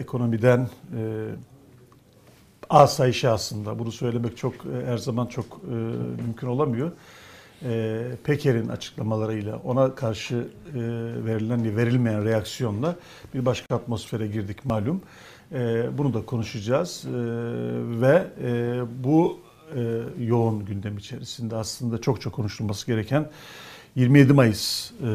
ekonomiden 0.00 0.60
e, 0.60 1.00
asayişe 2.70 3.28
aslında 3.28 3.78
bunu 3.78 3.92
söylemek 3.92 4.36
çok 4.36 4.54
e, 4.54 4.86
her 4.86 4.98
zaman 4.98 5.26
çok 5.26 5.44
e, 5.44 5.74
mümkün 6.22 6.46
olamıyor. 6.46 6.92
E, 7.62 8.02
Peker'in 8.24 8.68
açıklamalarıyla 8.68 9.56
ona 9.64 9.94
karşı 9.94 10.34
e, 10.34 10.74
verilen 11.24 11.76
verilmeyen 11.76 12.24
reaksiyonla 12.24 12.96
bir 13.34 13.46
başka 13.46 13.76
atmosfere 13.76 14.26
girdik 14.26 14.64
malum. 14.64 15.02
E, 15.52 15.86
bunu 15.98 16.14
da 16.14 16.24
konuşacağız 16.24 17.04
e, 17.04 17.10
ve 18.00 18.26
e, 18.42 18.80
bu 19.04 19.40
e, 19.76 20.02
yoğun 20.24 20.64
gündem 20.64 20.98
içerisinde 20.98 21.56
aslında 21.56 22.00
çok 22.00 22.20
çok 22.20 22.32
konuşulması 22.32 22.86
gereken 22.86 23.30
27 23.96 24.32
Mayıs 24.32 24.90
e, 24.90 25.08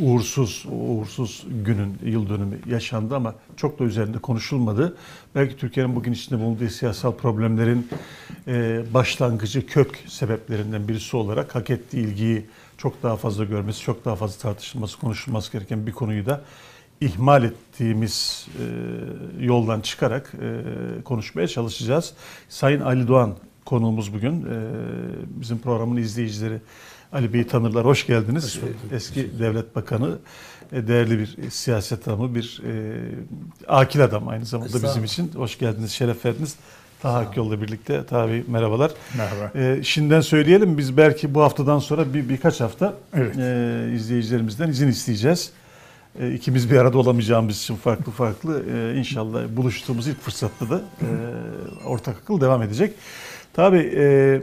uğursuz 0.00 0.66
uğursuz 0.70 1.46
günün 1.64 1.98
yıl 2.04 2.28
dönümü 2.28 2.58
yaşandı 2.66 3.16
ama 3.16 3.34
çok 3.56 3.78
da 3.78 3.84
üzerinde 3.84 4.18
konuşulmadı. 4.18 4.96
Belki 5.34 5.56
Türkiye'nin 5.56 5.96
bugün 5.96 6.12
içinde 6.12 6.40
bulunduğu 6.40 6.68
siyasal 6.68 7.12
problemlerin 7.12 7.88
e, 8.48 8.82
başlangıcı 8.94 9.66
kök 9.66 10.04
sebeplerinden 10.06 10.88
birisi 10.88 11.16
olarak 11.16 11.54
hak 11.54 11.70
ettiği 11.70 12.06
ilgiyi 12.06 12.46
çok 12.78 13.02
daha 13.02 13.16
fazla 13.16 13.44
görmesi, 13.44 13.80
çok 13.80 14.04
daha 14.04 14.16
fazla 14.16 14.38
tartışılması, 14.42 15.00
konuşulması 15.00 15.52
gereken 15.52 15.86
bir 15.86 15.92
konuyu 15.92 16.26
da 16.26 16.44
ihmal 17.00 17.44
ettiğimiz 17.44 18.46
e, 18.58 18.64
yoldan 19.44 19.80
çıkarak 19.80 20.32
e, 20.34 21.02
konuşmaya 21.02 21.48
çalışacağız. 21.48 22.14
Sayın 22.48 22.80
Ali 22.80 23.08
Doğan 23.08 23.36
konuğumuz 23.64 24.14
bugün. 24.14 24.42
E, 24.42 24.56
bizim 25.40 25.58
programın 25.58 25.96
izleyicileri 25.96 26.58
Ali 27.12 27.32
Bey'i 27.32 27.46
tanırlar. 27.46 27.84
Hoş 27.84 28.06
geldiniz. 28.06 28.44
Hoş 28.62 28.70
Eski 28.92 29.38
devlet 29.38 29.76
bakanı, 29.76 30.18
e, 30.72 30.86
değerli 30.86 31.18
bir 31.18 31.50
siyaset 31.50 32.08
adamı, 32.08 32.34
bir 32.34 32.62
e, 32.66 32.94
akil 33.68 34.04
adam 34.04 34.28
aynı 34.28 34.46
zamanda 34.46 34.82
bizim 34.82 35.04
için. 35.04 35.30
Hoş 35.34 35.58
geldiniz, 35.58 35.90
şeref 35.90 36.24
verdiniz. 36.24 36.56
Taha 37.02 37.18
Akyol'la 37.18 37.62
birlikte. 37.62 38.06
Taha 38.06 38.28
Bey 38.28 38.44
merhabalar. 38.48 38.90
Merhaba. 39.16 39.58
E, 39.58 39.82
şimdiden 39.82 40.20
söyleyelim 40.20 40.78
biz 40.78 40.96
belki 40.96 41.34
bu 41.34 41.42
haftadan 41.42 41.78
sonra 41.78 42.14
bir 42.14 42.28
birkaç 42.28 42.60
hafta 42.60 42.94
evet. 43.14 43.38
e, 43.38 43.90
izleyicilerimizden 43.94 44.68
izin 44.68 44.88
isteyeceğiz. 44.88 45.50
E, 46.20 46.32
ikimiz 46.32 46.70
bir 46.70 46.76
arada 46.76 46.98
olamayacağımız 46.98 47.56
için 47.56 47.76
farklı 47.76 48.12
farklı 48.12 48.64
e, 48.74 48.98
inşallah 48.98 49.42
buluştuğumuz 49.56 50.06
ilk 50.08 50.20
fırsatta 50.20 50.70
da 50.70 50.76
e, 50.76 51.06
ortak 51.86 52.16
akıl 52.22 52.40
devam 52.40 52.62
edecek. 52.62 52.94
Tabii 53.52 53.92
e, 53.96 54.42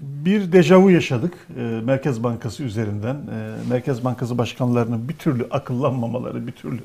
bir 0.00 0.52
dejavu 0.52 0.90
yaşadık 0.90 1.34
e, 1.56 1.60
Merkez 1.60 2.22
Bankası 2.22 2.62
üzerinden. 2.62 3.14
E, 3.14 3.54
Merkez 3.70 4.04
Bankası 4.04 4.38
başkanlarının 4.38 5.08
bir 5.08 5.14
türlü 5.14 5.46
akıllanmamaları, 5.50 6.46
bir 6.46 6.52
türlü 6.52 6.80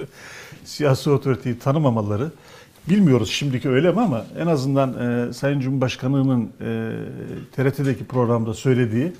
siyasi 0.65 1.09
otoriteyi 1.09 1.59
tanımamaları. 1.59 2.31
Bilmiyoruz 2.89 3.29
şimdiki 3.29 3.69
öyle 3.69 3.91
mi 3.91 4.01
ama 4.01 4.25
en 4.39 4.47
azından 4.47 4.93
e, 5.29 5.33
Sayın 5.33 5.59
Cumhurbaşkanı'nın 5.59 6.49
e, 6.61 6.91
TRT'deki 7.51 8.05
programda 8.05 8.53
söylediği 8.53 9.13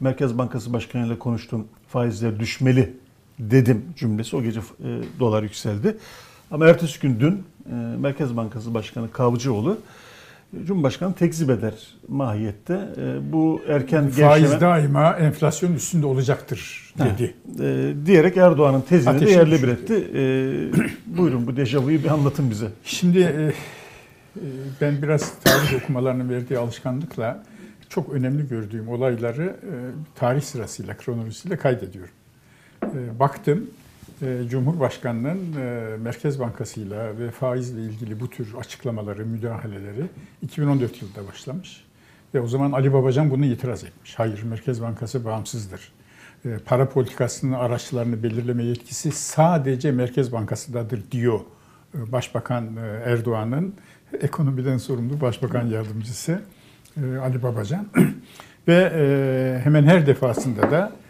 Merkez 0.00 0.38
Bankası 0.38 0.72
Başkanı 0.72 1.06
ile 1.06 1.18
konuştum 1.18 1.66
faizler 1.88 2.40
düşmeli 2.40 2.94
dedim 3.38 3.84
cümlesi 3.96 4.36
o 4.36 4.42
gece 4.42 4.60
e, 4.60 4.62
dolar 5.20 5.42
yükseldi. 5.42 5.96
Ama 6.50 6.66
ertesi 6.66 7.00
gün 7.00 7.20
dün 7.20 7.44
e, 7.70 7.74
Merkez 7.98 8.36
Bankası 8.36 8.74
Başkanı 8.74 9.10
Kavcıoğlu 9.10 9.78
Cumhurbaşkanı 10.64 11.14
tekzip 11.14 11.50
eder 11.50 11.74
mahiyette. 12.08 12.74
E, 12.96 13.32
bu 13.32 13.60
erken 13.68 14.08
faiz 14.08 14.42
gevşeme, 14.42 14.60
daima 14.60 15.12
enflasyon 15.12 15.74
üstünde 15.74 16.06
olacaktır 16.06 16.92
dedi. 16.98 17.34
e, 17.60 17.94
diyerek 18.06 18.36
Erdoğan'ın 18.36 18.80
tezini 18.80 19.10
Ateşi 19.10 19.26
de 19.26 19.30
yerle 19.30 19.62
bir 19.62 19.68
etti. 19.68 19.94
E, 20.14 21.18
buyurun 21.18 21.46
bu 21.46 21.56
dejavuyu 21.56 22.04
bir 22.04 22.08
anlatın 22.08 22.50
bize. 22.50 22.68
Şimdi 22.84 23.18
e, 23.18 23.22
e, 23.22 23.52
ben 24.80 25.02
biraz 25.02 25.32
tarih 25.44 25.82
okumalarının 25.82 26.30
verdiği 26.30 26.58
alışkanlıkla 26.58 27.42
çok 27.88 28.12
önemli 28.12 28.48
gördüğüm 28.48 28.88
olayları 28.88 29.44
e, 29.44 29.74
tarih 30.14 30.42
sırasıyla, 30.42 30.96
kronolojisiyle 30.96 31.56
kaydediyorum. 31.56 32.12
E, 32.82 33.18
baktım 33.18 33.70
Cumhurbaşkanı'nın 34.50 35.52
e, 35.60 35.96
Merkez 35.96 36.40
Bankası'yla 36.40 37.18
ve 37.18 37.30
faizle 37.30 37.82
ilgili 37.82 38.20
bu 38.20 38.30
tür 38.30 38.54
açıklamaları, 38.54 39.26
müdahaleleri 39.26 40.04
2014 40.42 41.02
yılında 41.02 41.28
başlamış. 41.28 41.84
Ve 42.34 42.40
o 42.40 42.46
zaman 42.46 42.72
Ali 42.72 42.92
Babacan 42.92 43.30
bunu 43.30 43.44
itiraz 43.44 43.84
etmiş. 43.84 44.14
Hayır, 44.18 44.42
Merkez 44.42 44.82
Bankası 44.82 45.24
bağımsızdır. 45.24 45.92
E, 46.44 46.58
para 46.64 46.88
politikasının 46.88 47.52
araçlarını 47.52 48.22
belirleme 48.22 48.64
yetkisi 48.64 49.12
sadece 49.12 49.92
Merkez 49.92 50.32
Bankası'dadır 50.32 51.02
diyor 51.10 51.40
e, 51.94 52.12
Başbakan 52.12 52.76
e, 52.76 53.10
Erdoğan'ın 53.10 53.74
ekonomiden 54.20 54.78
sorumlu 54.78 55.20
Başbakan 55.20 55.66
Yardımcısı 55.66 56.40
e, 56.96 57.16
Ali 57.16 57.42
Babacan. 57.42 57.86
ve 58.68 58.92
e, 58.94 59.60
hemen 59.64 59.84
her 59.84 60.06
defasında 60.06 60.70
da 60.70 60.92
e, 60.92 61.05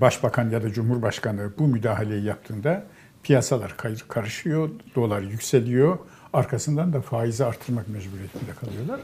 başbakan 0.00 0.50
ya 0.50 0.62
da 0.62 0.72
cumhurbaşkanı 0.72 1.50
bu 1.58 1.66
müdahaleyi 1.66 2.24
yaptığında 2.24 2.84
piyasalar 3.22 3.74
karışıyor, 4.08 4.70
dolar 4.94 5.22
yükseliyor. 5.22 5.98
Arkasından 6.32 6.92
da 6.92 7.00
faizi 7.00 7.44
artırmak 7.44 7.88
mecburiyetinde 7.88 8.50
kalıyorlar. 8.60 9.00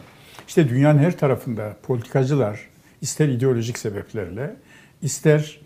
İşte 0.48 0.68
dünyanın 0.68 0.98
her 0.98 1.18
tarafında 1.18 1.76
politikacılar 1.82 2.60
ister 3.00 3.28
ideolojik 3.28 3.78
sebeplerle 3.78 4.56
ister 5.02 5.60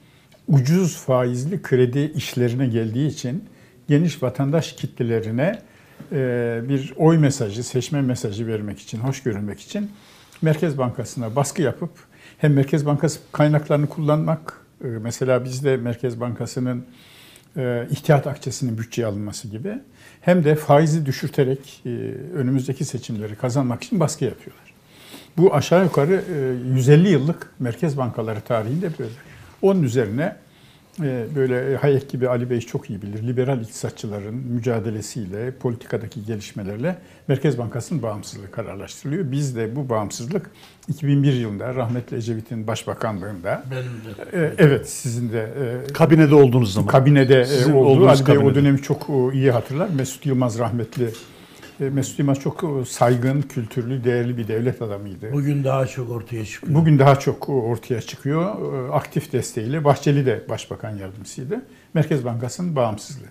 ucuz 0.49 0.97
faizli 0.97 1.62
kredi 1.62 2.12
işlerine 2.15 2.67
geldiği 2.67 3.09
için 3.09 3.45
geniş 3.89 4.23
vatandaş 4.23 4.73
kitlelerine 4.73 5.62
e, 6.12 6.61
bir 6.69 6.93
oy 6.97 7.19
mesajı, 7.19 7.65
seçme 7.65 8.03
mesajı 8.03 8.47
vermek 8.47 8.79
için, 8.79 8.99
hoş 8.99 9.23
görünmek 9.23 9.61
için 9.61 9.91
Merkez 10.43 10.79
Bankası'na 10.79 11.37
baskı 11.37 11.62
yapıp 11.62 11.91
hem 12.39 12.55
Merkez 12.55 12.87
Bankası 12.87 13.21
kaynaklarını 13.33 13.89
kullanmak 13.89 14.59
mesela 14.81 15.45
bizde 15.45 15.77
Merkez 15.77 16.21
Bankası'nın 16.21 16.85
e, 17.57 17.87
ihtiyat 17.91 18.27
akçesinin 18.27 18.79
bütçeye 18.79 19.07
alınması 19.07 19.49
gibi 19.49 19.79
hem 20.21 20.45
de 20.45 20.55
faizi 20.55 21.07
düşürterek 21.07 21.83
e, 21.87 21.91
önümüzdeki 22.35 22.85
seçimleri 22.85 23.37
kazanmak 23.37 23.83
için 23.83 24.01
baskı 24.01 24.25
yapıyorlar. 24.25 24.75
Bu 25.37 25.55
aşağı 25.55 25.85
yukarı 25.85 26.25
150 26.75 27.09
e, 27.09 27.11
yıllık 27.11 27.53
merkez 27.59 27.97
bankaları 27.97 28.41
tarihinde 28.41 28.91
böyle. 28.99 29.15
Onun 29.63 29.83
üzerine 29.83 30.23
ee, 30.23 30.50
böyle 31.34 31.77
Hayek 31.77 32.11
gibi 32.11 32.28
Ali 32.28 32.50
Bey 32.50 32.61
çok 32.61 32.91
iyi 32.91 33.03
bilir. 33.03 33.22
Liberal 33.27 33.61
iktisatçıların 33.61 34.34
mücadelesiyle, 34.34 35.50
politikadaki 35.50 36.25
gelişmelerle 36.27 36.97
Merkez 37.28 37.59
Bankası'nın 37.59 38.03
bağımsızlığı 38.03 38.50
kararlaştırılıyor. 38.50 39.33
Biz 39.33 39.56
de 39.56 39.77
bu 39.77 39.88
bağımsızlık 39.88 40.50
2001 40.88 41.33
yılında 41.33 41.75
rahmetli 41.75 42.16
Ecevit'in 42.16 42.66
başbakanlığında 42.66 43.62
Benim 43.71 43.83
de. 44.43 44.47
e, 44.47 44.53
evet 44.59 44.88
sizin 44.91 45.33
de 45.33 45.49
e, 45.88 45.93
Kabinede 45.93 46.34
olduğunuz 46.34 46.75
zaman. 46.75 46.87
kabinede 46.88 47.41
e, 47.41 47.44
Sizin 47.44 47.72
oldu. 47.72 47.87
olduğunuz 47.88 48.21
Ali 48.21 48.27
Bey 48.28 48.37
o 48.37 48.41
kabinede. 48.41 48.55
dönemi 48.61 48.82
çok 48.82 49.06
iyi 49.32 49.50
hatırlar. 49.50 49.88
Mesut 49.88 50.27
Yılmaz 50.27 50.59
rahmetli 50.59 51.05
e, 51.05 51.11
Mesut 51.81 52.19
Yılmaz 52.19 52.41
çok 52.41 52.87
saygın, 52.89 53.43
kültürlü, 53.43 54.05
değerli 54.05 54.39
bir 54.39 54.49
devlet 54.49 54.83
adamıydı. 54.83 55.33
Bugün 55.33 55.65
daha 55.65 55.87
çok 55.87 56.11
ortaya 56.11 56.45
çıkıyor. 56.45 56.75
Bugün 56.75 56.99
daha 56.99 57.19
çok 57.19 57.49
ortaya 57.49 58.01
çıkıyor. 58.01 58.55
Aktif 58.93 59.33
desteğiyle. 59.33 59.85
Bahçeli 59.85 60.27
de 60.27 60.45
başbakan 60.49 60.97
yardımcısıydı. 60.97 61.63
Merkez 61.95 62.25
Bankası'nın 62.25 62.77
bağımsızlığı. 62.77 63.27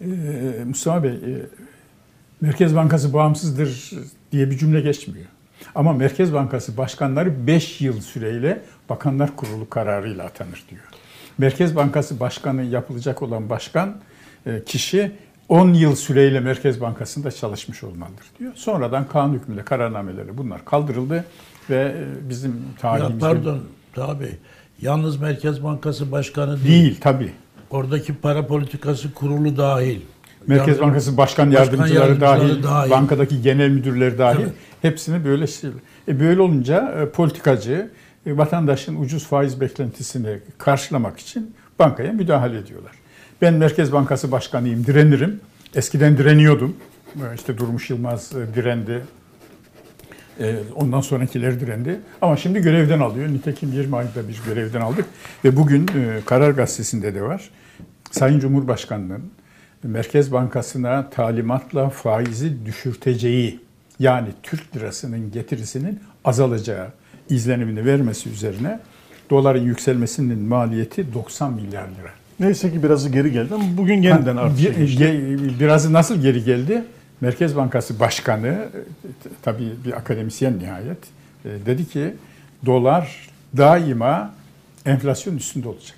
Ee, 0.00 0.06
Mustafa 0.64 1.02
Bey, 1.02 1.10
e, 1.10 1.46
Merkez 2.40 2.76
Bankası 2.76 3.12
bağımsızdır 3.12 3.90
diye 4.32 4.50
bir 4.50 4.58
cümle 4.58 4.80
geçmiyor. 4.80 5.26
Ama 5.74 5.92
Merkez 5.92 6.34
Bankası 6.34 6.76
başkanları 6.76 7.46
5 7.46 7.80
yıl 7.80 8.00
süreyle 8.00 8.62
Bakanlar 8.88 9.36
Kurulu 9.36 9.68
kararıyla 9.68 10.24
atanır 10.24 10.64
diyor. 10.70 10.82
Merkez 11.38 11.76
Bankası 11.76 12.20
başkanı 12.20 12.62
yapılacak 12.62 13.22
olan 13.22 13.50
başkan 13.50 13.96
e, 14.46 14.64
kişi 14.64 15.12
10 15.48 15.72
yıl 15.74 15.94
süreyle 15.96 16.40
Merkez 16.40 16.80
Bankası'nda 16.80 17.30
çalışmış 17.30 17.84
olmalıdır 17.84 18.26
diyor. 18.38 18.52
Sonradan 18.56 19.08
kanun 19.08 19.34
hükmünde 19.34 19.62
kararnameleri 19.62 20.38
bunlar 20.38 20.64
kaldırıldı 20.64 21.24
ve 21.70 21.94
e, 21.98 22.28
bizim 22.30 22.50
Ya 22.50 22.56
tarihimizde... 22.80 23.18
pardon 23.20 23.60
tabii. 23.94 24.36
Yalnız 24.82 25.20
Merkez 25.20 25.64
Bankası 25.64 26.12
Başkanı 26.12 26.56
değil. 26.56 26.68
Değil 26.68 26.96
tabii. 27.00 27.32
Oradaki 27.70 28.14
para 28.14 28.46
politikası 28.46 29.14
kurulu 29.14 29.56
dahil. 29.56 30.00
Merkez 30.46 30.76
Yani 30.78 30.86
Bankası 30.86 31.16
Başkan 31.16 31.52
Başkan 31.52 31.60
Yardımcıları, 31.60 32.10
yardımcıları 32.10 32.50
dahil, 32.52 32.62
dahil. 32.62 32.90
bankadaki 32.90 33.42
genel 33.42 33.68
müdürleri 33.70 34.18
dahil 34.18 34.40
Evet. 34.40 34.52
hepsini 34.82 35.24
böyle 35.24 35.46
şey. 35.46 35.70
E 36.08 36.20
böyle 36.20 36.40
olunca 36.40 36.94
e, 37.02 37.08
politikacı 37.10 37.90
e, 38.26 38.36
vatandaşın 38.36 39.00
ucuz 39.02 39.26
faiz 39.26 39.60
beklentisini 39.60 40.38
karşılamak 40.58 41.18
için 41.18 41.54
bankaya 41.78 42.12
müdahale 42.12 42.58
ediyorlar. 42.58 42.92
Ben 43.42 43.54
Merkez 43.54 43.92
Bankası 43.92 44.32
Başkanıyım, 44.32 44.86
direnirim. 44.86 45.40
Eskiden 45.74 46.18
direniyordum. 46.18 46.76
E, 47.16 47.34
İşte 47.34 47.58
Durmuş 47.58 47.90
Yılmaz 47.90 48.32
e, 48.34 48.54
direndi. 48.54 49.02
E, 50.40 50.56
Ondan 50.74 51.00
sonrakiler 51.00 51.60
direndi. 51.60 52.00
Ama 52.22 52.36
şimdi 52.36 52.60
görevden 52.60 53.00
alıyor. 53.00 53.28
Nitekim 53.28 53.72
20 53.72 53.96
ayda 53.96 54.28
bir 54.28 54.42
görevden 54.46 54.80
aldık. 54.80 55.04
Ve 55.44 55.56
bugün 55.56 55.82
e, 55.82 56.20
Karar 56.26 56.50
Gazetesi'nde 56.50 57.14
de 57.14 57.22
var. 57.22 57.50
Sayın 58.10 58.40
Cumhurbaşkanı'nın 58.40 59.22
Merkez 59.82 60.32
Bankası'na 60.32 61.10
talimatla 61.10 61.90
faizi 61.90 62.66
düşürteceği 62.66 63.60
yani 63.98 64.28
Türk 64.42 64.76
lirasının 64.76 65.30
getirisinin 65.32 66.00
azalacağı 66.24 66.88
izlenimini 67.30 67.84
vermesi 67.86 68.30
üzerine 68.30 68.80
doların 69.30 69.62
yükselmesinin 69.62 70.38
maliyeti 70.38 71.14
90 71.14 71.52
milyar 71.52 71.88
lira. 71.88 72.17
Neyse 72.40 72.72
ki 72.72 72.82
birazı 72.82 73.08
geri 73.08 73.32
geldi 73.32 73.54
ama 73.54 73.64
bugün 73.76 74.02
yeniden 74.02 74.36
artışa 74.36 74.68
ge- 74.68 74.78
geçti. 74.78 75.04
ge- 75.04 75.60
Biraz 75.60 75.90
nasıl 75.90 76.22
geri 76.22 76.44
geldi? 76.44 76.84
Merkez 77.20 77.56
Bankası 77.56 78.00
Başkanı, 78.00 78.68
tabii 79.42 79.70
bir 79.84 79.92
akademisyen 79.92 80.58
nihayet, 80.58 80.98
e, 81.44 81.48
dedi 81.66 81.88
ki 81.88 82.14
dolar 82.66 83.28
daima 83.56 84.34
enflasyon 84.86 85.36
üstünde 85.36 85.68
olacak. 85.68 85.96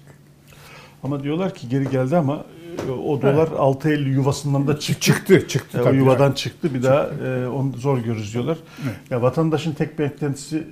Ama 1.03 1.23
diyorlar 1.23 1.55
ki 1.55 1.69
geri 1.69 1.91
geldi 1.91 2.17
ama 2.17 2.45
e, 2.89 2.91
o 2.91 3.23
dolar 3.23 3.47
6.50 3.49 4.09
yuvasından 4.09 4.67
da 4.69 4.79
çıktı. 4.79 5.01
Çıktı, 5.01 5.49
çıktı 5.49 5.79
E, 5.79 5.83
o 5.83 5.93
yuvadan 5.93 6.33
çıktı 6.33 6.75
bir 6.75 6.83
daha 6.83 7.09
e, 7.27 7.47
onu 7.47 7.73
zor 7.77 7.99
görürüz 7.99 8.35
diyorlar. 8.35 8.59
Evet. 8.85 8.97
Ya 9.11 9.23
vatandaşın 9.23 9.73
tek 9.73 9.99
beklentisi 9.99 10.65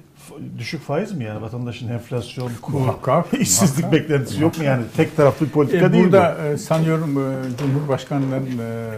düşük 0.58 0.80
faiz 0.82 1.12
mi 1.12 1.25
yani? 1.25 1.42
Vatandaşın 1.42 1.88
enflasyon, 1.88 2.50
kur, 2.62 2.72
Muhakkak, 2.72 3.26
işsizlik 3.40 3.84
muhakkak. 3.84 3.92
beklentisi 4.02 4.42
yok 4.42 4.58
mu 4.58 4.64
yani? 4.64 4.84
Tek 4.96 5.16
taraflı 5.16 5.46
bir 5.46 5.50
politika 5.50 5.86
E, 5.86 5.92
değil 5.92 6.04
burada 6.04 6.36
bu. 6.42 6.46
e, 6.46 6.58
sanıyorum 6.58 7.10
e, 7.19 7.58
Cumhurbaşkanı'nın 7.58 8.58
e, 8.58 8.90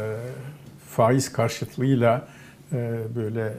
faiz 0.90 1.32
karşıtlığıyla 1.32 2.28
e, 2.72 2.98
böyle 3.16 3.40
e, 3.46 3.52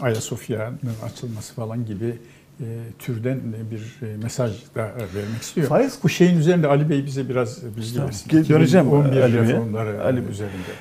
Ayasofya'nın 0.00 0.94
açılması 1.04 1.54
falan 1.54 1.86
gibi 1.86 2.18
e, 2.60 2.64
türden 2.98 3.40
bir 3.70 4.06
e, 4.08 4.16
mesaj 4.16 4.52
da 4.74 4.80
e, 4.86 4.98
vermek 5.14 5.42
istiyor. 5.42 5.68
Faiz- 5.68 6.02
Bu 6.02 6.08
şeyin 6.08 6.38
üzerinde 6.38 6.66
Ali 6.68 6.90
Bey 6.90 7.06
bize 7.06 7.28
biraz 7.28 7.62
bilgi 7.76 7.94
Tamam. 7.94 8.08
versin. 8.08 8.48
Döneceğim 8.48 8.88
11 8.92 9.20
Ali 9.20 9.38
reformları 9.38 10.04
Ali 10.04 10.16
Bey. 10.24 10.30
üzerinde. 10.32 10.72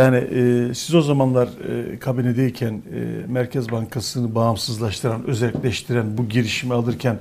Yani 0.00 0.16
e, 0.16 0.74
siz 0.74 0.94
o 0.94 1.00
zamanlar 1.02 1.48
e, 1.92 1.98
kabinedeyken 1.98 2.72
e, 2.72 3.26
Merkez 3.32 3.70
Bankası'nı 3.70 4.34
bağımsızlaştıran, 4.34 5.26
özelleştiren 5.26 6.18
bu 6.18 6.28
girişimi 6.28 6.74
alırken 6.74 7.16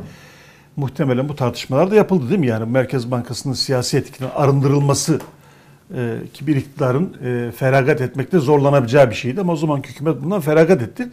muhtemelen 0.76 1.30
bu 1.30 1.36
tartışmalar 1.36 1.92
da 1.92 1.96
yapıldı 1.96 2.30
değil 2.30 2.40
mi? 2.40 2.48
Yani 2.48 2.72
Merkez 2.72 3.12
Bankası'nın 3.12 3.54
siyasi 3.54 3.98
etkiden 3.98 4.30
arındırılması 4.36 5.20
e, 5.96 6.18
ki 6.34 6.48
bir 6.48 6.56
iktidarın 6.56 7.18
e, 7.26 7.52
feragat 7.52 8.02
etmekte 8.02 8.40
zorlanabileceği 8.40 9.10
bir 9.10 9.16
şeydi 9.16 9.42
ama 9.42 9.54
o 9.54 9.56
zamanki 9.56 9.90
hükümet 9.90 10.24
bundan 10.24 10.42
feragat 10.42 10.82
etti. 10.82 11.08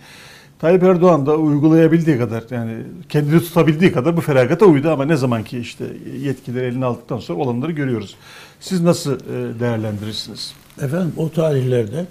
Tayyip 0.62 0.82
Erdoğan 0.82 1.26
da 1.26 1.36
uygulayabildiği 1.36 2.18
kadar 2.18 2.44
yani 2.50 2.82
kendini 3.08 3.40
tutabildiği 3.40 3.92
kadar 3.92 4.16
bu 4.16 4.20
feragata 4.20 4.66
uydu 4.66 4.90
ama 4.90 5.04
ne 5.04 5.16
zaman 5.16 5.44
ki 5.44 5.58
işte 5.58 5.84
yetkileri 6.20 6.66
eline 6.66 6.84
aldıktan 6.84 7.18
sonra 7.18 7.38
olanları 7.38 7.72
görüyoruz. 7.72 8.16
Siz 8.60 8.80
nasıl 8.80 9.14
e, 9.14 9.60
değerlendirirsiniz? 9.60 10.54
Efendim 10.82 11.12
o 11.16 11.30
tarihlerde 11.30 12.00
e, 12.00 12.06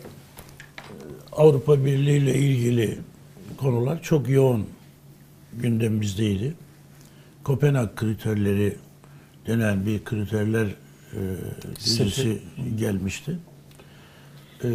Avrupa 1.32 1.86
Birliği 1.86 2.18
ile 2.18 2.36
ilgili 2.36 3.00
konular 3.58 4.02
çok 4.02 4.30
yoğun 4.30 4.66
gündemimizdeydi. 5.54 6.54
Kopenhag 7.44 7.96
kriterleri 7.96 8.76
denen 9.48 9.86
bir 9.86 10.04
kriterler 10.04 10.66
e, 10.66 11.20
dizisi 11.76 12.42
gelmişti. 12.78 13.38
E, 14.64 14.70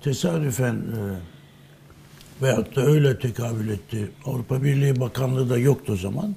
tesadüfen 0.00 0.74
e, 0.74 1.35
veyahut 2.42 2.76
da 2.76 2.82
öyle 2.82 3.18
tekabül 3.18 3.68
etti. 3.68 4.10
Avrupa 4.24 4.62
Birliği 4.62 5.00
Bakanlığı 5.00 5.50
da 5.50 5.58
yoktu 5.58 5.92
o 5.92 5.96
zaman. 5.96 6.36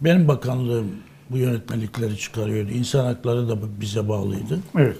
Benim 0.00 0.28
bakanlığım 0.28 0.90
bu 1.30 1.36
yönetmelikleri 1.36 2.18
çıkarıyordu. 2.18 2.70
İnsan 2.70 3.04
hakları 3.04 3.48
da 3.48 3.80
bize 3.80 4.08
bağlıydı. 4.08 4.58
Evet. 4.78 4.96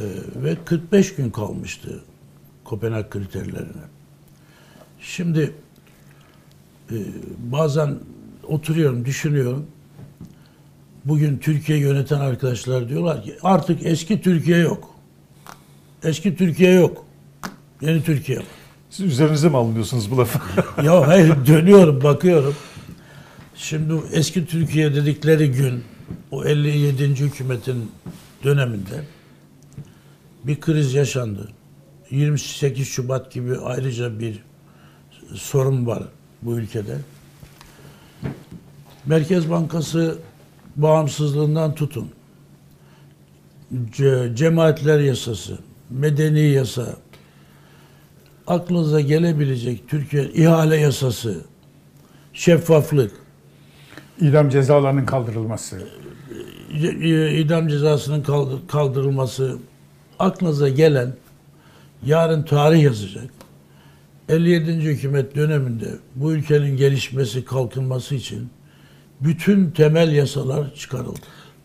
Ee, 0.00 0.04
ve 0.36 0.56
45 0.64 1.14
gün 1.14 1.30
kalmıştı 1.30 2.04
Kopenhag 2.64 3.10
kriterlerine. 3.10 3.82
Şimdi 5.00 5.52
e, 6.90 6.96
bazen 7.38 7.98
oturuyorum, 8.48 9.04
düşünüyorum. 9.04 9.66
Bugün 11.04 11.38
Türkiye 11.38 11.78
yöneten 11.78 12.20
arkadaşlar 12.20 12.88
diyorlar 12.88 13.22
ki 13.22 13.36
artık 13.42 13.86
eski 13.86 14.20
Türkiye 14.20 14.58
yok. 14.58 14.94
Eski 16.04 16.36
Türkiye 16.36 16.72
yok. 16.72 17.06
Yeni 17.80 18.04
Türkiye 18.04 18.38
var. 18.38 18.61
Siz 18.92 19.06
üzerinize 19.06 19.48
mi 19.48 19.56
alınıyorsunuz 19.56 20.10
bu 20.10 20.18
lafı? 20.18 20.38
Ya 20.82 21.08
hayır 21.08 21.46
dönüyorum 21.46 22.02
bakıyorum. 22.02 22.56
Şimdi 23.54 23.94
eski 24.12 24.46
Türkiye 24.46 24.94
dedikleri 24.94 25.52
gün 25.52 25.84
o 26.30 26.44
57. 26.44 27.04
hükümetin 27.04 27.90
döneminde 28.44 29.04
bir 30.44 30.60
kriz 30.60 30.94
yaşandı. 30.94 31.48
28 32.10 32.88
Şubat 32.88 33.32
gibi 33.32 33.58
ayrıca 33.58 34.20
bir 34.20 34.38
sorun 35.34 35.86
var 35.86 36.02
bu 36.42 36.58
ülkede. 36.58 36.98
Merkez 39.06 39.50
Bankası 39.50 40.18
bağımsızlığından 40.76 41.74
tutun. 41.74 42.10
Ce- 43.92 44.36
cemaatler 44.36 45.00
yasası, 45.00 45.58
medeni 45.90 46.40
yasa, 46.40 46.96
aklınıza 48.46 49.00
gelebilecek 49.00 49.88
Türkiye 49.88 50.24
ihale 50.24 50.76
yasası, 50.76 51.40
şeffaflık, 52.32 53.12
İdam 54.20 54.48
cezalarının 54.48 55.06
kaldırılması. 55.06 55.82
i- 56.74 57.40
idam 57.40 57.68
cezasının 57.68 58.22
kaldı- 58.22 58.66
kaldırılması, 58.68 59.58
aklınıza 60.18 60.68
gelen 60.68 61.12
yarın 62.06 62.42
tarih 62.42 62.82
yazacak. 62.82 63.24
57. 64.28 64.72
hükümet 64.90 65.34
döneminde 65.36 65.88
bu 66.16 66.32
ülkenin 66.32 66.76
gelişmesi, 66.76 67.44
kalkınması 67.44 68.14
için 68.14 68.48
bütün 69.20 69.70
temel 69.70 70.12
yasalar 70.12 70.74
çıkarıldı. 70.74 71.18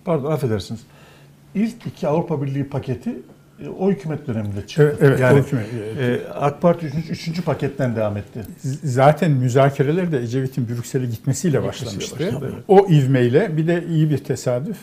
Pardon 0.05 0.31
affedersiniz. 0.31 0.81
İlk 1.55 1.85
iki 1.85 2.07
Avrupa 2.07 2.41
Birliği 2.41 2.63
paketi 2.69 3.09
e, 3.09 3.15
o 3.79 3.91
hükümet 3.91 4.27
döneminde 4.27 4.67
çıktı. 4.67 4.83
Evet, 4.83 4.97
evet, 5.01 5.19
yani 5.19 5.39
o 5.39 5.43
hükümet, 5.43 5.65
evet. 5.97 6.21
e, 6.21 6.29
AK 6.29 6.61
Parti 6.61 6.85
üçüncü, 6.85 7.11
üçüncü 7.11 7.41
paketten 7.41 7.95
devam 7.95 8.17
etti. 8.17 8.41
Zaten 8.83 9.31
müzakereler 9.31 10.11
de 10.11 10.19
Ecevit'in 10.19 10.69
Brüksel'e 10.69 11.05
gitmesiyle 11.05 11.63
başlamıştı. 11.63 12.15
başladı, 12.15 12.51
evet. 12.53 12.63
O 12.67 12.87
ivmeyle 12.89 13.57
bir 13.57 13.67
de 13.67 13.83
iyi 13.89 14.09
bir 14.09 14.17
tesadüf. 14.17 14.77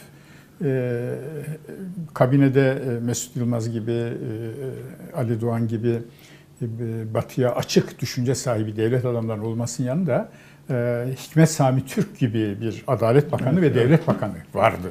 Ee, 0.65 1.15
kabinede 2.15 2.71
e, 2.71 3.01
Mesut 3.01 3.37
Yılmaz 3.37 3.71
gibi, 3.71 3.93
e, 3.93 4.13
Ali 5.17 5.41
Doğan 5.41 5.69
gibi 5.69 5.99
e, 6.63 6.67
batıya 7.15 7.55
açık 7.55 8.01
düşünce 8.01 8.35
sahibi 8.35 8.77
devlet 8.77 9.05
adamlarının 9.05 9.45
olmasının 9.45 9.89
yanında 9.89 10.29
e, 10.71 11.07
Hikmet 11.19 11.51
Sami 11.51 11.87
Türk 11.87 12.19
gibi 12.19 12.61
bir 12.61 12.85
Adalet 12.87 13.33
Bakanı 13.33 13.63
ve 13.63 13.75
Devlet 13.75 14.07
Bakanı 14.07 14.35
vardı. 14.55 14.89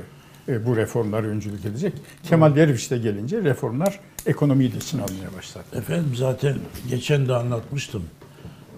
E, 0.47 0.65
bu 0.65 0.77
reformları 0.77 1.27
öncülük 1.27 1.65
edecek. 1.65 1.93
Kemal 2.23 2.55
Derviş 2.55 2.91
de 2.91 2.97
gelince 2.97 3.43
reformlar 3.43 3.99
ekonomiyi 4.25 4.73
de 4.73 4.77
için 4.77 4.97
almaya 4.97 5.37
başladı. 5.37 5.65
Efendim 5.73 6.15
zaten 6.15 6.57
geçen 6.89 7.27
de 7.27 7.35
anlatmıştım. 7.35 8.03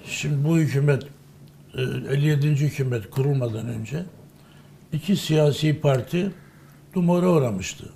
Şimdi 0.06 0.48
bu 0.48 0.58
hükümet 0.58 1.04
e, 1.78 1.82
57. 2.14 2.48
hükümet 2.48 3.10
kurulmadan 3.10 3.68
önce 3.68 4.04
iki 4.94 5.16
siyasi 5.16 5.80
parti 5.80 6.32
dumura 6.94 7.30
uğramıştı. 7.30 7.90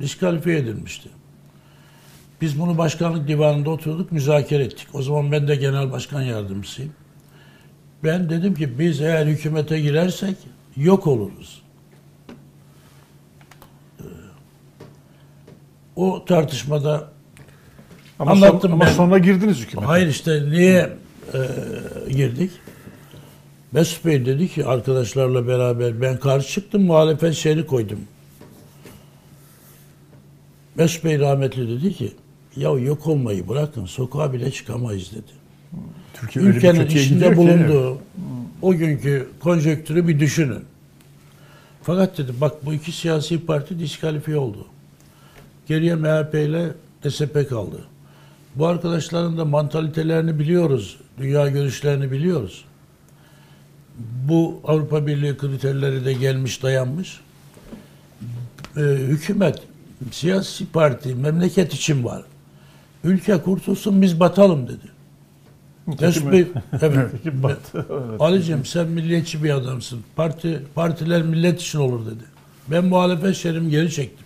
Diskalifiye 0.00 0.58
edilmişti. 0.58 1.08
Biz 2.40 2.60
bunu 2.60 2.78
başkanlık 2.78 3.28
divanında 3.28 3.70
oturduk, 3.70 4.12
müzakere 4.12 4.64
ettik. 4.64 4.88
O 4.92 5.02
zaman 5.02 5.32
ben 5.32 5.48
de 5.48 5.56
genel 5.56 5.92
başkan 5.92 6.22
yardımcısıyım. 6.22 6.92
Ben 8.04 8.30
dedim 8.30 8.54
ki 8.54 8.78
biz 8.78 9.00
eğer 9.00 9.26
hükümete 9.26 9.80
girersek 9.80 10.36
yok 10.76 11.06
oluruz. 11.06 11.63
O 15.96 16.24
tartışmada 16.24 17.14
Ama, 18.18 18.30
Anlattım 18.30 18.60
son- 18.60 18.70
ama 18.70 18.84
ben. 18.84 18.92
sonra 18.92 19.18
girdiniz 19.18 19.58
hükümete. 19.58 19.86
Hayır 19.86 20.06
işte 20.06 20.50
niye 20.50 20.92
e, 21.34 22.12
girdik? 22.12 22.50
Mesut 23.72 24.04
Bey 24.04 24.26
dedi 24.26 24.48
ki 24.48 24.66
arkadaşlarla 24.66 25.46
beraber 25.46 26.00
ben 26.00 26.20
karşı 26.20 26.48
çıktım 26.48 26.82
muhalefet 26.82 27.34
şeyini 27.34 27.66
koydum. 27.66 27.98
Mesut 30.76 31.04
Bey 31.04 31.18
rahmetli 31.18 31.68
dedi 31.68 31.92
ki 31.94 32.12
ya 32.56 32.70
yok 32.70 33.06
olmayı 33.06 33.48
bırakın 33.48 33.86
sokağa 33.86 34.32
bile 34.32 34.50
çıkamayız 34.50 35.12
dedi. 35.12 35.32
Türkiye 36.14 36.44
Ülkenin 36.44 36.86
içinde 36.86 37.30
ki, 37.30 37.36
bulunduğu 37.36 37.98
o 38.62 38.74
günkü 38.74 39.28
konjonktürü 39.40 40.08
bir 40.08 40.20
düşünün. 40.20 40.64
Fakat 41.82 42.18
dedi 42.18 42.32
bak 42.40 42.66
bu 42.66 42.74
iki 42.74 42.92
siyasi 42.92 43.46
parti 43.46 43.78
diskalifiye 43.78 44.36
oldu. 44.36 44.66
Geriye 45.66 45.94
MHP 45.94 46.34
ile 46.34 46.72
DSP 47.04 47.48
kaldı. 47.48 47.76
Bu 48.54 48.66
arkadaşların 48.66 49.38
da 49.38 49.44
mantalitelerini 49.44 50.38
biliyoruz. 50.38 50.96
Dünya 51.18 51.48
görüşlerini 51.48 52.10
biliyoruz. 52.10 52.64
Bu 54.28 54.60
Avrupa 54.64 55.06
Birliği 55.06 55.36
kriterleri 55.36 56.04
de 56.04 56.12
gelmiş 56.12 56.62
dayanmış. 56.62 57.20
Ee, 58.76 58.80
hükümet 58.80 59.58
siyasi 60.10 60.66
parti 60.66 61.14
memleket 61.14 61.74
için 61.74 62.04
var. 62.04 62.22
Ülke 63.04 63.36
kurtulsun 63.38 64.02
biz 64.02 64.20
batalım 64.20 64.68
dedi. 64.68 64.94
Mesut 66.00 66.24
Bey, 66.32 66.46
evet. 66.82 67.58
Ali'cim 68.18 68.64
sen 68.64 68.88
milliyetçi 68.88 69.44
bir 69.44 69.50
adamsın. 69.50 70.00
Parti 70.16 70.62
partiler 70.74 71.22
millet 71.22 71.60
için 71.60 71.78
olur 71.78 72.06
dedi. 72.06 72.24
Ben 72.70 72.84
muhalefet 72.84 73.36
şerimi 73.36 73.70
geri 73.70 73.90
çektim. 73.90 74.23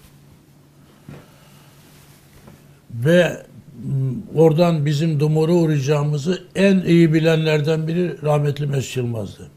Ve 2.95 3.43
m, 3.85 4.15
oradan 4.35 4.87
bizim 4.87 5.21
dumura 5.21 5.53
uğrayacağımızı 5.53 6.43
en 6.55 6.81
iyi 6.81 7.13
bilenlerden 7.13 7.89
biri 7.89 8.23
rahmetli 8.23 8.67
Mesut 8.67 8.97
Yılmaz'dı. 8.97 9.49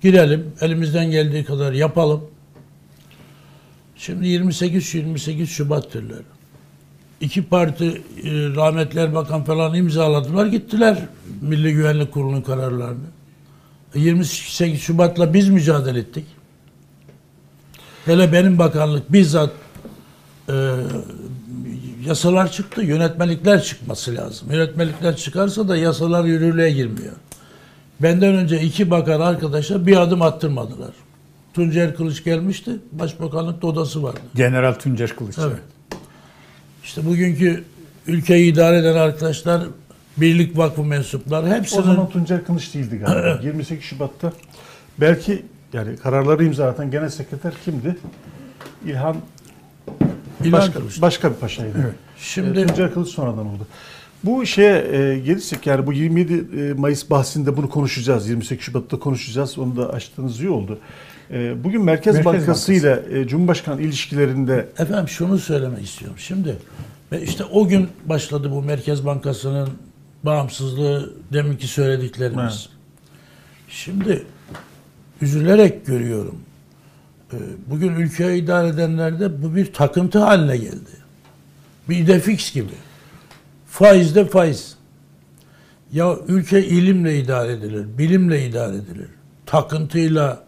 Girelim, 0.00 0.52
elimizden 0.60 1.10
geldiği 1.10 1.44
kadar 1.44 1.72
yapalım. 1.72 2.24
Şimdi 3.96 4.26
28-28 4.26 5.46
Şubat'tırlar. 5.46 6.22
İki 7.20 7.42
parti 7.42 7.84
e, 7.84 8.00
rahmetli 8.30 9.00
Erbakan 9.00 9.44
falan 9.44 9.74
imzaladılar 9.74 10.46
gittiler 10.46 10.98
Milli 11.40 11.72
Güvenlik 11.72 12.12
Kurulu'nun 12.12 12.42
kararlarını. 12.42 13.06
E, 13.94 14.00
28 14.00 14.80
Şubat'la 14.80 15.34
biz 15.34 15.48
mücadele 15.48 15.98
ettik. 15.98 16.24
Hele 18.04 18.32
benim 18.32 18.58
bakanlık 18.58 19.12
bizzat 19.12 19.50
e, 20.48 20.52
yasalar 22.06 22.52
çıktı, 22.52 22.82
yönetmelikler 22.82 23.62
çıkması 23.62 24.14
lazım. 24.14 24.52
Yönetmelikler 24.52 25.16
çıkarsa 25.16 25.68
da 25.68 25.76
yasalar 25.76 26.24
yürürlüğe 26.24 26.70
girmiyor. 26.70 27.12
Benden 28.00 28.34
önce 28.34 28.60
iki 28.60 28.90
bakan 28.90 29.20
arkadaşa 29.20 29.86
bir 29.86 29.96
adım 29.96 30.22
attırmadılar. 30.22 30.90
Tuncer 31.54 31.96
Kılıç 31.96 32.24
gelmişti, 32.24 32.70
başbakanlıkta 32.92 33.66
odası 33.66 34.02
vardı. 34.02 34.20
General 34.34 34.72
Tuncer 34.72 35.16
Kılıç. 35.16 35.36
Evet. 35.38 35.58
İşte 36.84 37.06
bugünkü 37.06 37.64
ülkeyi 38.06 38.52
idare 38.52 38.78
eden 38.78 38.94
arkadaşlar, 38.94 39.62
Birlik 40.16 40.58
Vakfı 40.58 40.84
mensupları 40.84 41.46
O 41.46 41.48
hepsinin 41.48 41.82
zaman 41.82 42.10
Tuncer 42.10 42.44
Kılıç 42.44 42.74
değildi 42.74 42.96
galiba. 42.98 43.40
28 43.42 43.84
Şubat'ta 43.84 44.32
belki 45.00 45.42
yani 45.72 45.96
kararları 45.96 46.44
imzalatan 46.44 46.90
genel 46.90 47.08
sekreter 47.08 47.52
kimdi? 47.64 47.96
İlhan, 48.86 49.16
İlhan 50.44 50.60
başka, 50.60 50.78
Kılıç. 50.78 51.02
başka 51.02 51.30
bir 51.30 51.36
paşaydı. 51.36 51.78
Evet. 51.84 51.94
Şimdi 52.18 52.66
Tuncer 52.66 52.94
Kılıç 52.94 53.08
sonradan 53.08 53.46
oldu. 53.46 53.66
Bu 54.24 54.46
şeye 54.46 54.76
e, 54.76 55.18
gelirsek 55.18 55.66
yani 55.66 55.86
bu 55.86 55.92
27 55.92 56.32
e, 56.60 56.72
Mayıs 56.72 57.10
bahsinde 57.10 57.56
bunu 57.56 57.68
konuşacağız. 57.68 58.28
28 58.28 58.64
Şubat'ta 58.64 58.98
konuşacağız. 58.98 59.58
Onu 59.58 59.76
da 59.76 59.90
açtığınız 59.90 60.40
iyi 60.40 60.50
oldu. 60.50 60.78
E, 61.30 61.64
bugün 61.64 61.84
Merkez, 61.84 62.14
Merkez 62.14 62.24
Bankası 62.24 62.72
ile 62.72 63.02
e, 63.12 63.26
Cumhurbaşkanı 63.26 63.82
ilişkilerinde 63.82 64.68
Efendim 64.78 65.08
şunu 65.08 65.38
söylemek 65.38 65.84
istiyorum. 65.84 66.18
Şimdi 66.18 66.56
ve 67.12 67.22
işte 67.22 67.44
o 67.44 67.68
gün 67.68 67.88
başladı 68.06 68.50
bu 68.50 68.62
Merkez 68.62 69.06
Bankası'nın 69.06 69.68
bağımsızlığı 70.22 71.14
deminki 71.32 71.68
söylediklerimiz. 71.68 72.68
Evet. 72.68 72.68
Şimdi 73.68 74.26
üzülerek 75.22 75.86
görüyorum. 75.86 76.38
Ee, 77.32 77.36
Bugün 77.66 77.94
ülkeyi 77.94 78.42
idare 78.42 78.68
edenlerde 78.68 79.42
bu 79.42 79.54
bir 79.56 79.72
takıntı 79.72 80.18
haline 80.18 80.56
geldi. 80.56 80.90
Bir 81.88 81.96
idefix 81.98 82.52
gibi. 82.52 82.72
Faiz 83.66 84.14
de 84.14 84.24
faiz. 84.24 84.76
Ya 85.92 86.16
ülke 86.28 86.66
ilimle 86.66 87.18
idare 87.18 87.52
edilir, 87.52 87.98
bilimle 87.98 88.46
idare 88.46 88.76
edilir. 88.76 89.08
Takıntıyla 89.46 90.44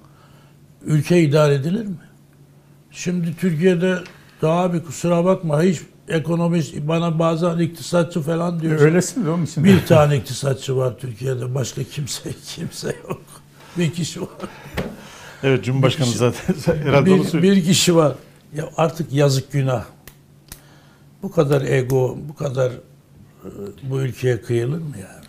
ülke 0.85 1.23
idare 1.23 1.55
edilir 1.55 1.87
mi? 1.87 1.97
Şimdi 2.91 3.37
Türkiye'de 3.37 3.99
daha 4.43 4.73
bir 4.73 4.83
kusura 4.85 5.25
bakma 5.25 5.63
hiç 5.63 5.81
ekonomist 6.09 6.75
bana 6.77 7.19
bazen 7.19 7.59
iktisatçı 7.59 8.21
falan 8.21 8.61
diyor. 8.61 8.81
Öylesin 8.81 9.25
de 9.27 9.31
onun 9.31 9.45
için. 9.45 9.65
Bir 9.65 9.87
tane 9.87 10.17
iktisatçı 10.17 10.77
var 10.77 10.99
Türkiye'de. 10.99 11.55
Başka 11.55 11.85
kimse 11.85 12.31
kimse 12.47 12.97
yok. 13.09 13.23
Bir 13.79 13.93
kişi 13.93 14.21
var. 14.21 14.29
Evet 15.47 15.65
Cumhurbaşkanı 15.65 16.07
Bir 16.07 16.13
kişi- 16.13 16.19
zaten 16.19 16.55
herhalde 16.83 17.11
onu 17.13 17.23
Bir, 17.23 17.29
söylüyor. 17.29 17.57
bir 17.57 17.65
kişi 17.65 17.97
var. 17.97 18.15
Ya 18.57 18.71
artık 18.77 19.13
yazık 19.13 19.53
günah. 19.53 19.85
Bu 21.23 21.31
kadar 21.33 21.63
ego, 21.63 22.19
bu 22.29 22.35
kadar 22.35 22.71
e, 22.71 23.49
bu 23.91 24.01
ülkeye 24.01 24.41
kıyılır 24.41 24.79
mı 24.79 24.95
yani? 24.95 25.27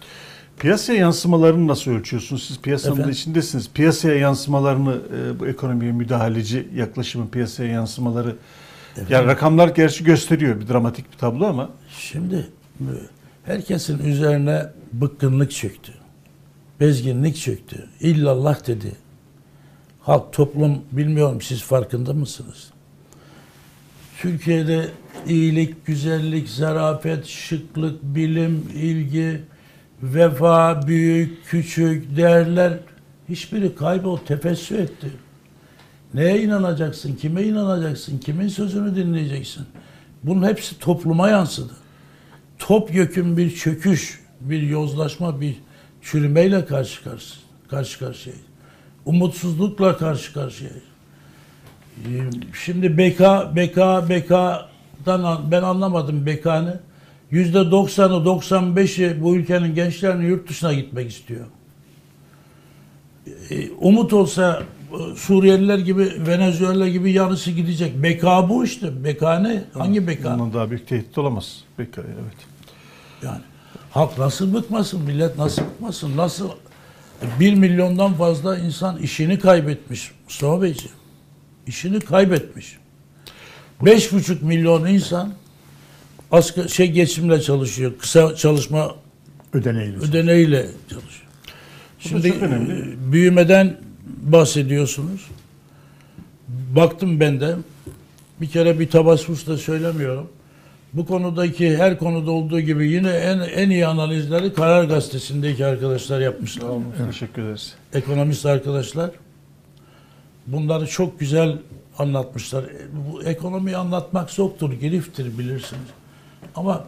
Piyasaya 0.60 1.00
yansımalarını 1.00 1.68
nasıl 1.68 1.92
ölçüyorsunuz? 1.92 2.44
Siz 2.48 2.62
piyasanın 2.62 2.94
Efendim? 2.94 3.12
içindesiniz. 3.12 3.70
Piyasaya 3.74 4.16
yansımalarını, 4.16 4.96
e, 5.18 5.40
bu 5.40 5.48
ekonomiye 5.48 5.92
müdahaleci 5.92 6.68
yaklaşımın 6.76 7.28
piyasaya 7.28 7.70
yansımaları 7.72 8.36
yani 9.10 9.28
rakamlar 9.28 9.68
gerçi 9.68 10.04
gösteriyor 10.04 10.62
bir 10.62 10.68
dramatik 10.68 11.12
bir 11.14 11.18
tablo 11.18 11.46
ama 11.46 11.70
Şimdi 12.00 12.48
e, 12.80 12.86
herkesin 13.46 14.00
üzerine 14.06 14.66
bıkkınlık 14.94 15.52
çöktü. 15.52 15.92
Bezginlik 16.80 17.36
çöktü. 17.38 17.88
İllallah 18.00 18.68
dedi. 18.68 18.92
Halk, 20.08 20.34
toplum 20.34 20.82
bilmiyorum 20.92 21.42
siz 21.42 21.64
farkında 21.64 22.14
mısınız? 22.14 22.70
Türkiye'de 24.22 24.90
iyilik, 25.28 25.86
güzellik, 25.86 26.50
zarafet, 26.50 27.26
şıklık, 27.26 28.04
bilim, 28.04 28.70
ilgi, 28.76 29.42
vefa, 30.04 30.88
büyük, 30.88 31.46
küçük, 31.46 32.18
değerler 32.18 32.74
hiçbiri 33.30 33.76
kaybol, 33.76 34.18
tefessü 34.18 34.78
etti. 34.78 35.12
Neye 36.14 36.42
inanacaksın, 36.42 37.16
kime 37.16 37.44
inanacaksın, 37.44 38.18
kimin 38.18 38.48
sözünü 38.48 38.96
dinleyeceksin? 38.96 39.66
Bunun 40.24 40.48
hepsi 40.48 40.80
topluma 40.80 41.30
yansıdı. 41.30 41.74
Topyekün 42.60 43.38
bir 43.38 43.56
çöküş, 43.56 44.20
bir 44.42 44.62
yozlaşma, 44.62 45.42
bir 45.42 45.56
çürümeyle 46.02 46.66
karşı 46.66 47.04
karşı, 47.04 47.36
karşı 47.70 48.00
karşıyayız. 48.00 48.47
Umutsuzlukla 49.12 49.98
karşı 49.98 50.34
karşıyayız. 50.34 50.84
Ee, 52.06 52.10
Şimdi 52.66 52.98
BK, 52.98 53.20
BK, 53.56 53.78
BK'dan 54.10 55.24
an- 55.24 55.52
ben 55.52 55.62
anlamadım 55.64 56.26
BK'nı. 56.26 56.80
Yüzde 57.32 57.58
90'ı 57.58 58.26
95'i 58.26 59.24
bu 59.24 59.36
ülkenin 59.36 59.76
gençlerinin 59.76 60.28
yurt 60.28 60.50
dışına 60.50 60.74
gitmek 60.74 61.12
istiyor. 61.12 61.46
Ee, 63.50 63.70
Umut 63.80 64.14
olsa 64.14 64.64
e, 64.92 65.16
Suriyeliler 65.16 65.78
gibi, 65.78 66.12
Venezuela 66.28 66.88
gibi 66.88 67.12
yarısı 67.12 67.52
gidecek. 67.52 68.04
BK 68.04 68.24
bu 68.50 68.64
işte. 68.66 69.04
BK 69.04 69.22
ne? 69.22 69.64
Hangi 69.74 70.08
BK? 70.08 70.24
bundan 70.24 70.54
daha 70.54 70.70
büyük 70.70 70.88
tehdit 70.88 71.18
olamaz. 71.18 71.64
Peki, 71.78 71.92
evet. 72.02 72.38
Yani 73.24 73.42
halk 73.92 74.18
nasıl 74.18 74.54
bıkmasın, 74.54 75.02
millet 75.02 75.38
nasıl 75.38 75.62
bıkmasın, 75.62 76.18
nasıl 76.18 76.50
bir 77.40 77.54
milyondan 77.54 78.14
fazla 78.14 78.58
insan 78.58 78.98
işini 78.98 79.40
kaybetmiş 79.40 80.12
Mustafa 80.26 80.62
Beyciğim. 80.62 80.96
İşini 81.68 82.00
kaybetmiş. 82.00 82.78
Beş 83.82 84.14
buçuk 84.14 84.42
milyon 84.42 84.86
insan 84.86 85.34
asgari 86.32 86.70
şey 86.70 86.92
geçimle 86.92 87.42
çalışıyor. 87.42 87.92
Kısa 88.00 88.36
çalışma 88.36 88.96
Ödeneğiyle. 89.54 89.98
ödeneğiyle 89.98 90.66
çalışıyor. 90.90 91.28
Da 91.48 91.54
Şimdi 92.00 92.28
e, 92.28 93.12
büyümeden 93.12 93.78
bahsediyorsunuz. 94.22 95.28
Baktım 96.48 97.20
ben 97.20 97.40
de 97.42 97.56
bir 98.42 98.50
kere 98.50 98.80
bir 98.80 98.90
tabassusla 98.90 99.58
söylemiyorum. 99.58 100.30
Bu 100.94 101.06
konudaki 101.06 101.78
her 101.78 102.00
konuda 102.00 102.32
olduğu 102.32 102.60
gibi 102.60 102.88
yine 102.92 103.10
en 103.12 103.40
en 103.40 103.70
iyi 103.70 103.88
analizleri 103.88 104.54
Karar 104.54 104.84
Gazetesi'ndeki 104.84 105.66
arkadaşlar 105.66 106.20
yapmışlar. 106.22 106.62
Sağ 106.62 106.68
olun, 106.72 106.86
Teşekkür 107.12 107.42
ederiz. 107.42 107.74
Ekonomist 107.94 108.46
arkadaşlar. 108.46 109.10
Bunları 110.48 110.88
çok 110.88 111.20
güzel 111.20 111.58
anlatmışlar. 111.98 112.64
E, 112.64 112.70
Bu 112.94 113.24
ekonomiyi 113.24 113.78
anlatmak 113.78 114.30
zoktur, 114.30 114.74
giriftir 114.74 115.38
bilirsiniz. 115.38 115.88
Ama 116.56 116.84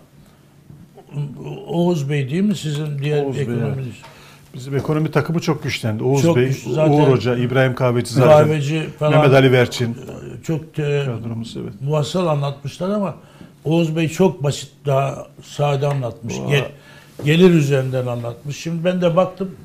Oğuz 1.67 2.09
Bey 2.09 2.29
değil 2.29 2.41
mi 2.43 2.55
sizin 2.55 2.99
diğer 2.99 3.23
Oğuz 3.25 3.35
Bey, 3.35 3.41
ekonomist? 3.43 3.97
Bizim 4.53 4.75
ekonomi 4.75 5.11
takımı 5.11 5.39
çok 5.39 5.63
güçlendi. 5.63 6.03
Oğuz 6.03 6.21
Çok 6.21 6.35
Bey, 6.37 6.47
güçlü. 6.47 6.73
Zaten- 6.73 6.93
Uğur 6.93 7.07
Hoca, 7.07 7.35
İbrahim 7.37 7.75
Kahveci 7.75 8.13
zaten. 8.13 8.29
Kahveci 8.29 8.87
falan 8.99 9.13
Mehmet 9.13 9.33
Ali 9.33 9.51
Verçin. 9.51 9.97
çok 10.43 10.79
e, 10.79 11.03
Kadromuz 11.05 11.57
evet. 11.63 11.73
muvassal 11.81 12.27
anlatmışlar 12.27 12.89
ama 12.89 13.15
Oğuz 13.63 13.95
Bey 13.95 14.09
çok 14.09 14.43
basit 14.43 14.69
daha 14.85 15.27
sade 15.43 15.87
anlatmış. 15.87 16.35
Gel- 16.49 16.71
gelir 17.25 17.49
üzerinden 17.53 18.07
anlatmış. 18.07 18.57
Şimdi 18.57 18.83
ben 18.85 19.01
de 19.01 19.15
baktım 19.15 19.55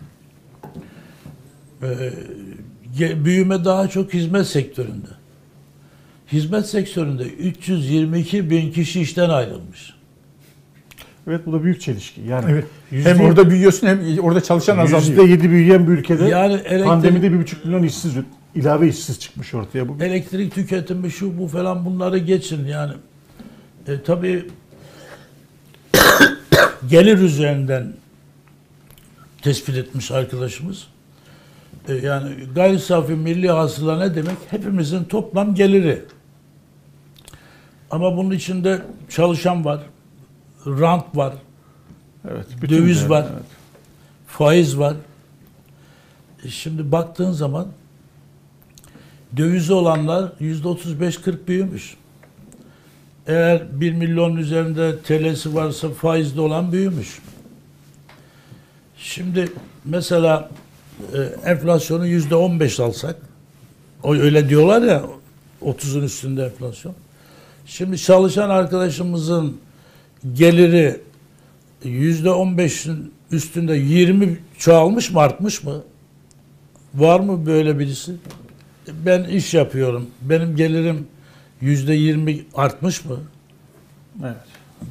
e, 1.82 3.24
büyüme 3.24 3.64
daha 3.64 3.88
çok 3.88 4.14
hizmet 4.14 4.46
sektöründe. 4.46 5.08
Hizmet 6.32 6.66
sektöründe 6.66 7.22
322 7.24 8.50
bin 8.50 8.72
kişi 8.72 9.00
işten 9.00 9.30
ayrılmış. 9.30 9.94
Evet 11.28 11.46
bu 11.46 11.52
da 11.52 11.62
büyük 11.64 11.80
çelişki. 11.80 12.20
Yani 12.20 12.44
Evet. 12.50 12.64
yüzde, 12.90 13.10
Hem 13.14 13.20
orada 13.20 13.50
büyüyorsun 13.50 13.86
hem 13.86 14.18
orada 14.18 14.40
çalışan 14.42 14.78
azalıyor. 14.78 15.08
yüzde 15.08 15.22
yedi 15.22 15.50
büyüyen 15.50 15.86
bir 15.88 15.92
ülkede 15.92 16.24
Yani 16.24 16.54
elektrik- 16.54 16.84
pandemide 16.84 17.32
bir 17.32 17.38
buçuk 17.40 17.64
milyon 17.64 17.82
işsiz 17.82 18.12
ilave 18.54 18.88
işsiz 18.88 19.20
çıkmış 19.20 19.54
ortaya. 19.54 19.88
Bu 19.88 20.04
elektrik 20.04 20.54
tüketimi 20.54 21.10
şu 21.10 21.38
bu 21.38 21.48
falan 21.48 21.84
bunları 21.84 22.18
geçin 22.18 22.66
yani. 22.66 22.92
E, 23.88 24.02
tabii 24.02 24.48
gelir 26.88 27.18
üzerinden 27.18 27.92
tespit 29.42 29.76
etmiş 29.76 30.10
arkadaşımız. 30.10 30.86
E, 31.88 31.94
yani 31.94 32.34
gayri 32.54 32.78
safi 32.78 33.12
milli 33.12 33.50
hasıla 33.50 33.98
ne 33.98 34.14
demek? 34.14 34.36
Hepimizin 34.50 35.04
toplam 35.04 35.54
geliri. 35.54 36.04
Ama 37.90 38.16
bunun 38.16 38.30
içinde 38.30 38.82
çalışan 39.08 39.64
var, 39.64 39.80
rant 40.66 41.16
var, 41.16 41.34
evet, 42.30 42.46
Döviz 42.68 43.00
değerler, 43.00 43.10
var. 43.10 43.26
evet. 43.32 43.44
faiz 44.26 44.78
var. 44.78 44.94
E, 46.44 46.48
şimdi 46.48 46.92
baktığın 46.92 47.32
zaman 47.32 47.66
dövizi 49.36 49.72
olanlar 49.72 50.32
yüzde 50.40 50.68
35-40 50.68 51.46
büyümüş. 51.46 51.96
Eğer 53.26 53.80
1 53.80 53.92
milyonun 53.92 54.36
üzerinde 54.36 54.98
TL'si 54.98 55.54
varsa 55.54 55.90
faizli 55.90 56.40
olan 56.40 56.72
büyümüş. 56.72 57.18
Şimdi 58.96 59.48
mesela 59.84 60.50
e, 61.14 61.50
enflasyonu 61.50 62.06
yüzde 62.06 62.34
15 62.34 62.80
alsak, 62.80 63.16
o 64.02 64.14
öyle 64.14 64.48
diyorlar 64.48 64.82
ya 64.82 65.02
30'un 65.62 66.02
üstünde 66.02 66.44
enflasyon. 66.44 66.94
Şimdi 67.66 67.98
çalışan 67.98 68.50
arkadaşımızın 68.50 69.56
geliri 70.34 71.00
yüzde 71.84 72.28
15'in 72.28 73.12
üstünde 73.30 73.76
20 73.76 74.38
çoğalmış 74.58 75.10
mı 75.10 75.20
artmış 75.20 75.64
mı? 75.64 75.82
Var 76.94 77.20
mı 77.20 77.46
böyle 77.46 77.78
birisi? 77.78 78.12
Ben 78.88 79.24
iş 79.24 79.54
yapıyorum. 79.54 80.06
Benim 80.22 80.56
gelirim 80.56 81.06
yüzde 81.64 81.94
20 81.94 82.40
artmış 82.54 83.04
mı? 83.04 83.16
Evet. 84.22 84.36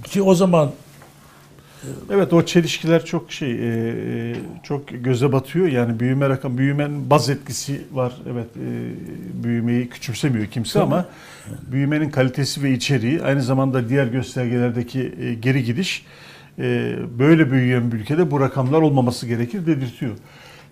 Ki 0.03 0.21
o 0.21 0.35
zaman 0.35 0.71
Evet 2.11 2.33
o 2.33 2.45
çelişkiler 2.45 3.05
çok 3.05 3.31
şey 3.31 3.51
e, 3.51 3.55
e, 3.55 4.35
çok 4.63 4.87
göze 4.87 5.31
batıyor. 5.31 5.67
Yani 5.67 5.99
büyüme 5.99 6.29
rakam 6.29 6.57
büyümenin 6.57 7.09
baz 7.09 7.29
etkisi 7.29 7.81
var. 7.91 8.13
Evet 8.31 8.47
e, 8.57 9.43
büyümeyi 9.43 9.89
küçümsemiyor 9.89 10.45
kimse 10.45 10.73
Tabii. 10.73 10.83
ama 10.83 11.05
büyümenin 11.71 12.09
kalitesi 12.09 12.63
ve 12.63 12.71
içeriği 12.71 13.21
aynı 13.21 13.41
zamanda 13.41 13.89
diğer 13.89 14.07
göstergelerdeki 14.07 15.13
e, 15.21 15.33
geri 15.33 15.63
gidiş 15.63 16.05
e, 16.59 16.95
böyle 17.19 17.51
büyüyen 17.51 17.91
bir 17.91 17.97
ülkede 17.97 18.31
bu 18.31 18.39
rakamlar 18.39 18.81
olmaması 18.81 19.27
gerekir 19.27 19.65
dedirtiyor. 19.65 20.15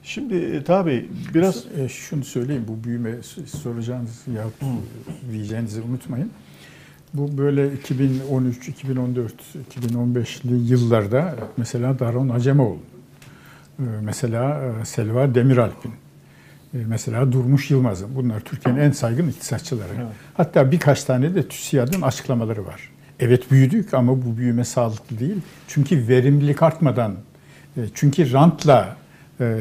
Şimdi 0.04 0.36
e, 0.36 0.64
tabii 0.64 1.10
biraz 1.34 1.66
E, 1.78 1.90
şunu 1.90 2.24
söyleyeyim 2.24 2.66
bu 2.68 2.84
büyüme 2.84 3.12
soracağınız 3.64 4.22
ya 4.36 4.44
diyeceğinizi 5.32 5.82
unutmayın. 5.82 6.32
Bu 7.14 7.38
böyle 7.38 7.74
2013, 7.74 8.70
2014, 8.70 9.34
2015'li 9.76 10.72
yıllarda 10.72 11.36
mesela 11.58 12.00
Daron 12.00 12.30
Acemoğlu, 12.30 12.78
e, 13.80 13.84
mesela 14.02 14.62
Selva 14.86 15.36
Demiralp'in, 15.36 15.92
mesela 16.74 17.32
Durmuş 17.32 17.72
Yılmaz'ın 17.72 18.16
bunlar 18.16 18.40
Türkiye'nin 18.40 18.80
en 18.80 18.92
saygın 18.92 19.30
iktisatçıları. 19.30 19.94
Evet. 19.96 20.08
Hatta 20.34 20.72
birkaç 20.72 21.04
tane 21.04 21.36
de 21.36 21.48
TÜSİAD'ın 21.48 22.02
açıklamaları 22.02 22.66
var. 22.66 22.90
Evet 23.20 23.52
büyüdük 23.52 23.94
ama 23.94 24.26
bu 24.26 24.38
büyüme 24.38 24.66
sağlıklı 24.66 25.20
değil. 25.20 25.38
Çünkü 25.68 26.08
verimlilik 26.08 26.64
artmadan, 26.64 27.16
çünkü 27.94 28.32
rantla, 28.32 29.01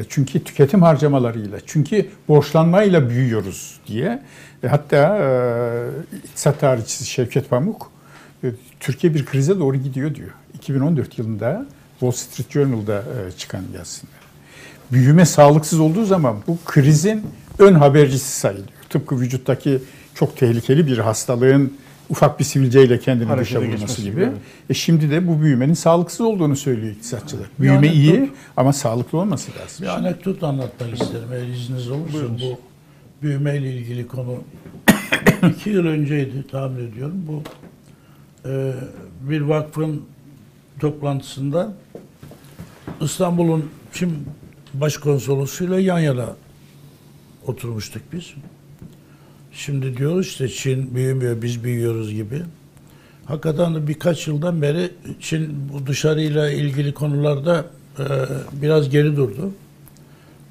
çünkü 0.09 0.43
tüketim 0.43 0.81
harcamalarıyla, 0.81 1.59
çünkü 1.65 2.09
borçlanmayla 2.27 3.09
büyüyoruz 3.09 3.79
diye. 3.87 4.23
Hatta 4.69 5.17
e, 5.17 6.17
iktisat 6.17 6.59
tarihçisi 6.59 7.05
Şevket 7.05 7.49
Pamuk, 7.49 7.91
e, 8.43 8.47
Türkiye 8.79 9.13
bir 9.13 9.25
krize 9.25 9.59
doğru 9.59 9.77
gidiyor 9.77 10.15
diyor. 10.15 10.29
2014 10.53 11.17
yılında 11.17 11.65
Wall 11.99 12.11
Street 12.11 12.51
Journal'da 12.51 12.97
e, 12.97 13.31
çıkan 13.37 13.63
yazısında. 13.77 14.11
Büyüme 14.91 15.25
sağlıksız 15.25 15.79
olduğu 15.79 16.05
zaman 16.05 16.37
bu 16.47 16.57
krizin 16.65 17.23
ön 17.59 17.73
habercisi 17.73 18.39
sayılıyor. 18.39 18.67
Tıpkı 18.89 19.19
vücuttaki 19.19 19.79
çok 20.15 20.37
tehlikeli 20.37 20.87
bir 20.87 20.97
hastalığın 20.97 21.73
ufak 22.11 22.39
bir 22.39 22.43
sivilceyle 22.43 22.99
kendini 22.99 23.27
Harekete 23.27 23.59
dışa 23.59 23.71
vurması 23.71 24.01
gibi. 24.01 24.11
gibi, 24.11 24.21
evet. 24.21 24.37
E 24.69 24.73
şimdi 24.73 25.11
de 25.11 25.27
bu 25.27 25.41
büyümenin 25.41 25.73
sağlıksız 25.73 26.21
olduğunu 26.21 26.55
söylüyor 26.55 26.91
iktisatçılar. 26.95 27.45
Büyüme 27.59 27.87
Yani 27.87 27.95
iyi 27.95 28.31
ama 28.57 28.73
sağlıklı 28.73 29.17
olması 29.17 29.51
lazım. 29.51 29.85
bir 29.85 29.87
anekdot 29.87 30.43
anlatmak 30.43 30.93
isterim 31.01 31.27
eğer 31.33 31.47
izniniz 31.47 31.89
olursa. 31.89 32.13
Buyurunuz. 32.13 32.41
Bu 32.41 32.59
büyümeyle 33.21 33.73
ilgili 33.73 34.07
konu 34.07 34.35
iki 35.49 35.69
yıl 35.69 35.85
önceydi 35.85 36.47
tahmin 36.51 36.87
ediyorum. 36.91 37.25
Bu 37.27 37.43
e, 38.49 38.73
bir 39.21 39.41
vakfın 39.41 40.01
toplantısında 40.79 41.73
İstanbul'un 43.01 43.69
Çin 43.93 44.27
başkonsolosuyla 44.73 45.79
yan 45.79 45.99
yana 45.99 46.35
oturmuştuk 47.47 48.01
biz. 48.13 48.33
Şimdi 49.53 49.97
diyoruz 49.97 50.27
işte 50.27 50.49
Çin 50.49 50.95
büyümüyor, 50.95 51.41
biz 51.41 51.63
büyüyoruz 51.63 52.13
gibi. 52.13 52.41
Hakikaten 53.25 53.75
de 53.75 53.87
birkaç 53.87 54.27
yıldan 54.27 54.61
beri 54.61 54.91
Çin 55.19 55.69
bu 55.73 55.87
dışarıyla 55.87 56.51
ilgili 56.51 56.93
konularda 56.93 57.65
e, 57.99 58.03
biraz 58.61 58.89
geri 58.89 59.15
durdu. 59.15 59.51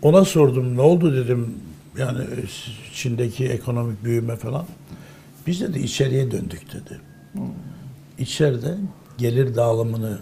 Ona 0.03 0.25
sordum 0.25 0.77
ne 0.77 0.81
oldu 0.81 1.17
dedim 1.17 1.55
yani 1.99 2.23
e, 2.23 2.45
Çin'deki 2.95 3.47
ekonomik 3.49 4.05
büyüme 4.05 4.37
falan. 4.37 4.67
Biz 5.47 5.75
de 5.75 5.81
içeriye 5.81 6.31
döndük 6.31 6.73
dedi. 6.73 7.01
İçeride 8.19 8.75
gelir 9.19 9.57
dağılımını 9.57 10.19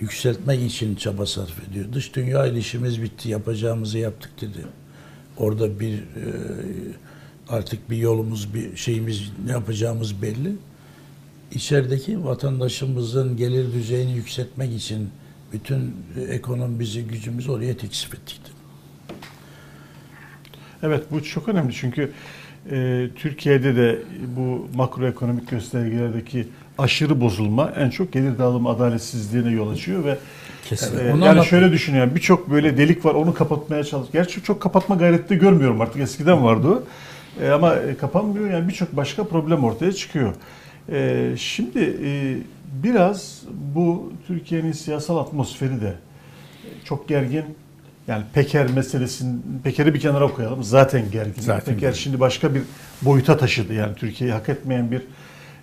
yükseltmek 0.00 0.62
için 0.62 0.94
çaba 0.94 1.26
sarf 1.26 1.68
ediyor. 1.68 1.86
Dış 1.92 2.14
dünya 2.14 2.46
ile 2.46 2.58
işimiz 2.58 3.02
bitti, 3.02 3.28
yapacağımızı 3.28 3.98
yaptık 3.98 4.30
dedi. 4.40 4.66
Orada 5.36 5.80
bir 5.80 5.94
e, 5.94 6.02
artık 7.50 7.90
bir 7.90 7.96
yolumuz, 7.96 8.54
bir 8.54 8.76
şeyimiz, 8.76 9.32
ne 9.46 9.52
yapacağımız 9.52 10.22
belli. 10.22 10.52
İçerideki 11.52 12.24
vatandaşımızın 12.24 13.36
gelir 13.36 13.72
düzeyini 13.72 14.12
yükseltmek 14.12 14.74
için 14.74 15.10
bütün 15.52 15.94
e, 16.18 16.20
ekonomimizi, 16.22 17.02
gücümüzü 17.04 17.50
oraya 17.50 17.76
teksif 17.76 18.14
ettik. 18.14 18.40
Evet 20.82 21.02
bu 21.10 21.24
çok 21.24 21.48
önemli 21.48 21.72
çünkü 21.72 22.12
e, 22.70 23.08
Türkiye'de 23.16 23.76
de 23.76 24.02
bu 24.36 24.68
makroekonomik 24.74 25.50
göstergelerdeki 25.50 26.48
aşırı 26.78 27.20
bozulma 27.20 27.72
en 27.76 27.90
çok 27.90 28.12
gelir 28.12 28.38
dağılımı 28.38 28.68
adaletsizliğine 28.68 29.50
yol 29.50 29.70
açıyor 29.70 30.04
ve 30.04 30.18
Kesin. 30.68 30.98
e, 30.98 31.12
Onu 31.12 31.24
yani 31.24 31.44
şöyle 31.44 31.72
düşünüyorum 31.72 32.12
birçok 32.14 32.50
böyle 32.50 32.76
delik 32.76 33.04
var 33.04 33.14
onu 33.14 33.34
kapatmaya 33.34 33.84
çalış. 33.84 34.10
Gerçi 34.12 34.42
çok 34.42 34.62
kapatma 34.62 34.96
gayreti 34.96 35.28
de 35.28 35.34
görmüyorum 35.34 35.80
artık 35.80 36.00
eskiden 36.02 36.44
vardı 36.44 36.68
o. 36.68 36.82
E, 37.42 37.50
ama 37.50 37.76
e, 37.76 37.96
kapanmıyor 37.96 38.50
yani 38.50 38.68
birçok 38.68 38.96
başka 38.96 39.24
problem 39.24 39.64
ortaya 39.64 39.92
çıkıyor. 39.92 40.34
E, 40.92 41.34
şimdi 41.36 41.98
e, 42.04 42.36
biraz 42.82 43.42
bu 43.74 44.12
Türkiye'nin 44.26 44.72
siyasal 44.72 45.16
atmosferi 45.16 45.80
de 45.80 45.94
çok 46.84 47.08
gergin. 47.08 47.44
Yani 48.08 48.24
Peker 48.34 48.70
meselesini, 48.70 49.38
Peker'i 49.64 49.94
bir 49.94 50.00
kenara 50.00 50.28
koyalım. 50.28 50.62
Zaten 50.62 51.10
gergin. 51.10 51.42
Zaten 51.42 51.64
Peker 51.64 51.80
gergin. 51.80 51.98
şimdi 51.98 52.20
başka 52.20 52.54
bir 52.54 52.62
boyuta 53.02 53.36
taşıdı. 53.36 53.74
Yani 53.74 53.94
Türkiye'yi 53.94 54.34
hak 54.34 54.48
etmeyen 54.48 54.90
bir 54.90 55.02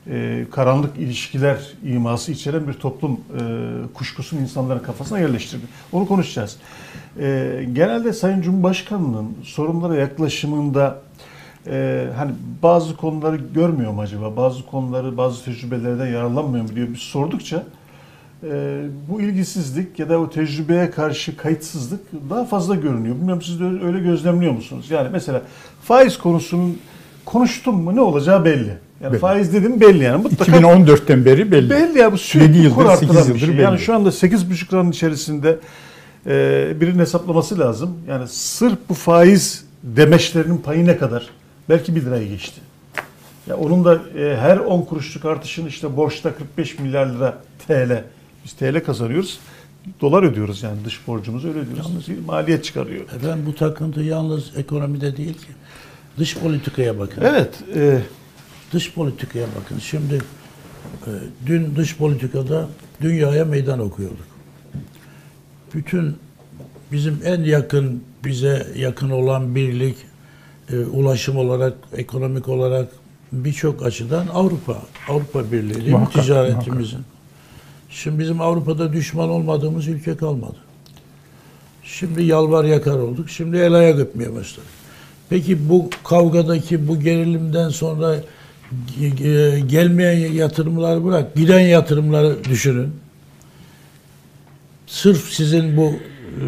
e, 0.09 0.45
karanlık 0.51 0.97
ilişkiler 0.97 1.57
iması 1.83 2.31
içeren 2.31 2.67
bir 2.67 2.73
toplum 2.73 3.11
e, 3.11 3.41
kuşkusunu 3.93 4.41
insanların 4.41 4.79
kafasına 4.79 5.19
yerleştirdi. 5.19 5.65
Onu 5.91 6.07
konuşacağız. 6.07 6.57
E, 7.19 7.67
genelde 7.73 8.13
Sayın 8.13 8.41
Cumhurbaşkanı'nın 8.41 9.38
sorunlara 9.43 9.95
yaklaşımında 9.95 11.01
e, 11.67 12.08
hani 12.17 12.32
bazı 12.63 12.95
konuları 12.97 13.39
görmüyor 13.56 13.91
mu 13.91 14.01
acaba? 14.01 14.36
Bazı 14.38 14.65
konuları, 14.65 15.17
bazı 15.17 15.45
tecrübelerden 15.45 16.08
yararlanmıyor 16.08 16.63
mu 16.63 16.75
diye 16.75 16.93
biz 16.93 16.99
sordukça 16.99 17.63
e, 18.43 18.82
bu 19.10 19.21
ilgisizlik 19.21 19.99
ya 19.99 20.10
da 20.10 20.19
o 20.19 20.30
tecrübeye 20.30 20.91
karşı 20.91 21.38
kayıtsızlık 21.38 21.99
daha 22.30 22.45
fazla 22.45 22.75
görünüyor. 22.75 23.15
Bilmiyorum 23.15 23.41
siz 23.41 23.60
de 23.60 23.63
öyle 23.86 23.99
gözlemliyor 23.99 24.54
musunuz? 24.54 24.86
Yani 24.89 25.10
mesela 25.12 25.41
faiz 25.84 26.17
konusunun 26.17 26.78
konuştum 27.25 27.75
mu 27.84 27.95
ne 27.95 28.01
olacağı 28.01 28.45
belli. 28.45 28.78
Yani 29.01 29.12
Belli. 29.12 29.19
faiz 29.19 29.54
dedim 29.54 29.82
belli 29.82 30.04
yani. 30.04 30.23
Mutlaka 30.23 30.51
2014'ten 30.51 31.25
beri 31.25 31.51
belli. 31.51 31.69
belli 31.69 31.99
ya 31.99 32.12
bu 32.12 32.17
sürekli 32.17 32.47
7 32.47 32.58
yıldır, 32.58 32.75
kur 32.75 32.86
artıran 32.86 33.13
8 33.15 33.34
bir 33.34 33.39
şey. 33.39 33.47
yıldır 33.49 33.62
Yani 33.63 33.73
belli. 33.75 33.82
şu 33.84 33.95
anda 33.95 34.10
8,5 34.10 34.71
liranın 34.73 34.91
içerisinde 34.91 35.60
e, 36.28 36.32
birinin 36.82 36.99
hesaplaması 36.99 37.60
lazım. 37.60 37.97
Yani 38.10 38.28
sırf 38.28 38.78
bu 38.89 38.93
faiz 38.93 39.65
demeçlerinin 39.84 40.58
payı 40.58 40.86
ne 40.86 40.97
kadar? 40.97 41.30
Belki 41.69 41.95
1 41.95 42.01
lirayı 42.01 42.30
geçti. 42.30 42.62
Ya 43.47 43.58
onun 43.58 43.86
da 43.86 44.01
e, 44.19 44.38
her 44.38 44.58
10 44.58 44.82
kuruşluk 44.82 45.25
artışın 45.25 45.65
işte 45.65 45.97
borçta 45.97 46.36
45 46.36 46.80
milyar 46.80 47.06
lira 47.06 47.38
TL. 47.67 48.04
Biz 48.45 48.54
TL 48.54 48.84
kazanıyoruz. 48.86 49.39
Dolar 50.01 50.23
ödüyoruz 50.23 50.63
yani 50.63 50.86
dış 50.86 51.08
borcumuzu 51.08 51.47
öyle 51.47 51.60
ödüyoruz. 51.60 52.08
Bir 52.10 52.19
maliyet 52.19 52.63
çıkarıyor. 52.63 53.01
Efendim 53.01 53.43
bu 53.45 53.56
takıntı 53.56 54.01
yalnız 54.01 54.58
ekonomide 54.58 55.17
değil 55.17 55.34
ki. 55.34 55.47
Dış 56.17 56.38
politikaya 56.38 56.99
bakın. 56.99 57.21
Evet. 57.21 57.63
e, 57.75 58.01
Dış 58.73 58.93
politikaya 58.93 59.47
bakın. 59.62 59.80
Şimdi 59.80 60.21
e, 61.08 61.12
dün 61.45 61.75
dış 61.75 61.97
politikada 61.97 62.67
dünyaya 63.01 63.45
meydan 63.45 63.80
okuyorduk. 63.80 64.28
Bütün 65.73 66.17
bizim 66.91 67.19
en 67.25 67.41
yakın 67.41 68.04
bize 68.25 68.67
yakın 68.75 69.10
olan 69.10 69.56
birlik 69.56 69.97
e, 70.73 70.78
ulaşım 70.78 71.38
olarak, 71.38 71.73
ekonomik 71.97 72.47
olarak 72.49 72.88
birçok 73.32 73.86
açıdan 73.86 74.28
Avrupa, 74.28 74.82
Avrupa 75.10 75.51
Birliği 75.51 75.75
değil? 75.75 75.91
Muhakkak, 75.91 76.23
ticaretimizin. 76.23 76.99
Şimdi 77.89 78.19
bizim 78.19 78.41
Avrupa'da 78.41 78.93
düşman 78.93 79.30
olmadığımız 79.30 79.88
ülke 79.88 80.17
kalmadı. 80.17 80.56
Şimdi 81.84 82.23
yalvar 82.23 82.63
yakar 82.65 82.95
olduk. 82.95 83.30
Şimdi 83.30 83.58
el 83.58 83.73
ayak 83.73 83.99
öpmeye 83.99 84.34
başladık. 84.36 84.69
Peki 85.30 85.69
bu 85.69 85.89
kavgadaki 86.04 86.88
bu 86.88 86.99
gerilimden 86.99 87.69
sonra 87.69 88.15
ge- 88.99 89.15
ge- 89.15 89.67
gelmeyen 89.67 90.32
yatırımları 90.34 91.06
bırak, 91.06 91.36
giden 91.36 91.60
yatırımları 91.60 92.43
düşünün. 92.43 92.91
Sırf 94.88 95.30
sizin 95.34 95.78
bu 95.78 95.91
e, 95.91 96.45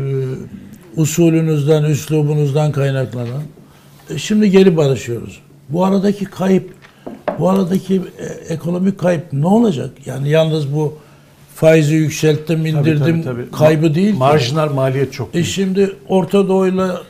usulünüzden, 0.95 1.83
üslubunuzdan 1.83 2.71
kaynaklanan. 2.71 3.41
E, 4.09 4.17
şimdi 4.17 4.51
geri 4.51 4.77
barışıyoruz. 4.77 5.39
Bu 5.69 5.85
aradaki 5.85 6.25
kayıp, 6.25 6.73
bu 7.39 7.49
aradaki 7.49 7.95
e, 7.95 8.25
ekonomik 8.53 8.99
kayıp 8.99 9.33
ne 9.33 9.47
olacak? 9.47 9.89
Yani 10.05 10.29
yalnız 10.29 10.73
bu 10.75 10.97
faizi 11.55 11.95
yükselttim, 11.95 12.59
tabii, 12.59 12.69
indirdim 12.69 13.23
tabii, 13.23 13.23
tabii. 13.23 13.51
kaybı 13.51 13.95
değil. 13.95 14.15
Marjinal 14.17 14.73
maliyet 14.73 15.13
çok 15.13 15.29
E 15.29 15.33
büyük. 15.33 15.47
şimdi 15.47 15.95
Orta 16.07 16.47
Doğu'yla 16.47 17.01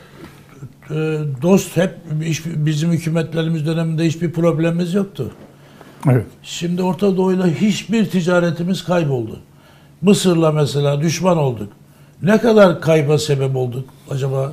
e, 0.90 0.94
dost 1.42 1.76
hep 1.76 1.90
hiç- 2.22 2.42
bizim 2.46 2.92
hükümetlerimiz 2.92 3.66
döneminde 3.66 4.04
hiçbir 4.06 4.32
problemimiz 4.32 4.94
yoktu. 4.94 5.30
Evet. 6.10 6.26
Şimdi 6.42 6.82
Orta 6.82 7.16
Doğu'yla 7.16 7.46
hiçbir 7.46 8.10
ticaretimiz 8.10 8.84
kayboldu. 8.84 9.40
Mısır'la 10.02 10.52
mesela 10.52 11.00
düşman 11.00 11.38
olduk. 11.38 11.68
Ne 12.22 12.38
kadar 12.38 12.80
kayba 12.80 13.18
sebep 13.18 13.56
olduk 13.56 13.84
acaba? 14.10 14.52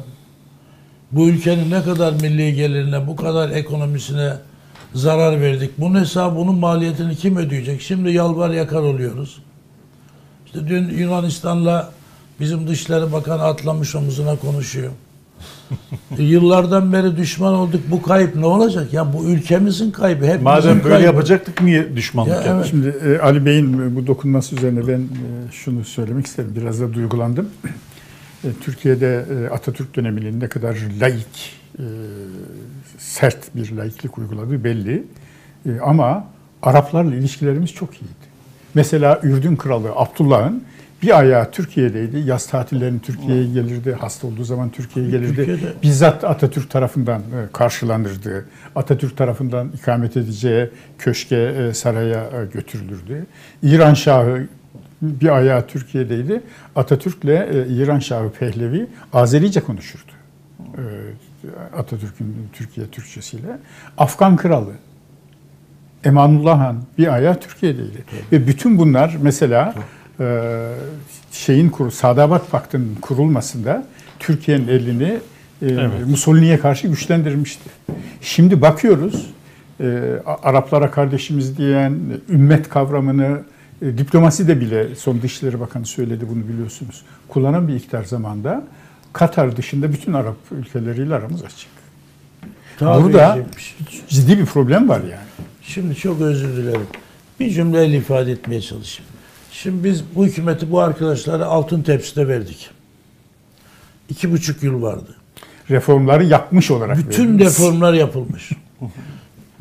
Bu 1.11 1.27
ülkenin 1.29 1.71
ne 1.71 1.83
kadar 1.83 2.13
milli 2.13 2.53
gelirine, 2.55 3.07
bu 3.07 3.15
kadar 3.15 3.49
ekonomisine 3.49 4.33
zarar 4.93 5.41
verdik. 5.41 5.71
Bunun 5.77 5.99
hesabı, 5.99 6.35
bunun 6.35 6.55
maliyetini 6.55 7.15
kim 7.15 7.37
ödeyecek? 7.37 7.81
Şimdi 7.81 8.11
yalvar 8.11 8.49
yakar 8.49 8.81
oluyoruz. 8.81 9.41
İşte 10.45 10.67
dün 10.67 10.89
Yunanistan'la 10.89 11.91
bizim 12.39 12.67
Dışişleri 12.67 13.11
Bakanı 13.11 13.43
atlamış 13.43 13.95
omuzuna 13.95 14.35
konuşuyor. 14.35 14.91
E, 16.19 16.23
Yıllardan 16.23 16.93
beri 16.93 17.17
düşman 17.17 17.53
olduk. 17.53 17.81
Bu 17.91 18.01
kayıp 18.01 18.35
ne 18.35 18.45
olacak? 18.45 18.93
Ya 18.93 19.13
bu 19.13 19.25
ülkemizin 19.25 19.91
kaybı. 19.91 20.23
Hepimizin 20.25 20.43
Madem 20.43 20.77
böyle 20.83 20.89
kaybı. 20.89 21.03
yapacaktık 21.05 21.61
niye 21.61 21.95
düşmanlık 21.95 22.31
Ya 22.33 22.35
yaptık? 22.35 22.53
evet. 22.55 22.65
Şimdi 22.69 22.87
e, 23.15 23.19
Ali 23.19 23.45
Bey'in 23.45 23.95
bu 23.95 24.07
dokunması 24.07 24.55
üzerine 24.55 24.87
ben 24.87 24.99
e, 24.99 25.51
şunu 25.51 25.83
söylemek 25.85 26.25
isterim. 26.25 26.53
Biraz 26.55 26.81
da 26.81 26.93
duygulandım. 26.93 27.49
E, 28.45 28.47
Türkiye'de 28.61 29.25
e, 29.45 29.49
Atatürk 29.49 29.95
döneminin 29.95 30.39
ne 30.39 30.47
kadar 30.47 30.77
laik, 31.01 31.53
e, 31.79 31.83
sert 32.97 33.55
bir 33.55 33.71
laiklik 33.71 34.17
uyguladığı 34.17 34.63
belli. 34.63 35.03
Ama 35.83 36.27
Araplarla 36.61 37.15
ilişkilerimiz 37.15 37.73
çok 37.73 37.93
iyiydi. 37.93 38.25
Mesela 38.73 39.19
Ürdün 39.23 39.55
Kralı 39.55 39.91
Abdullah'ın 39.95 40.63
bir 41.03 41.19
ayağı 41.19 41.51
Türkiye'deydi. 41.51 42.19
Yaz 42.19 42.47
tatillerinin 42.47 42.99
Türkiye'ye 42.99 43.53
gelirdi. 43.53 43.93
Hasta 43.99 44.27
olduğu 44.27 44.43
zaman 44.43 44.69
Türkiye'ye 44.69 45.11
gelirdi. 45.11 45.35
Türkiye'de- 45.35 45.73
Bizzat 45.83 46.23
Atatürk 46.23 46.69
tarafından 46.69 47.21
karşılanırdı. 47.53 48.45
Atatürk 48.75 49.17
tarafından 49.17 49.71
ikamet 49.75 50.17
edeceği 50.17 50.69
köşke, 50.97 51.71
saraya 51.73 52.29
götürülürdü. 52.53 53.25
İran 53.63 53.93
Şahı 53.93 54.47
bir 55.01 55.35
ayağı 55.35 55.67
Türkiye'deydi. 55.67 56.41
Atatürk'le 56.75 57.25
e, 57.25 57.67
İran 57.69 57.99
Şahı 57.99 58.29
Pehlevi 58.29 58.87
Azerice 59.13 59.59
konuşurdu. 59.59 60.11
E, 60.59 60.83
Atatürk'ün 61.77 62.35
Türkiye 62.53 62.87
Türkçesiyle. 62.87 63.57
Afgan 63.97 64.35
Kralı 64.35 64.71
Emanullah 66.03 66.59
Han 66.59 66.83
bir 66.97 67.13
ayağı 67.13 67.39
Türkiye'deydi. 67.39 68.03
Ve 68.31 68.47
bütün 68.47 68.77
bunlar 68.77 69.17
mesela 69.21 69.73
e, 70.19 70.41
şeyin 71.31 71.69
kuru, 71.69 71.91
Sadabat 71.91 72.51
Paktı'nın 72.51 72.95
kurulmasında 73.01 73.87
Türkiye'nin 74.19 74.67
elini 74.67 75.03
e, 75.03 75.19
Evet. 75.61 76.07
Mussolini'ye 76.07 76.59
karşı 76.59 76.87
güçlendirmişti. 76.87 77.69
Şimdi 78.21 78.61
bakıyoruz 78.61 79.33
e, 79.79 79.85
Araplara 80.43 80.91
kardeşimiz 80.91 81.57
diyen 81.57 81.99
ümmet 82.29 82.69
kavramını 82.69 83.39
e, 83.81 83.97
diplomasi 83.97 84.47
de 84.47 84.61
bile 84.61 84.95
son 84.95 85.21
Dışişleri 85.21 85.59
Bakanı 85.59 85.85
söyledi 85.85 86.25
bunu 86.29 86.47
biliyorsunuz. 86.47 87.01
Kullanan 87.27 87.67
bir 87.67 87.75
iktidar 87.75 88.03
zamanda 88.03 88.63
Katar 89.13 89.57
dışında 89.57 89.93
bütün 89.93 90.13
Arap 90.13 90.37
ülkeleriyle 90.51 91.15
aramız 91.15 91.43
açık. 91.43 91.69
Tabii 92.79 93.03
Burada 93.03 93.37
ki. 93.57 94.01
ciddi 94.07 94.37
bir 94.39 94.45
problem 94.45 94.89
var 94.89 94.99
yani. 94.99 95.47
Şimdi 95.61 95.95
çok 95.95 96.21
özür 96.21 96.57
dilerim. 96.57 96.87
Bir 97.39 97.49
cümleyle 97.49 97.97
ifade 97.97 98.31
etmeye 98.31 98.61
çalışayım. 98.61 99.11
Şimdi 99.51 99.83
biz 99.83 100.03
bu 100.15 100.25
hükümeti 100.25 100.71
bu 100.71 100.79
arkadaşlara 100.79 101.45
altın 101.45 101.81
tepside 101.81 102.27
verdik. 102.27 102.69
İki 104.09 104.31
buçuk 104.31 104.63
yıl 104.63 104.81
vardı. 104.81 105.15
reformları 105.69 106.23
yapmış 106.25 106.71
olarak 106.71 106.97
Bütün 106.97 107.39
veririz. 107.39 107.59
reformlar 107.59 107.93
yapılmış. 107.93 108.51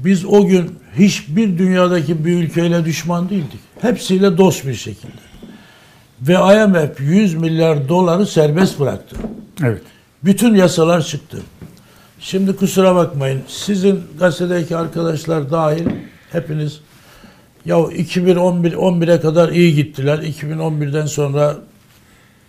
Biz 0.05 0.25
o 0.25 0.47
gün 0.47 0.79
hiçbir 0.99 1.59
dünyadaki 1.59 2.25
bir 2.25 2.33
ülkeyle 2.33 2.85
düşman 2.85 3.31
değildik. 3.31 3.61
Hepsiyle 3.81 4.39
dost 4.39 4.67
bir 4.67 4.75
şekilde. 4.75 5.25
Ve 6.21 6.33
IMF 6.33 7.01
100 7.01 7.35
milyar 7.35 7.89
doları 7.89 8.27
serbest 8.27 8.81
bıraktı. 8.81 9.17
Evet. 9.63 9.83
Bütün 10.25 10.55
yasalar 10.55 11.03
çıktı. 11.03 11.39
Şimdi 12.21 12.57
kusura 12.57 12.95
bakmayın. 12.95 13.43
Sizin 13.49 14.01
gazetedeki 14.19 14.77
arkadaşlar 14.77 15.51
dahil 15.51 15.87
hepiniz 16.33 16.81
ya 17.65 17.79
2011 17.97 18.73
11'e 18.73 19.21
kadar 19.21 19.49
iyi 19.49 19.75
gittiler. 19.75 20.19
2011'den 20.19 21.07
sonra 21.07 21.57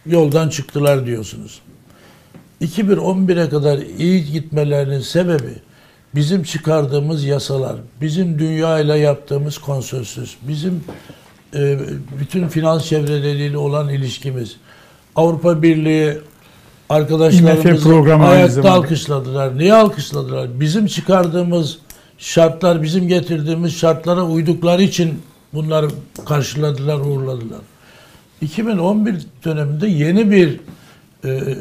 yoldan 0.05 0.49
çıktılar 0.49 1.05
diyorsunuz. 1.05 1.61
2011'e 2.61 3.49
kadar 3.49 3.79
iyi 3.97 4.31
gitmelerinin 4.31 4.99
sebebi 4.99 5.53
bizim 6.15 6.43
çıkardığımız 6.43 7.23
yasalar, 7.23 7.75
bizim 8.01 8.39
dünyayla 8.39 8.95
yaptığımız 8.95 9.58
konsensüs, 9.58 10.36
bizim 10.41 10.84
e, 11.56 11.80
bütün 12.19 12.47
finans 12.47 12.86
çevreleriyle 12.86 13.58
olan 13.58 13.89
ilişkimiz, 13.89 14.56
Avrupa 15.15 15.62
Birliği 15.62 16.17
arkadaşlarımızı 16.89 17.89
ayakta 18.25 18.71
alkışladılar. 18.71 19.58
Niye 19.58 19.73
alkışladılar? 19.73 20.60
Bizim 20.60 20.88
çıkardığımız 20.88 21.78
şartlar, 22.17 22.84
bizim 22.84 23.08
getirdiğimiz 23.08 23.78
şartlara 23.78 24.23
uydukları 24.23 24.82
için 24.82 25.21
bunları 25.54 25.88
karşıladılar, 26.25 26.99
uğurladılar. 26.99 27.62
2011 28.41 29.15
döneminde 29.45 29.88
yeni 29.88 30.32
bir 30.32 30.60
e, 31.25 31.58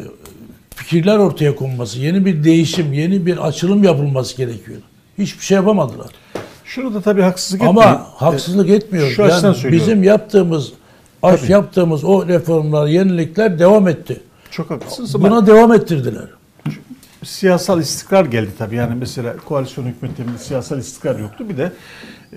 fikirler 0.76 1.18
ortaya 1.18 1.56
konması, 1.56 1.98
yeni 1.98 2.24
bir 2.26 2.44
değişim, 2.44 2.92
yeni 2.92 3.26
bir 3.26 3.46
açılım 3.46 3.84
yapılması 3.84 4.36
gerekiyor. 4.36 4.78
Hiçbir 5.18 5.44
şey 5.44 5.54
yapamadılar. 5.54 6.10
Şunu 6.64 6.94
da 6.94 7.00
tabii 7.00 7.22
haksızlık 7.22 7.60
etmeyin. 7.62 7.76
Ama 7.78 8.06
haksızlık 8.16 8.68
etmiyoruz. 8.70 9.14
şu 9.16 9.22
Yani 9.22 9.40
söylüyorum. 9.40 9.72
bizim 9.72 10.02
yaptığımız 10.02 10.72
aş 11.22 11.40
Tabii. 11.40 11.52
yaptığımız 11.52 12.04
o 12.04 12.28
reformlar, 12.28 12.86
yenilikler 12.86 13.58
devam 13.58 13.88
etti. 13.88 14.20
Çok 14.50 14.70
haklısınız 14.70 15.14
ama 15.16 15.30
Buna 15.30 15.46
devam 15.46 15.72
ettirdiler. 15.72 16.24
siyasal 17.24 17.80
istikrar 17.80 18.24
geldi 18.24 18.50
tabii. 18.58 18.76
Yani 18.76 18.94
mesela 18.94 19.36
koalisyon 19.44 19.84
hükümetinde 19.86 20.38
siyasal 20.38 20.78
istikrar 20.78 21.18
yoktu. 21.18 21.48
Bir 21.48 21.56
de 21.56 21.72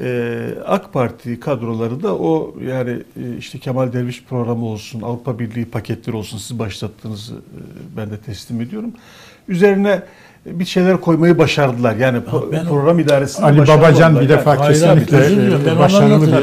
e, 0.02 0.48
AK 0.66 0.94
Parti 0.94 1.40
kadroları 1.40 2.04
da 2.04 2.16
o 2.18 2.56
yani 2.68 2.90
e, 2.92 3.38
işte 3.38 3.60
Kemal 3.60 3.94
Derviş 3.94 4.24
programı 4.24 4.66
olsun, 4.66 5.02
Avrupa 5.02 5.40
Birliği 5.40 5.66
paketleri 5.66 6.16
olsun 6.16 6.38
siz 6.38 6.60
başlattığınızı 6.60 7.34
e, 7.34 7.98
ben 7.98 8.10
de 8.10 8.18
teslim 8.18 8.62
ediyorum. 8.62 8.92
Üzerine 9.48 10.02
bir 10.46 10.66
şeyler 10.66 11.02
koymayı 11.02 11.38
başardılar. 11.38 11.96
Yani 11.96 12.18
pro- 12.18 12.52
ben 12.52 12.66
program 12.66 13.00
idaresinde 13.00 13.46
Ali 13.46 13.68
Babacan 13.68 14.20
bir 14.22 14.30
defa 14.30 14.56
Yani- 14.56 14.68
kesinlikle 14.68 15.72
e, 15.72 15.80
başarılı 15.80 16.28
bir. 16.28 16.34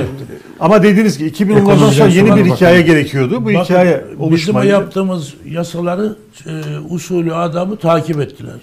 Ama 0.61 0.83
dediğiniz 0.83 1.19
gibi 1.19 1.29
2010'dan 1.31 1.91
sonra 1.91 2.09
yeni 2.09 2.25
bir 2.27 2.31
bakalım. 2.31 2.57
hikaye 2.57 2.83
gerekiyordu. 2.83 3.41
Bu 3.41 3.45
Bakın, 3.45 3.65
hikaye 3.65 4.05
bizim 4.07 4.21
o 4.21 4.25
oluşmayınca 4.27 4.75
yaptığımız 4.75 5.35
yasaları 5.45 6.17
e, 6.47 6.51
usulü 6.91 7.35
adamı 7.35 7.77
takip 7.77 8.21
ettiler. 8.21 8.57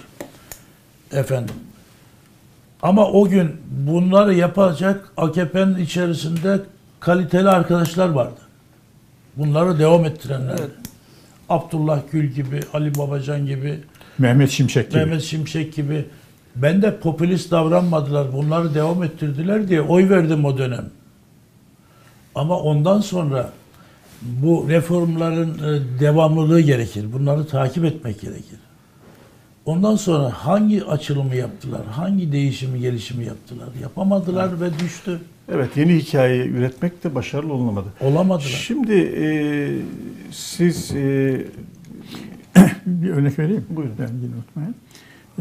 Efendim. 1.11 1.55
Ama 2.81 3.07
o 3.07 3.29
gün 3.29 3.51
bunları 3.87 4.33
yapacak 4.33 5.11
AKP'nin 5.17 5.77
içerisinde 5.77 6.59
kaliteli 6.99 7.49
arkadaşlar 7.49 8.09
vardı. 8.09 8.39
Bunları 9.37 9.79
devam 9.79 10.05
ettirenler. 10.05 10.59
Abdullah 11.49 12.01
Gül 12.11 12.25
gibi, 12.31 12.59
Ali 12.73 12.95
Babacan 12.95 13.45
gibi, 13.45 13.79
Mehmet 14.17 14.49
Şimşek 14.49 14.91
gibi. 14.91 14.99
Mehmet 14.99 15.21
Şimşek 15.21 15.75
gibi 15.75 16.05
Ben 16.55 16.81
de 16.81 16.99
popülist 16.99 17.51
davranmadılar, 17.51 18.33
bunları 18.33 18.73
devam 18.75 19.03
ettirdiler 19.03 19.67
diye 19.67 19.81
oy 19.81 20.09
verdim 20.09 20.45
o 20.45 20.57
dönem. 20.57 20.85
Ama 22.35 22.59
ondan 22.59 23.01
sonra 23.01 23.49
bu 24.21 24.65
reformların 24.69 25.53
e, 25.53 25.99
devamlılığı 25.99 26.61
gerekir. 26.61 27.13
Bunları 27.13 27.47
takip 27.47 27.85
etmek 27.85 28.21
gerekir. 28.21 28.59
Ondan 29.65 29.95
sonra 29.95 30.29
hangi 30.29 30.85
açılımı 30.85 31.35
yaptılar, 31.35 31.85
hangi 31.85 32.31
değişimi, 32.31 32.79
gelişimi 32.79 33.25
yaptılar? 33.25 33.69
Yapamadılar 33.81 34.61
ve 34.61 34.79
düştü. 34.79 35.19
Evet 35.51 35.77
yeni 35.77 35.95
hikaye 35.95 36.45
üretmek 36.45 37.03
de 37.03 37.15
başarılı 37.15 37.53
olunamadı. 37.53 37.87
Olamadılar. 38.01 38.63
Şimdi 38.67 38.93
e, 38.93 39.25
siz 40.31 40.91
e, 40.95 41.45
Bir 42.85 43.09
örnek 43.09 43.39
vereyim. 43.39 43.65
Buyurun. 43.69 43.95
Ben 43.99 44.07
yine 44.07 44.35
unutmayayım. 44.35 44.75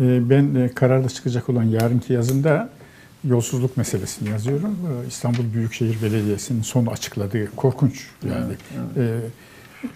Ee, 0.01 0.31
Ben 0.31 0.61
e, 0.61 0.69
kararda 0.69 1.09
çıkacak 1.09 1.49
olan 1.49 1.63
yarınki 1.65 2.13
yazımda 2.13 2.69
yolsuzluk 3.25 3.77
meselesini 3.77 4.29
yazıyorum. 4.29 4.71
Ee, 4.71 5.09
İstanbul 5.09 5.53
Büyükşehir 5.55 6.03
Belediyesi'nin 6.03 6.63
son 6.63 6.87
açıkladığı 6.87 7.57
korkunç 7.57 8.07
yani. 8.29 8.53
Ee, 8.97 9.19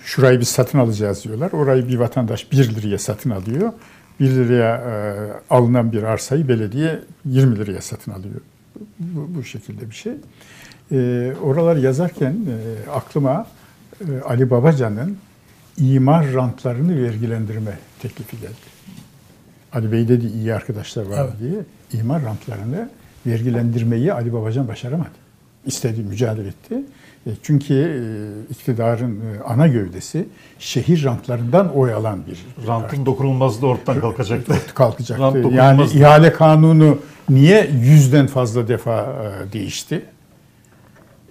Şurayı 0.04 0.40
biz 0.40 0.48
satın 0.48 0.78
alacağız 0.78 1.24
diyorlar. 1.24 1.52
Orayı 1.52 1.88
bir 1.88 1.96
vatandaş 1.98 2.52
1 2.52 2.74
liraya 2.74 2.98
satın 2.98 3.30
alıyor. 3.30 3.72
1 4.20 4.30
liraya 4.30 4.76
e, 4.76 4.94
alınan 5.50 5.92
bir 5.92 6.02
arsayı 6.02 6.48
belediye 6.48 7.00
20 7.24 7.58
liraya 7.58 7.80
satın 7.80 8.12
alıyor. 8.12 8.40
Bu, 8.98 9.34
bu 9.34 9.44
şekilde 9.44 9.90
bir 9.90 9.94
şey. 9.94 10.12
Ee, 10.92 11.32
oralar 11.42 11.76
yazarken 11.76 12.32
e, 12.32 12.90
aklıma 12.90 13.46
e, 14.00 14.20
Ali 14.20 14.50
Babacan'ın 14.50 15.16
imar 15.78 16.32
rantlarını 16.34 17.02
vergilendirme 17.02 17.78
teklifi 18.02 18.40
geldi. 18.40 18.54
Ali 19.72 19.92
Bey 19.92 20.08
dedi 20.08 20.26
iyi 20.26 20.54
arkadaşlar 20.54 21.06
var 21.06 21.24
Evet. 21.24 21.32
diye. 21.40 22.00
imar 22.00 22.22
rantlarını 22.22 22.88
vergilendirmeyi 23.26 24.12
Ali 24.12 24.32
Babacan 24.32 24.68
başaramadı. 24.68 25.08
İstedi, 25.66 26.00
mücadele 26.02 26.48
etti. 26.48 26.82
E, 27.26 27.30
Çünkü 27.42 27.74
e, 27.74 28.52
iktidarın 28.52 29.20
e, 29.20 29.42
ana 29.46 29.66
gövdesi 29.68 30.28
şehir 30.58 31.04
rantlarından 31.04 31.76
oy 31.76 31.92
alan 31.94 32.18
bir 32.26 32.66
rantın 32.66 33.06
dokunulmazlığı 33.06 33.66
ortadan 33.66 34.00
kalkacaktı. 34.00 34.52
Rant 34.52 34.74
kalkacaktı. 34.74 35.22
dokunulmaz 35.22 35.54
Yani 35.54 35.82
ihale 36.00 36.32
kanunu 36.32 36.98
niye 37.30 37.70
yüzden 37.82 38.26
fazla 38.26 38.68
defa 38.68 39.06
değişti? 39.52 40.02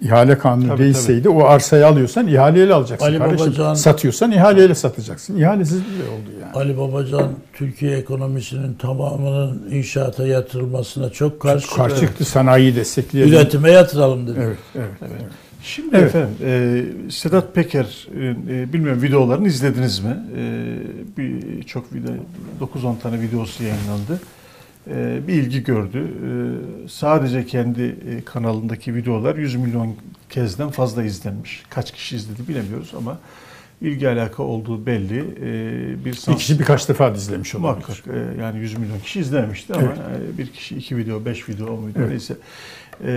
İhale 0.00 0.38
kanunu 0.38 0.68
Tabii, 0.68 0.82
değişseydi 0.82 1.28
o 1.28 1.44
arsayı 1.44 1.86
alıyorsan 1.86 2.26
ihaleyle 2.28 2.74
alacaksın 2.74 3.06
Ali 3.06 3.18
kardeşim. 3.18 3.46
Babacan- 3.52 3.74
Satıyorsan 3.76 4.32
ihaleyle 4.32 4.74
satacaksın. 4.74 5.36
İhalesiz 5.36 5.80
bile 5.84 6.02
oldu 6.02 6.30
yani. 6.42 6.52
Ali 6.54 6.78
Babacan 6.78 7.32
Türkiye 7.52 7.96
ekonomisinin 7.96 8.74
tamamının 8.74 9.70
inşaata 9.70 10.26
yatırılmasına 10.26 11.10
çok 11.10 11.40
karşı. 11.40 11.74
Karşı 11.74 12.00
çıktı 12.00 12.24
sanayiyi 12.24 12.76
destekleyelim. 12.76 13.34
Üretime 13.34 13.70
yatıralım 13.70 14.26
dedi. 14.26 14.38
Evet, 14.42 14.58
evet, 14.74 14.88
evet. 15.00 15.22
Şimdi 15.64 15.96
Evet. 15.96 16.06
efendim 16.14 16.34
e, 16.44 17.10
Sedat 17.10 17.54
Peker 17.54 18.08
e, 18.48 18.72
bilmiyorum 18.72 19.02
videolarını 19.02 19.46
izlediniz 19.48 20.00
mi? 20.00 20.16
E, 20.36 20.76
bir 21.18 21.62
çok 21.62 21.94
video 21.94 22.10
9-10 22.60 22.98
tane 23.00 23.20
videosu 23.20 23.64
yayınlandı. 23.64 24.20
E, 24.90 25.18
bir 25.28 25.32
ilgi 25.32 25.64
gördü. 25.64 25.98
E, 25.98 26.28
sadece 26.88 27.46
kendi 27.46 27.82
e, 27.82 28.24
kanalındaki 28.24 28.94
videolar 28.94 29.36
100 29.36 29.54
milyon 29.54 29.94
kezden 30.30 30.70
fazla 30.70 31.04
izlenmiş. 31.04 31.62
Kaç 31.70 31.92
kişi 31.92 32.16
izledi 32.16 32.48
bilemiyoruz 32.48 32.92
ama 32.96 33.18
ilgi 33.80 34.08
alaka 34.08 34.42
olduğu 34.42 34.86
belli. 34.86 35.18
E, 35.18 35.98
bir 36.00 36.04
Bir 36.04 36.12
sans- 36.14 36.36
kişi 36.36 36.58
birkaç 36.58 36.88
defa 36.88 37.10
izlemiş 37.10 37.54
olabilir. 37.54 37.84
Muhakkak 37.86 38.14
e, 38.36 38.42
yani 38.42 38.58
100 38.58 38.78
milyon 38.78 38.98
kişi 39.00 39.20
izlemişti 39.20 39.74
ama 39.74 39.82
e, 39.86 40.38
bir 40.38 40.46
kişi 40.46 40.76
iki 40.76 40.96
video, 40.96 41.24
beş 41.24 41.48
video, 41.48 41.66
on 41.66 41.86
video 41.88 42.02
Evet. 42.02 42.10
neyse. 42.10 42.34
E, 43.06 43.12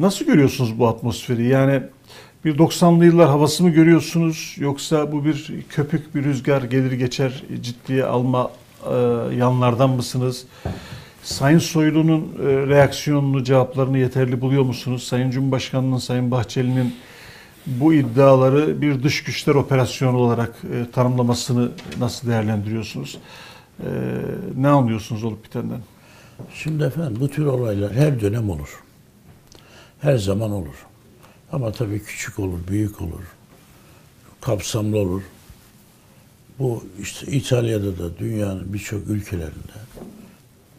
nasıl 0.00 0.24
görüyorsunuz 0.24 0.78
bu 0.78 0.88
atmosferi? 0.88 1.46
Yani 1.46 1.82
bir 2.44 2.58
90'lı 2.58 3.04
yıllar 3.04 3.28
havası 3.28 3.62
mı 3.62 3.70
görüyorsunuz 3.70 4.56
yoksa 4.58 5.12
bu 5.12 5.24
bir 5.24 5.54
köpük 5.68 6.14
bir 6.14 6.24
rüzgar 6.24 6.62
gelir 6.62 6.92
geçer 6.92 7.42
ciddiye 7.62 8.04
alma 8.04 8.50
e, 8.90 8.94
yanlardan 9.36 9.90
mısınız? 9.90 10.46
Sayın 11.22 11.58
Soylu'nun 11.58 12.20
e, 12.20 12.44
reaksiyonunu, 12.46 13.44
cevaplarını 13.44 13.98
yeterli 13.98 14.40
buluyor 14.40 14.62
musunuz? 14.62 15.02
Sayın 15.02 15.30
Cumhurbaşkanı'nın, 15.30 15.98
Sayın 15.98 16.30
Bahçeli'nin 16.30 16.94
bu 17.66 17.94
iddiaları 17.94 18.82
bir 18.82 19.02
dış 19.02 19.24
güçler 19.24 19.54
operasyonu 19.54 20.16
olarak 20.16 20.50
e, 20.74 20.90
tanımlamasını 20.90 21.70
nasıl 21.98 22.28
değerlendiriyorsunuz? 22.28 23.18
E, 23.80 23.88
ne 24.56 24.68
anlıyorsunuz 24.68 25.24
olup 25.24 25.44
bitenden? 25.44 25.80
Şimdi 26.54 26.84
efendim 26.84 27.16
bu 27.20 27.28
tür 27.28 27.46
olaylar 27.46 27.92
her 27.92 28.20
dönem 28.20 28.50
olur. 28.50 28.82
Her 30.02 30.16
zaman 30.18 30.50
olur. 30.50 30.86
Ama 31.52 31.72
tabii 31.72 32.02
küçük 32.02 32.38
olur, 32.38 32.58
büyük 32.68 33.00
olur. 33.02 33.22
Kapsamlı 34.40 34.98
olur. 34.98 35.22
Bu 36.58 36.84
işte 37.02 37.26
İtalya'da 37.32 37.98
da 37.98 38.18
dünyanın 38.18 38.72
birçok 38.72 39.08
ülkelerinde 39.08 39.72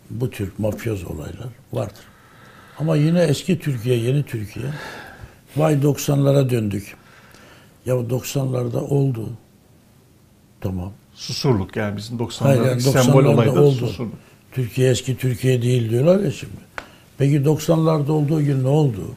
bu 0.10 0.30
tür 0.30 0.52
mafyoz 0.58 1.04
olaylar 1.04 1.48
vardır. 1.74 2.04
Ama 2.80 2.96
yine 2.96 3.22
eski 3.24 3.60
Türkiye, 3.60 3.98
yeni 3.98 4.24
Türkiye. 4.24 4.66
Vay 5.58 5.74
90'lara 5.74 6.50
döndük. 6.50 6.96
Ya 7.86 7.94
90'larda 7.96 8.78
oldu. 8.80 9.30
Tamam. 10.62 10.92
Susurluk 11.14 11.76
yani 11.76 11.98
bizim 11.98 12.18
90'lardaki 12.18 12.44
Hayır, 12.44 12.62
yani 12.66 12.82
sembol 12.82 13.24
90'larda 13.24 13.28
olayda 13.28 13.62
oldu. 13.62 13.88
susurluk. 13.88 14.14
Türkiye 14.52 14.90
eski 14.92 15.18
Türkiye 15.18 15.62
değil 15.62 15.90
diyorlar 15.90 16.20
ya 16.20 16.32
şimdi. 16.32 16.54
Peki 17.24 17.38
90'larda 17.38 18.12
olduğu 18.12 18.44
gün 18.46 18.64
ne 18.64 18.68
oldu? 18.68 19.16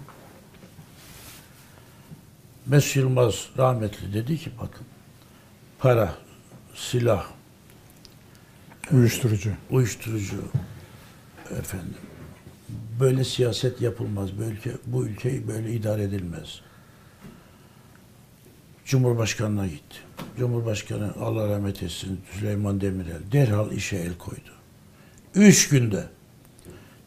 Mesut 2.66 2.96
Yılmaz 2.96 3.48
rahmetli 3.58 4.14
dedi 4.14 4.38
ki 4.38 4.50
bakın 4.60 4.86
para, 5.78 6.14
silah, 6.74 7.26
Uyuşturucu. 8.92 9.50
uyuşturucu 9.70 10.36
efendim 11.58 11.96
böyle 13.00 13.24
siyaset 13.24 13.80
yapılmaz. 13.80 14.38
Bu 14.38 14.42
ülke 14.42 14.72
bu 14.86 15.06
ülkeyi 15.06 15.48
böyle 15.48 15.72
idare 15.72 16.02
edilmez. 16.02 16.60
Cumhurbaşkanına 18.84 19.66
gitti. 19.66 19.96
Cumhurbaşkanı 20.38 21.12
Allah 21.20 21.48
rahmet 21.48 21.82
etsin 21.82 22.20
Süleyman 22.32 22.80
Demirel 22.80 23.32
derhal 23.32 23.72
işe 23.72 23.96
el 23.96 24.18
koydu. 24.18 24.52
Üç 25.34 25.68
günde 25.68 26.15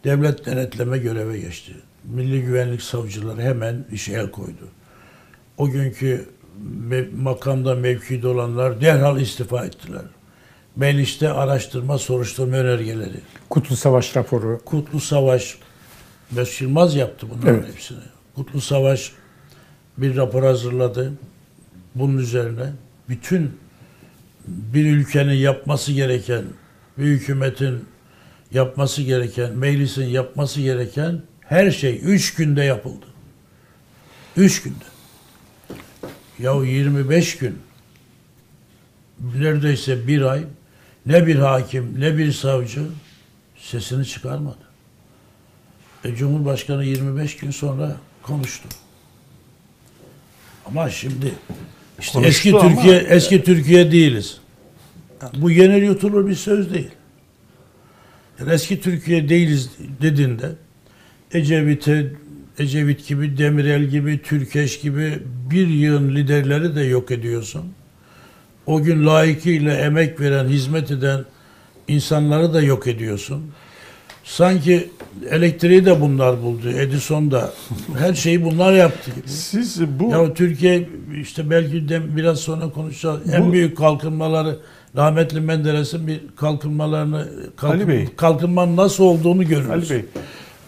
devlet 0.04 0.46
denetleme 0.46 0.98
göreve 0.98 1.40
geçti. 1.40 1.76
Milli 2.04 2.42
güvenlik 2.42 2.82
savcıları 2.82 3.42
hemen 3.42 3.86
işe 3.92 4.14
el 4.14 4.32
koydu. 4.32 4.68
O 5.58 5.70
günkü 5.70 6.30
makamda 7.18 7.76
mevkide 7.76 8.28
olanlar 8.28 8.82
derhal 8.82 9.20
istifa 9.22 9.66
ettiler. 9.66 10.02
Mecliste 10.76 11.30
araştırma 11.30 11.98
soruşturma 11.98 12.56
önergeleri. 12.58 13.20
Kutlu 13.50 13.76
Savaş 13.76 14.16
raporu. 14.16 14.62
Kutlu 14.66 15.00
Savaş, 15.00 15.58
Mesut 16.32 16.62
Yılmaz 16.62 16.96
yaptı 16.96 17.28
bunların 17.30 17.60
Evet. 17.60 17.74
hepsini. 17.74 18.00
Kutlu 18.36 18.62
Savaş 18.62 19.12
bir 19.98 20.16
rapor 20.16 20.44
hazırladı. 20.44 21.14
Bunun 21.96 22.18
üzerine 22.18 22.74
bütün 23.10 23.52
bir 24.48 24.86
ülkenin 24.86 25.34
yapması 25.34 25.92
gereken, 25.92 26.44
bir 26.98 27.04
hükümetin 27.04 27.86
yapması 28.52 29.02
gereken, 29.02 29.58
meclisin 29.58 30.06
yapması 30.06 30.62
gereken 30.62 31.22
her 31.42 31.72
şey 31.72 32.00
üç 32.04 32.34
günde 32.34 32.64
yapıldı. 32.64 33.06
Üç 34.38 34.62
günde. 34.64 34.86
Ya 36.40 36.54
25 36.64 37.38
gün 37.38 37.60
neredeyse 39.36 40.08
bir 40.08 40.22
ay 40.22 40.44
ne 41.06 41.28
bir 41.28 41.36
hakim 41.36 41.96
ne 42.02 42.18
bir 42.18 42.32
savcı 42.32 42.82
sesini 43.58 44.06
çıkarmadı. 44.06 44.58
E, 46.06 46.16
Cumhurbaşkanı 46.16 46.86
25 46.86 47.38
gün 47.38 47.52
sonra 47.52 47.98
konuştu. 48.24 48.68
Ama 50.66 50.90
şimdi 50.90 51.34
işte 52.00 52.14
Konuştu 52.14 52.30
eski 52.30 52.58
ama- 52.58 52.76
Türkiye 52.76 52.98
eski 52.98 53.44
Türkiye 53.44 53.92
değiliz. 53.92 54.38
Bu 55.36 55.52
yenir 55.52 55.82
yutulur 55.82 56.28
bir 56.28 56.36
söz 56.36 56.74
değil. 56.74 56.92
Yani 58.40 58.54
eski 58.54 58.82
Türkiye 58.82 59.30
değiliz 59.30 59.70
dediğinde 60.02 60.50
Ecevit'e 61.34 62.12
Ecevit 62.60 63.08
gibi, 63.08 63.38
Demirel 63.38 63.84
gibi, 63.86 64.22
Türkeş 64.22 64.80
gibi 64.80 65.20
bir 65.52 65.68
yığın 65.68 66.16
liderleri 66.16 66.76
de 66.76 66.82
yok 66.82 67.12
ediyorsun. 67.12 67.62
O 68.66 68.82
gün 68.82 69.06
layıkıyla 69.06 69.74
emek 69.74 70.20
veren, 70.20 70.46
hizmet 70.48 70.92
eden 70.92 71.26
insanları 71.88 72.54
da 72.54 72.62
yok 72.62 72.88
ediyorsun. 72.88 73.44
Sanki 74.24 74.90
elektriği 75.30 75.86
de 75.86 76.02
bunlar 76.02 76.42
buldu. 76.44 76.70
Edison 76.70 77.32
da 77.32 77.54
her 77.98 78.14
şeyi 78.14 78.44
bunlar 78.44 78.74
yaptı 78.74 79.12
gibi. 79.16 79.28
Siz 79.30 79.82
bu 80.00 80.12
Ya 80.12 80.34
Türkiye 80.34 80.90
işte 81.22 81.50
belki 81.50 81.90
de 81.90 82.16
biraz 82.18 82.40
sonra 82.40 82.70
konuşacağız. 82.70 83.34
En 83.34 83.48
Bu- 83.48 83.54
büyük 83.54 83.78
kalkınmaları 83.78 84.60
rahmetli 84.96 85.42
Menderes'in 85.42 86.08
bir 86.08 86.22
kalkınmalarını 86.36 87.28
kalkın, 87.56 87.78
Ali 87.78 87.88
Bey. 87.88 88.08
kalkınmanın 88.18 88.78
nasıl 88.78 89.04
olduğunu 89.04 89.48
görürüz. 89.48 89.70
Ali 89.70 89.90
Bey, 89.90 90.06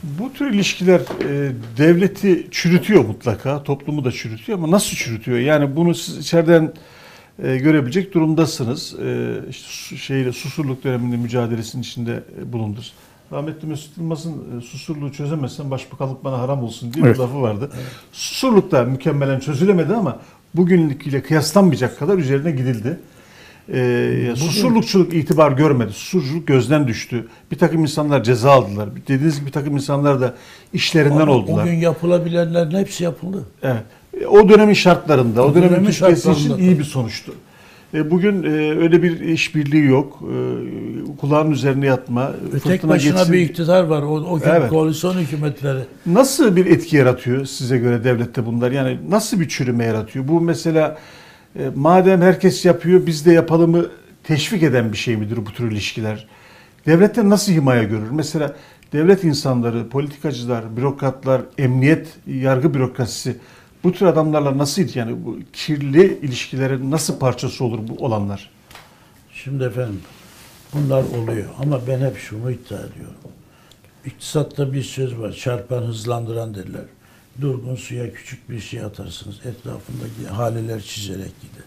bu 0.04 0.34
tür 0.34 0.54
ilişkiler 0.54 1.00
e, 1.00 1.52
devleti 1.78 2.48
çürütüyor 2.52 3.06
mutlaka, 3.06 3.64
toplumu 3.64 4.06
da 4.06 4.12
çürütüyor 4.12 4.58
ama 4.58 4.72
nasıl 4.72 4.98
çürütüyor? 4.98 5.38
Yani 5.38 5.76
bunu 5.76 5.96
siz 5.96 6.18
içeriden 6.18 6.74
e, 7.44 7.58
görebilecek 7.58 8.14
durumdasınız. 8.14 8.96
E, 9.04 9.40
işte 9.50 9.98
şeyle 9.98 10.32
susurluk 10.32 10.84
döneminde 10.84 11.18
mücadelesinin 11.18 11.82
içinde 11.84 12.24
e, 12.42 12.54
bulundunuz. 12.54 12.94
Rahmetli 13.32 13.68
Mesut 13.68 13.98
Yılmaz'ın 13.98 14.32
e, 14.58 14.62
susurluğu 14.62 15.12
çözemezsen 15.12 15.72
başbakanlık 15.72 16.24
bana 16.24 16.40
haram 16.40 16.64
olsun 16.64 16.94
diye 16.94 17.06
Evet. 17.06 17.16
bir 17.16 17.20
lafı 17.22 17.42
vardı. 17.42 17.70
Susurluk 18.12 18.72
da 18.72 18.84
mükemmelen 18.84 19.40
çözülemedi 19.40 19.94
ama 19.94 20.20
bugünlüküyle 20.54 21.22
kıyaslanmayacak 21.24 22.00
kadar 22.00 22.18
üzerine 22.18 22.52
gidildi. 22.52 23.00
Ee, 23.74 24.34
susurlukçuluk 24.36 25.14
itibar 25.14 25.52
görmedi. 25.52 25.92
Susurluk 25.94 26.48
gözden 26.48 26.88
düştü. 26.88 27.28
Bir 27.52 27.58
takım 27.58 27.82
insanlar 27.82 28.24
ceza 28.24 28.52
aldılar. 28.52 28.90
Dediğiniz 29.08 29.36
gibi 29.36 29.46
bir 29.48 29.52
takım 29.52 29.74
insanlar 29.76 30.22
da 30.22 30.34
işlerinden 30.74 31.20
Ama 31.22 31.32
oldular. 31.32 31.64
Bugün 31.66 31.76
yapılabilenlerin 31.78 32.78
hepsi 32.78 33.04
yapıldı. 33.04 33.44
Evet. 33.64 33.84
O 34.30 34.50
dönemin 34.50 34.74
şartlarında, 34.74 35.46
o, 35.46 35.50
O 35.50 35.56
dönemin 35.56 35.70
dönemin 35.70 35.92
Türkiye'si 35.92 36.22
için 36.32 36.34
şartlarında. 36.34 36.64
iyi 36.64 36.80
bir 36.80 36.84
sonuçtu. 36.84 37.34
E, 37.94 38.12
Bugün 38.12 38.44
e, 38.44 38.48
öyle 38.78 39.04
bir 39.04 39.20
işbirliği 39.20 39.86
yok. 39.86 40.20
E, 40.22 40.36
Kulağın 41.22 41.52
üzerine 41.52 41.86
yatma, 41.86 42.32
Ve 42.54 42.60
tek 42.60 42.62
fırtına 42.64 42.92
başına 42.92 43.14
geçsin. 43.18 43.34
bir 43.34 43.40
iktidar 43.40 43.84
var. 43.84 44.02
O, 44.02 44.14
o 44.16 44.40
Evet. 44.46 44.70
koalisyon 44.70 45.14
hükümetleri. 45.18 45.80
Nasıl 46.06 46.56
bir 46.56 46.66
etki 46.66 46.98
yaratıyor 46.98 47.46
size 47.46 47.78
göre 47.78 48.04
devlette 48.04 48.46
bunlar? 48.46 48.72
Yani 48.72 48.98
nasıl 49.10 49.40
bir 49.40 49.48
çürüme 49.50 49.86
yaratıyor? 49.86 50.28
Bu 50.28 50.42
mesela 50.42 50.98
e, 51.56 51.72
madem 51.76 52.22
herkes 52.22 52.66
yapıyor 52.66 53.06
biz 53.06 53.26
de 53.26 53.34
yapalımı 53.34 53.86
teşvik 54.24 54.64
eden 54.64 54.92
bir 54.92 54.98
şey 54.98 55.18
midir 55.18 55.38
bu 55.38 55.54
tür 55.54 55.72
ilişkiler? 55.72 56.28
Devletten 56.86 57.30
nasıl 57.30 57.52
himaye 57.52 57.84
görür? 57.84 58.12
Mesela 58.12 58.56
devlet 58.94 59.24
insanları, 59.24 59.90
politikacılar, 59.90 60.78
bürokratlar, 60.78 61.42
emniyet, 61.58 62.08
yargı 62.28 62.74
bürokrasisi 62.74 63.38
bu 63.84 63.92
tür 63.92 64.06
adamlarla 64.06 64.58
nasıl 64.58 64.84
yani 64.96 65.26
bu 65.26 65.40
kirli 65.54 66.20
ilişkilerin 66.22 66.92
nasıl 66.92 67.20
parçası 67.20 67.66
olur 67.66 67.80
bu 67.88 68.06
olanlar? 68.06 68.50
Şimdi 69.34 69.64
efendim 69.64 70.02
bunlar 70.74 71.04
oluyor 71.04 71.50
ama 71.60 71.80
ben 71.88 72.00
hep 72.00 72.18
şunu 72.18 72.52
iddia 72.52 72.78
ediyorum. 72.78 73.16
İktisatta 74.06 74.74
bir 74.74 74.84
söz 74.84 75.20
var. 75.20 75.32
Çarpan 75.32 75.82
hızlandıran 75.82 76.56
derler. 76.56 76.86
Durgun 77.42 77.76
suya 77.76 78.14
küçük 78.14 78.50
bir 78.50 78.60
şey 78.60 78.82
atarsınız. 78.82 79.36
Etrafındaki 79.36 80.28
haleler 80.28 80.82
çizerek 80.82 81.32
gider. 81.42 81.66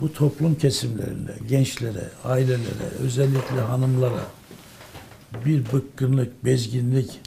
Bu 0.00 0.12
toplum 0.12 0.54
kesimlerinde, 0.54 1.34
gençlere, 1.48 2.08
ailelere, 2.24 2.88
özellikle 3.00 3.60
hanımlara 3.60 4.24
bir 5.44 5.72
bıkkınlık, 5.72 6.44
bezginlik, 6.44 7.20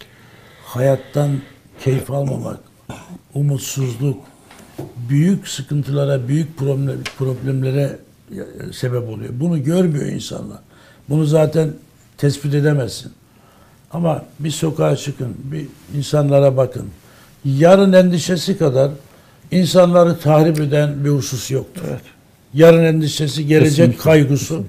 hayattan 0.63 1.41
keyif 1.83 2.11
almamak, 2.11 2.59
umutsuzluk, 3.33 4.25
büyük 5.09 5.47
sıkıntılara, 5.47 6.27
büyük 6.27 6.57
problem, 6.57 7.03
problemlere 7.17 7.99
e, 8.31 8.73
sebep 8.73 9.09
oluyor. 9.09 9.29
Bunu 9.33 9.63
görmüyor 9.63 10.05
insanlar. 10.05 10.59
Bunu 11.09 11.25
zaten 11.25 11.73
tespit 12.17 12.53
edemezsin. 12.53 13.11
Ama 13.91 14.25
bir 14.39 14.51
sokağa 14.51 14.95
çıkın, 14.95 15.35
bir 15.43 15.67
insanlara 15.97 16.57
bakın. 16.57 16.89
Yarın 17.55 17.93
endişesi 17.93 18.57
kadar 18.57 18.91
insanları 19.51 20.19
tahrip 20.19 20.59
eden 20.59 21.05
bir 21.05 21.09
husus 21.09 21.51
yoktur. 21.51 21.81
Evet. 21.89 22.01
Yarın 22.53 22.83
endişesi, 22.83 23.47
gelecek 23.47 23.75
Kesinlikle, 23.75 24.03
kaygısı. 24.03 24.59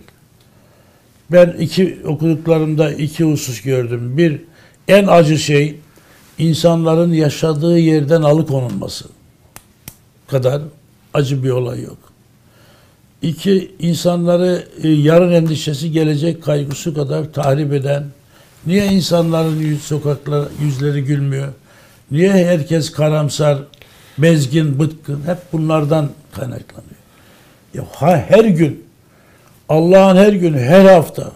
Ben 1.33 1.57
iki 1.59 1.99
okuduklarımda 2.05 2.93
iki 2.93 3.25
husus 3.25 3.61
gördüm. 3.63 4.19
Bir, 4.19 4.41
en 4.89 5.07
acı 5.07 5.39
şey 5.39 5.77
insanların 6.39 7.13
yaşadığı 7.13 7.79
yerden 7.79 8.23
alıkonulması 8.23 9.05
kadar 10.29 10.63
acı 11.15 11.45
bir 11.45 11.51
olay 11.51 11.83
yok. 11.83 11.99
İki, 13.23 13.71
insanları 13.79 14.65
e, 14.83 14.89
yarın 14.89 15.33
endişesi, 15.33 15.93
gelecek 15.93 16.43
kaygısı 16.43 16.95
kadar 16.95 17.33
tahrip 17.33 17.73
eden, 17.73 18.05
niye 18.67 18.87
insanların 18.87 19.57
yüz, 19.57 19.83
sokaklar 19.83 20.49
yüzleri 20.63 21.05
gülmüyor, 21.05 21.53
niye 22.11 22.33
herkes 22.33 22.93
karamsar, 22.93 23.59
bezgin, 24.19 24.79
bıtkın, 24.79 25.21
hep 25.27 25.39
bunlardan 25.53 26.09
kaynaklanıyor. 26.33 26.85
Ya 27.75 27.85
ha- 27.93 28.25
her 28.29 28.45
gün, 28.45 28.85
Allah'ın 29.69 30.17
her 30.17 30.33
günü, 30.33 30.59
her 30.59 30.85
hafta 30.85 31.33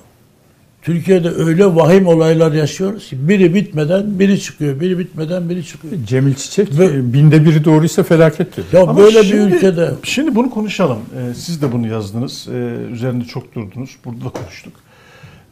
Türkiye'de 0.82 1.30
öyle 1.30 1.74
vahim 1.74 2.06
olaylar 2.06 2.52
yaşıyoruz 2.52 3.08
ki 3.08 3.28
biri 3.28 3.54
bitmeden 3.54 4.18
biri 4.18 4.40
çıkıyor, 4.40 4.80
biri 4.80 4.98
bitmeden 4.98 5.48
biri 5.50 5.66
çıkıyor. 5.66 5.94
Cemil 6.06 6.34
Çiçek 6.34 6.78
Ve- 6.78 6.84
e, 6.84 7.12
binde 7.12 7.44
biri 7.44 7.64
doğruysa 7.64 8.02
felaket 8.02 8.56
dedi. 8.56 8.66
Ya 8.72 8.82
Ama 8.82 8.96
böyle 8.96 9.22
şimdi- 9.24 9.50
bir 9.50 9.56
ülkede 9.56 9.90
Şimdi 10.02 10.34
bunu 10.34 10.50
konuşalım. 10.50 10.98
Ee, 11.18 11.34
siz 11.34 11.62
de 11.62 11.72
bunu 11.72 11.86
yazdınız. 11.88 12.48
Ee, 12.52 12.76
üzerinde 12.92 13.24
çok 13.24 13.54
durdunuz. 13.54 13.90
Burada 14.04 14.24
da 14.24 14.28
konuştuk. 14.28 14.72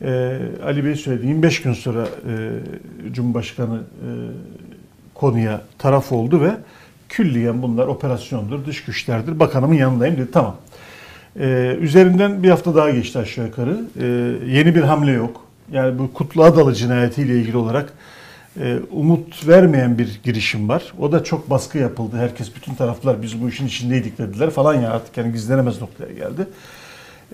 Ee, 0.02 0.38
Ali 0.64 0.84
Bey 0.84 0.96
söyledi. 0.96 1.26
25 1.26 1.62
gün 1.62 1.72
sonra 1.72 2.02
e, 2.04 2.32
Cumhurbaşkanı 3.12 3.76
e, 3.76 4.08
konuya 5.20 5.60
taraf 5.78 6.12
oldu 6.12 6.40
ve 6.40 6.50
külliyen 7.08 7.62
bunlar 7.62 7.86
operasyondur, 7.86 8.66
dış 8.66 8.84
güçlerdir. 8.84 9.40
Bakanımın 9.40 9.74
yanındayım 9.74 10.16
dedi. 10.16 10.30
Tamam. 10.32 10.56
Ee, 11.40 11.76
üzerinden 11.80 12.42
bir 12.42 12.50
hafta 12.50 12.74
daha 12.74 12.90
geçti 12.90 13.18
aşağı 13.18 13.46
yukarı. 13.46 13.80
Ee, 14.00 14.06
yeni 14.46 14.74
bir 14.74 14.82
hamle 14.82 15.12
yok. 15.12 15.46
Yani 15.72 15.98
bu 15.98 16.12
Kutlu 16.14 16.44
Adalı 16.44 16.74
cinayetiyle 16.74 17.38
ilgili 17.40 17.56
olarak 17.56 17.92
e, 18.60 18.78
umut 18.90 19.48
vermeyen 19.48 19.98
bir 19.98 20.20
girişim 20.24 20.68
var. 20.68 20.92
O 20.98 21.12
da 21.12 21.24
çok 21.24 21.50
baskı 21.50 21.78
yapıldı. 21.78 22.16
Herkes, 22.16 22.56
bütün 22.56 22.74
taraflar 22.74 23.22
biz 23.22 23.42
bu 23.42 23.48
işin 23.48 23.66
içindeydik 23.66 24.18
dediler 24.18 24.50
falan 24.50 24.74
ya 24.74 24.90
artık 24.90 25.16
yani 25.16 25.32
gizlenemez 25.32 25.80
noktaya 25.80 26.12
geldi. 26.12 26.46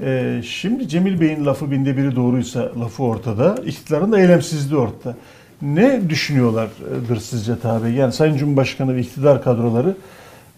Ee, 0.03 0.42
şimdi 0.44 0.88
Cemil 0.88 1.20
Bey'in 1.20 1.46
lafı 1.46 1.70
binde 1.70 1.96
biri 1.96 2.16
doğruysa 2.16 2.72
lafı 2.81 3.03
ortada. 3.03 3.57
İktidarın 3.66 4.12
da 4.12 4.20
eylemsizliği 4.20 4.81
ortada. 4.81 5.16
Ne 5.62 6.11
düşünüyorlardır 6.11 7.21
sizce 7.21 7.59
tabi? 7.59 7.92
Yani 7.92 8.12
Sayın 8.12 8.37
Cumhurbaşkanı 8.37 8.97
ve 8.97 9.01
iktidar 9.01 9.42
kadroları 9.42 9.97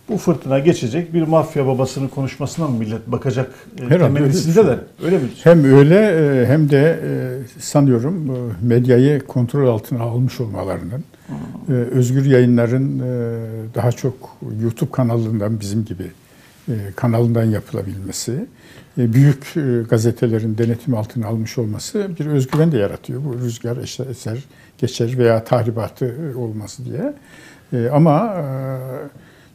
bu 0.08 0.16
fırtına 0.16 0.58
geçecek 0.58 1.14
bir 1.14 1.22
mafya 1.22 1.66
babasının 1.66 2.08
konuşmasına 2.08 2.68
mı 2.68 2.78
millet 2.78 3.06
bakacak 3.06 3.50
e, 3.80 3.84
Herhalde 3.84 4.04
öyle 4.04 4.14
temennisindeler? 4.14 4.78
Öyle 5.04 5.18
mi? 5.18 5.28
Hem 5.44 5.64
öyle 5.64 5.96
e, 5.96 6.46
hem 6.46 6.70
de 6.70 7.00
e, 7.04 7.61
sanıyorum 7.61 8.32
medyayı 8.62 9.20
kontrol 9.20 9.68
altına 9.68 10.02
almış 10.02 10.40
olmalarının, 10.40 11.04
özgür 11.68 12.24
yayınların 12.24 13.02
daha 13.74 13.92
çok 13.92 14.14
YouTube 14.62 14.90
kanalından 14.90 15.61
bizim 15.61 15.84
gibi 15.84 16.11
kanalından 16.96 17.44
yapılabilmesi, 17.44 18.46
büyük 18.96 19.54
gazetelerin 19.90 20.58
denetim 20.58 20.94
altına 20.94 21.26
almış 21.26 21.58
olması 21.58 22.11
bir 22.18 22.26
özgüven 22.26 22.72
de 22.72 22.78
yaratıyor. 22.78 23.24
Bu 23.24 23.38
rüzgar 23.38 23.76
eser 24.11 24.38
geçer 24.78 25.18
veya 25.18 25.44
tahribatı 25.44 26.16
e, 26.32 26.36
olması 26.36 26.84
diye. 26.84 27.14
E, 27.72 27.88
Ama 27.88 28.34
e, 28.34 28.44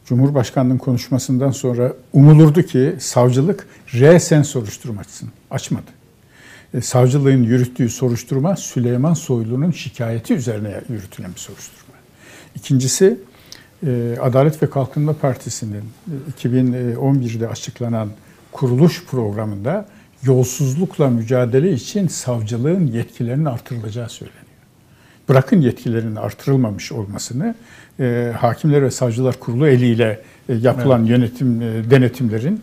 Cumhurbaşkanlığının 0.06 0.78
konuşmasından 0.78 1.50
sonra 1.50 1.92
umulurdu 2.12 2.62
ki 2.62 2.94
savcılık 2.98 3.66
resen 3.94 4.42
soruşturma 4.42 5.00
açsın. 5.00 5.28
Açmadı. 5.50 5.90
Savcılığın 6.82 7.42
yürüttüğü 7.42 7.88
soruşturma 7.88 8.56
Süleyman 8.56 9.14
Soylu'nun 9.14 9.70
şikayeti 9.70 10.34
üzerine 10.34 10.80
yürütülen 10.88 11.30
bir 11.34 11.40
soruşturma. 11.40 11.94
İkincisi 12.54 13.18
Adalet 14.20 14.62
ve 14.62 14.70
Kalkınma 14.70 15.12
Partisi'nin 15.12 15.84
e, 16.40 16.46
2011'de 16.46 17.48
açıklanan 17.48 18.08
kuruluş 18.52 19.04
programında 19.06 19.88
yolsuzlukla 20.22 21.08
mücadele 21.08 21.72
için 21.72 22.08
savcılığın 22.08 22.86
yetkilerinin 22.86 23.44
artırılacağı 23.44 24.08
söyleniyor. 24.08 24.43
Bırakın 25.28 25.60
yetkilerinin 25.60 26.16
artırılmamış 26.16 26.92
olmasını, 26.92 27.54
e, 28.00 28.32
Hakimler 28.38 28.82
ve 28.82 28.90
Savcılar 28.90 29.40
Kurulu 29.40 29.68
eliyle 29.68 30.22
e, 30.48 30.54
yapılan 30.54 31.04
yönetim 31.04 31.62
e, 31.62 31.90
denetimlerin 31.90 32.62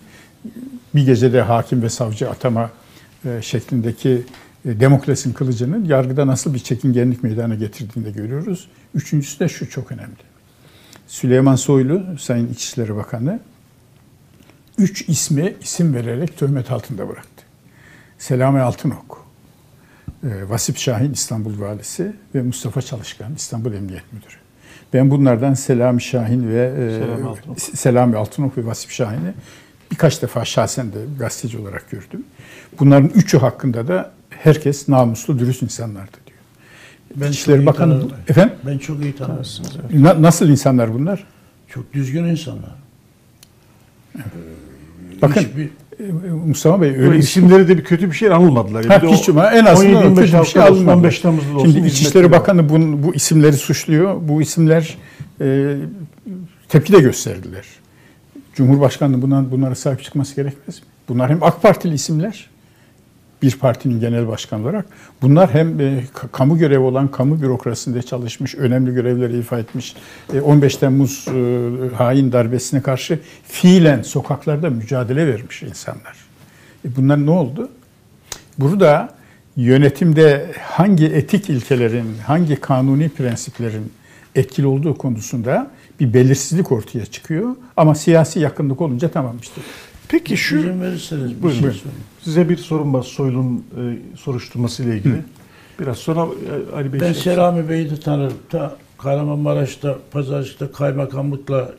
bir 0.96 1.06
gecede 1.06 1.42
hakim 1.42 1.82
ve 1.82 1.90
savcı 1.90 2.30
atama 2.30 2.70
e, 3.26 3.42
şeklindeki 3.42 4.24
e, 4.66 4.80
demokrasinin 4.80 5.34
kılıcının 5.34 5.86
yargıda 5.86 6.28
nasıl 6.28 6.54
bir 6.54 6.60
çekingenlik 6.60 7.24
meydana 7.24 7.56
getirdiğini 7.56 8.06
de 8.06 8.12
görüyoruz. 8.12 8.68
Üçüncüsü 8.96 9.40
de 9.40 9.50
şu 9.50 9.70
çok 9.70 9.92
önemli. 9.92 10.32
Süleyman 11.08 11.56
Soylu, 11.56 12.04
Sayın 12.20 12.48
İçişleri 12.48 12.96
Bakanı, 12.96 13.40
üç 14.78 15.10
ismi 15.10 15.54
isim 15.62 15.94
vererek 15.94 16.38
töhmet 16.38 16.72
altında 16.72 17.10
bıraktı. 17.10 17.44
Selami 18.18 18.60
Altınok, 18.60 19.21
Vasip 20.24 20.78
Şahin 20.78 21.14
İstanbul 21.14 21.60
Valisi 21.62 22.14
ve 22.36 22.42
Mustafa 22.42 22.82
Çalışkan 22.82 23.36
İstanbul 23.36 23.74
Emniyet 23.74 24.14
Müdürü. 24.14 24.36
Ben 24.94 25.12
bunlardan 25.12 25.54
Selami 25.54 26.02
Şahin 26.02 26.50
ve 26.50 26.74
e, 26.78 27.00
Selami 27.00 27.28
Altınok. 27.28 27.60
Selami 27.62 28.18
Altınok 28.18 28.58
ve 28.58 28.66
Vasip 28.66 28.92
Şahin'i 28.92 29.34
birkaç 29.92 30.22
defa 30.22 30.46
şahsen 30.46 30.88
de 30.94 30.98
gazeteci 31.20 31.58
olarak 31.58 31.92
gördüm. 31.92 32.24
Bunların 32.80 33.10
üçü 33.16 33.38
hakkında 33.38 33.88
da 33.88 34.12
herkes 34.30 34.90
namuslu, 34.90 35.40
dürüst 35.40 35.62
insanlardı 35.64 36.18
diyor. 36.28 36.38
Ben 37.16 37.30
İçişleri 37.32 37.66
Bakanı 37.66 38.08
efendim 38.28 38.56
Ben 38.66 38.78
çok 38.78 39.02
iyi 39.04 39.16
tanırım. 39.16 39.44
na- 40.04 40.22
nasıl 40.22 40.50
insanlar 40.50 40.94
bunlar? 40.94 41.24
Çok 41.68 41.94
düzgün 41.94 42.24
insanlar. 42.24 42.76
Bakın 45.22 45.42
Hiçbir- 45.42 45.70
Mustafa 46.46 46.82
Bey 46.82 46.90
Öyle 46.90 47.02
öyle 47.02 47.18
isimleri 47.18 47.68
de 47.68 47.78
bir 47.78 47.84
kötü 47.84 48.12
bir 48.12 48.16
şey 48.16 48.32
anılmadılar. 48.32 48.86
Ha, 48.86 49.02
hiç 49.02 49.30
ama 49.30 49.52
en 49.52 49.66
azından 49.66 50.04
17-25 50.04 50.16
kötü 50.16 50.40
bir 50.40 50.46
şey 50.46 50.62
alınmadı. 50.62 50.98
15 50.98 51.20
Temmuz'da 51.20 51.58
olsun. 51.58 51.72
Şimdi 51.72 51.88
İçişleri. 51.88 52.32
Bakanı 52.32 52.70
bu, 52.70 53.04
bu 53.04 53.16
isimleri 53.16 53.54
suçluyor. 53.54 54.16
Bu 54.22 54.42
isimler 54.42 54.98
e, 55.42 55.76
tepki 56.70 56.94
de 56.94 57.00
gösterdiler. 57.00 57.66
Cumhurbaşkanı 58.56 59.22
buna, 59.22 59.52
bunlara 59.52 59.76
sahip 59.76 60.04
çıkması 60.04 60.36
gerekmez 60.36 60.80
mi? 60.80 60.86
Bunlar 61.10 61.30
hem 61.30 61.44
AK 61.44 61.62
Partili 61.62 61.94
isimler, 61.94 62.50
bir 63.42 63.56
partinin 63.56 64.00
genel 64.00 64.28
başkanı 64.28 64.64
olarak. 64.64 64.86
Bunlar 65.22 65.54
hem 65.54 65.80
e, 65.80 66.04
ka- 66.14 66.32
kamu 66.32 66.58
görevi 66.58 66.80
olan, 66.80 67.08
kamu 67.08 67.42
bürokrasisinde 67.42 68.02
çalışmış, 68.02 68.56
önemli 68.56 68.94
görevleri 68.94 69.40
ifa 69.40 69.60
etmiş. 69.60 69.96
E, 70.34 70.42
15 70.42 70.76
Temmuz 70.76 71.28
e, 71.28 71.96
hain 71.96 72.32
darbesine 72.32 72.82
karşı 72.82 73.20
fiilen 73.44 74.02
sokaklarda 74.02 74.70
mücadele 74.70 75.28
vermiş 75.28 75.64
insanlar. 75.64 76.16
E, 76.86 76.96
bunlar 76.96 77.26
ne 77.26 77.32
oldu? 77.32 77.70
Burada 78.58 79.14
yönetimde 79.56 80.52
hangi 80.62 81.06
etik 81.06 81.50
ilkelerin, 81.50 82.18
hangi 82.28 82.56
kanuni 82.56 83.10
prensiplerin 83.10 83.92
etkili 84.36 84.68
olduğu 84.68 84.98
konusunda 84.98 85.72
bir 86.00 86.14
belirsizlik 86.14 86.72
ortaya 86.72 87.06
çıkıyor. 87.06 87.56
Ama 87.78 87.96
siyasi 87.96 88.40
yakınlık 88.40 88.82
olunca 88.82 89.10
tamam 89.10 89.36
işte. 89.42 89.62
Peki 90.12 90.38
şu 90.38 90.58
İzin 90.58 90.82
verirseniz 90.82 91.38
bir 91.38 91.44
Buyurun, 91.44 91.60
şey 91.60 91.70
söyleyeyim. 91.72 91.92
size 92.24 92.50
bir 92.50 92.58
sorun 92.58 92.94
var 92.94 93.04
Soylu'nun 93.04 93.58
e, 93.58 94.18
soruşturması 94.18 94.84
ile 94.84 94.98
ilgili. 94.98 95.22
Biraz 95.80 95.98
sonra 95.98 96.20
e, 96.22 96.76
Ali 96.76 96.94
Bey 96.94 97.00
Ben 97.02 97.14
şey- 97.14 97.24
Selami 97.34 97.70
Bey'i 97.70 97.90
de 97.90 98.00
tanırım. 98.00 98.34
Ta 98.50 98.76
Kahramanmaraş'ta, 98.98 99.98
Pazarcık'ta 100.12 100.72
kaymakamlıkla 100.72 101.72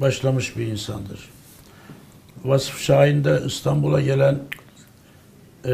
başlamış 0.00 0.56
bir 0.56 0.66
insandır. 0.66 1.28
Vasıf 2.44 2.80
Şahin 2.80 3.24
de 3.24 3.42
İstanbul'a 3.46 4.00
gelen 4.00 4.38
e, 5.66 5.72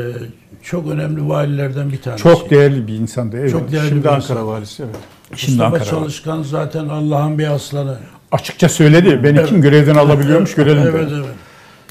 çok 0.62 0.90
önemli 0.90 1.28
valilerden 1.28 1.92
bir 1.92 2.02
tanesi. 2.02 2.22
Çok 2.22 2.50
değerli 2.50 2.86
bir 2.86 2.94
insandı. 2.94 3.36
Evet. 3.40 3.50
Çok 3.52 3.72
değerli 3.72 3.88
Şimdi 3.88 4.04
bir 4.04 4.08
Ankara 4.08 4.20
insan. 4.40 4.46
valisi 4.46 4.82
evet. 4.82 4.96
Şimdi 5.36 5.52
Mustafa 5.62 5.76
Ankara 5.76 5.96
var. 5.96 6.00
Çalışkan 6.00 6.42
zaten 6.42 6.88
Allah'ın 6.88 7.38
bir 7.38 7.46
aslanı. 7.46 7.98
Açıkça 8.32 8.68
söyledi. 8.68 9.20
Beni 9.24 9.38
Evet. 9.38 9.48
kim 9.48 9.62
görevden 9.62 9.94
alabiliyormuş 9.94 10.54
görelim. 10.54 10.82
Evet 10.82 10.94
dedi. 11.10 11.14
evet. 11.16 11.34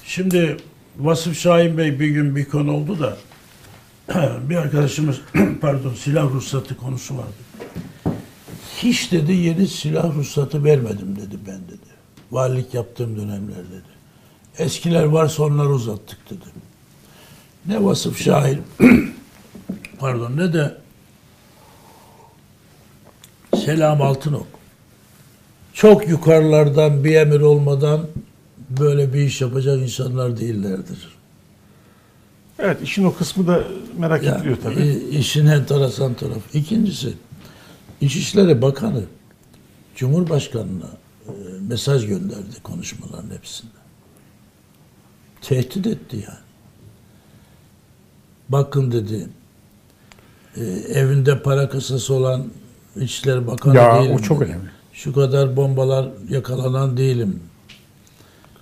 Şimdi 0.08 0.58
Vasıf 1.00 1.40
Şahin 1.40 1.78
Bey 1.78 2.00
bir 2.00 2.08
gün 2.08 2.36
bir 2.36 2.46
konu 2.46 2.72
oldu 2.72 3.00
da 3.00 3.18
bir 4.50 4.56
arkadaşımız 4.56 5.22
pardon 5.62 5.94
silah 5.94 6.34
ruhsatı 6.34 6.78
konusu 6.78 7.18
vardı. 7.18 7.34
Hiç 8.78 9.12
dedi 9.12 9.34
yeni 9.34 9.68
silah 9.68 10.16
ruhsatı 10.16 10.64
vermedim 10.64 11.16
dedi 11.16 11.38
ben 11.48 11.68
dedi. 11.68 11.88
Valilik 12.32 12.74
yaptığım 12.74 13.18
dönemler 13.18 13.58
dedi. 13.58 13.98
Eskiler 14.58 15.04
varsa 15.04 15.44
onları 15.44 15.70
uzattık 15.70 16.30
dedi. 16.30 16.46
Ne 17.66 17.84
Vasıf 17.84 18.22
Şahin 18.22 18.62
pardon 20.00 20.38
ne 20.38 20.54
de 20.54 20.78
Selam 23.66 24.02
Altınok. 24.02 24.48
Çok 25.74 26.10
yukarılardan 26.10 27.04
bir 27.04 27.16
emir 27.16 27.42
olmadan 27.42 28.08
böyle 28.70 29.14
bir 29.14 29.20
iş 29.22 29.42
yapacak 29.42 29.80
insanlar 29.80 30.38
değillerdir. 30.38 31.18
Evet 32.60 32.82
işin 32.82 33.04
o 33.04 33.14
kısmı 33.16 33.48
da 33.48 33.64
merak 33.98 34.24
Yani, 34.24 34.38
ediliyor 34.38 34.58
tabii. 34.64 35.08
işin 35.12 35.46
enteresan 35.46 36.14
tarafı. 36.14 36.58
İkincisi, 36.58 37.14
İçişleri 38.02 38.62
Bakanı 38.62 39.04
Cumhurbaşkanı'na 39.96 40.90
e, 41.28 41.32
mesaj 41.68 42.08
gönderdi 42.08 42.62
konuşmaların 42.64 43.30
hepsinde. 43.38 43.72
Tehdit 45.42 45.88
etti 45.88 46.16
yani. 46.16 46.38
Bakın 48.50 48.92
dedi, 48.92 49.28
e, 50.58 50.64
evinde 51.00 51.42
para 51.42 51.70
kasası 51.70 52.14
olan 52.14 52.48
İçişleri 53.02 53.48
Bakanı 53.48 53.76
Ya 53.76 54.02
değilim. 54.02 54.16
o 54.16 54.20
çok 54.20 54.42
dedi. 54.42 54.50
önemli. 54.50 54.70
Şu 54.94 55.14
kadar 55.14 55.56
bombalar 55.56 56.10
yakalanan 56.30 56.98
değilim. 56.98 57.40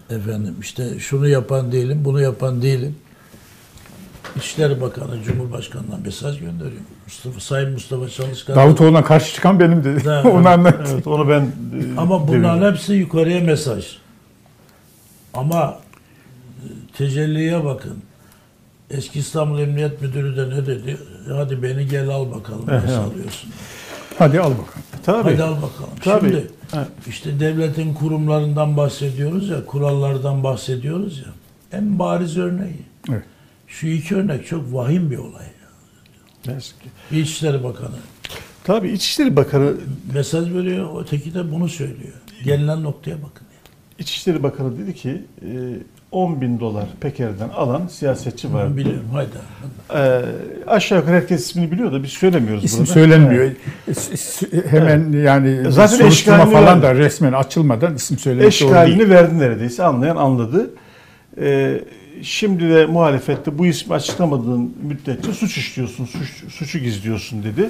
Efendim 0.09 0.55
işte 0.61 0.99
şunu 0.99 1.27
yapan 1.27 1.71
değilim, 1.71 2.01
bunu 2.05 2.21
yapan 2.21 2.61
değilim. 2.61 2.95
İçişleri 4.35 4.81
Bakanı 4.81 5.23
Cumhurbaşkanı'na 5.23 5.97
mesaj 6.05 6.39
gönderiyor. 6.39 6.81
Mustafa 7.05 7.39
Sayın 7.39 7.71
Mustafa 7.71 8.09
Çalışkan. 8.09 8.55
Davutoğlu'na 8.55 9.03
karşı 9.03 9.33
çıkan 9.35 9.59
benim 9.59 9.83
dedi. 9.83 10.09
Ha, 10.09 10.23
Onu 10.31 10.49
anlat. 10.49 10.89
Evet 10.93 11.07
onu 11.07 11.29
ben 11.29 11.41
e, 11.41 11.49
Ama 11.97 12.27
bunların 12.27 12.71
hepsi 12.71 12.93
yukarıya 12.93 13.41
mesaj. 13.41 13.85
Ama 15.33 15.79
e, 16.63 16.67
tecelliye 16.97 17.63
bakın. 17.65 17.97
Eski 18.89 19.19
İstanbul 19.19 19.59
Emniyet 19.59 20.01
Müdürü 20.01 20.37
de 20.37 20.49
ne 20.49 20.65
dedi? 20.67 20.97
Hadi 21.31 21.63
beni 21.63 21.87
gel 21.87 22.09
al 22.09 22.31
bakalım 22.31 22.65
nasıl 22.67 22.87
Evet. 22.87 22.97
alıyorsun. 22.97 23.49
Hadi 24.19 24.39
al 24.39 24.51
bakalım. 24.51 24.85
Tabii. 25.05 25.31
Hadi 25.31 25.43
al 25.43 25.55
bakalım. 25.55 25.89
Tabii. 26.03 26.27
Şimdi 26.29 26.47
Evet. 26.73 26.87
işte 27.07 27.39
devletin 27.39 27.93
kurumlarından 27.93 28.77
bahsediyoruz 28.77 29.49
ya, 29.49 29.65
kurallardan 29.65 30.43
bahsediyoruz 30.43 31.17
ya. 31.19 31.33
En 31.79 31.99
bariz 31.99 32.37
örneği. 32.37 32.81
Evet. 33.09 33.23
Şu 33.67 33.87
iki 33.87 34.15
örnek 34.15 34.47
çok 34.47 34.73
vahim 34.73 35.11
bir 35.11 35.17
olay. 35.17 35.43
ya. 35.45 35.51
Ne 36.45 36.53
yazık 36.53 36.81
ki. 36.83 36.89
Bir 37.11 37.17
İçişleri 37.17 37.63
Bakanı 37.63 37.95
Tabii 38.63 38.89
İçişleri 38.91 39.35
Bakanı 39.35 39.73
mesaj 40.13 40.53
veriyor, 40.53 41.01
öteki 41.03 41.33
de 41.33 41.51
bunu 41.51 41.69
söylüyor. 41.69 42.13
Gelinen 42.43 42.83
noktaya 42.83 43.15
bakın. 43.17 43.47
ya. 43.53 43.59
İçişleri 43.99 44.43
Bakanı 44.43 44.77
dedi 44.77 44.95
ki 44.95 45.21
e, 45.41 45.49
10 46.15 46.41
bin 46.41 46.59
dolar 46.59 46.85
Peker'den 47.01 47.49
alan 47.49 47.87
siyasetçi 47.87 48.53
var. 48.53 48.77
Biliyorum, 48.77 49.09
haydi. 49.13 49.29
E, 49.95 50.21
aşağı 50.67 50.99
yukarı 50.99 51.15
herkes 51.15 51.45
ismini 51.45 51.71
biliyor 51.71 51.91
da 51.91 52.03
biz 52.03 52.09
söylemiyoruz 52.09 52.63
İsim 52.63 52.79
burada. 52.79 52.93
söylenmiyor. 52.93 53.43
Evet. 53.87 54.41
Hemen 54.69 55.11
yani 55.11 55.71
Zaten 55.71 55.97
soruşturma 55.97 56.37
eşkalini 56.37 56.53
falan 56.53 56.65
verdi. 56.67 56.81
da 56.81 56.95
resmen 56.95 57.33
açılmadan 57.33 57.95
isim 57.95 58.17
söylemek 58.17 58.61
doğru 58.61 58.69
değil. 58.69 58.71
Eşkalini 58.71 59.09
verdi 59.09 59.39
neredeyse 59.39 59.83
anlayan 59.83 60.15
anladı. 60.15 60.69
E, 61.41 61.79
şimdi 62.21 62.69
de 62.69 62.85
muhalefette 62.85 63.57
bu 63.57 63.65
ismi 63.65 63.93
açıklamadığın 63.93 64.75
müddetçe 64.83 65.33
suç 65.33 65.57
işliyorsun, 65.57 66.05
suç, 66.05 66.43
suçu 66.53 66.79
gizliyorsun 66.79 67.43
dedi. 67.43 67.69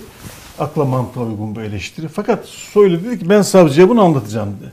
Akla 0.59 0.85
mantığa 0.85 1.23
uygun 1.23 1.55
bu 1.55 1.61
eleştiri. 1.61 2.07
Fakat 2.07 2.45
Soylu 2.45 3.03
dedi 3.03 3.19
ki 3.19 3.29
ben 3.29 3.41
savcıya 3.41 3.89
bunu 3.89 4.01
anlatacağım 4.01 4.49
dedi. 4.61 4.71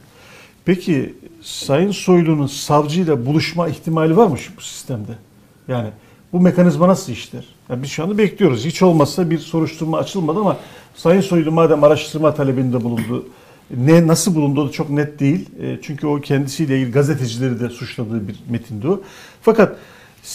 Peki 0.64 1.14
Sayın 1.42 1.90
Soylu'nun 1.90 2.46
savcıyla 2.46 3.26
buluşma 3.26 3.68
ihtimali 3.68 4.16
var 4.16 4.26
mı 4.26 4.38
şu 4.38 4.56
bu 4.56 4.60
sistemde? 4.60 5.12
Yani 5.68 5.88
bu 6.32 6.40
mekanizma 6.40 6.88
nasıl 6.88 7.12
işler? 7.12 7.44
Yani 7.70 7.82
biz 7.82 7.90
şu 7.90 8.02
anda 8.02 8.18
bekliyoruz. 8.18 8.64
Hiç 8.64 8.82
olmazsa 8.82 9.30
bir 9.30 9.38
soruşturma 9.38 9.98
açılmadı 9.98 10.38
ama 10.38 10.56
Sayın 10.94 11.20
Soylu 11.20 11.52
madem 11.52 11.84
araştırma 11.84 12.34
talebinde 12.34 12.84
bulundu, 12.84 13.26
ne 13.76 14.06
nasıl 14.06 14.34
bulundu 14.34 14.62
o 14.62 14.68
da 14.68 14.72
çok 14.72 14.90
net 14.90 15.20
değil. 15.20 15.48
E, 15.60 15.78
çünkü 15.82 16.06
o 16.06 16.20
kendisiyle 16.20 16.76
ilgili 16.78 16.92
gazetecileri 16.92 17.60
de 17.60 17.68
suçladığı 17.68 18.28
bir 18.28 18.36
metindi 18.48 18.88
o. 18.88 19.02
Fakat 19.42 19.76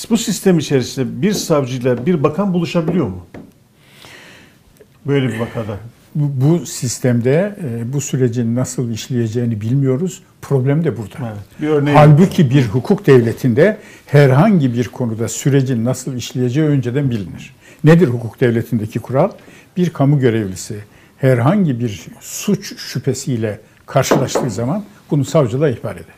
bu 0.09 0.17
sistem 0.17 0.59
içerisinde 0.59 1.21
bir 1.21 1.33
savcıyla 1.33 2.05
bir 2.05 2.23
bakan 2.23 2.53
buluşabiliyor 2.53 3.07
mu? 3.07 3.25
Böyle 5.05 5.27
bir 5.27 5.39
vakada. 5.39 5.77
Bu, 6.17 6.65
sistemde 6.65 7.55
e, 7.63 7.93
bu 7.93 8.01
sürecin 8.01 8.55
nasıl 8.55 8.91
işleyeceğini 8.91 9.61
bilmiyoruz. 9.61 10.21
Problem 10.41 10.83
de 10.83 10.97
burada. 10.97 11.15
Evet. 11.19 11.61
Bir 11.61 11.67
örneği. 11.67 11.95
Halbuki 11.95 12.49
bir 12.49 12.65
hukuk 12.65 13.07
devletinde 13.07 13.77
herhangi 14.05 14.73
bir 14.73 14.87
konuda 14.87 15.27
sürecin 15.27 15.85
nasıl 15.85 16.15
işleyeceği 16.15 16.67
önceden 16.67 17.09
bilinir. 17.09 17.55
Nedir 17.83 18.07
hukuk 18.07 18.41
devletindeki 18.41 18.99
kural? 18.99 19.31
Bir 19.77 19.89
kamu 19.89 20.19
görevlisi 20.19 20.75
herhangi 21.17 21.79
bir 21.79 22.07
suç 22.21 22.79
şüphesiyle 22.79 23.59
karşılaştığı 23.85 24.49
zaman 24.49 24.83
bunu 25.11 25.25
savcılığa 25.25 25.69
ihbar 25.69 25.95
eder. 25.95 26.17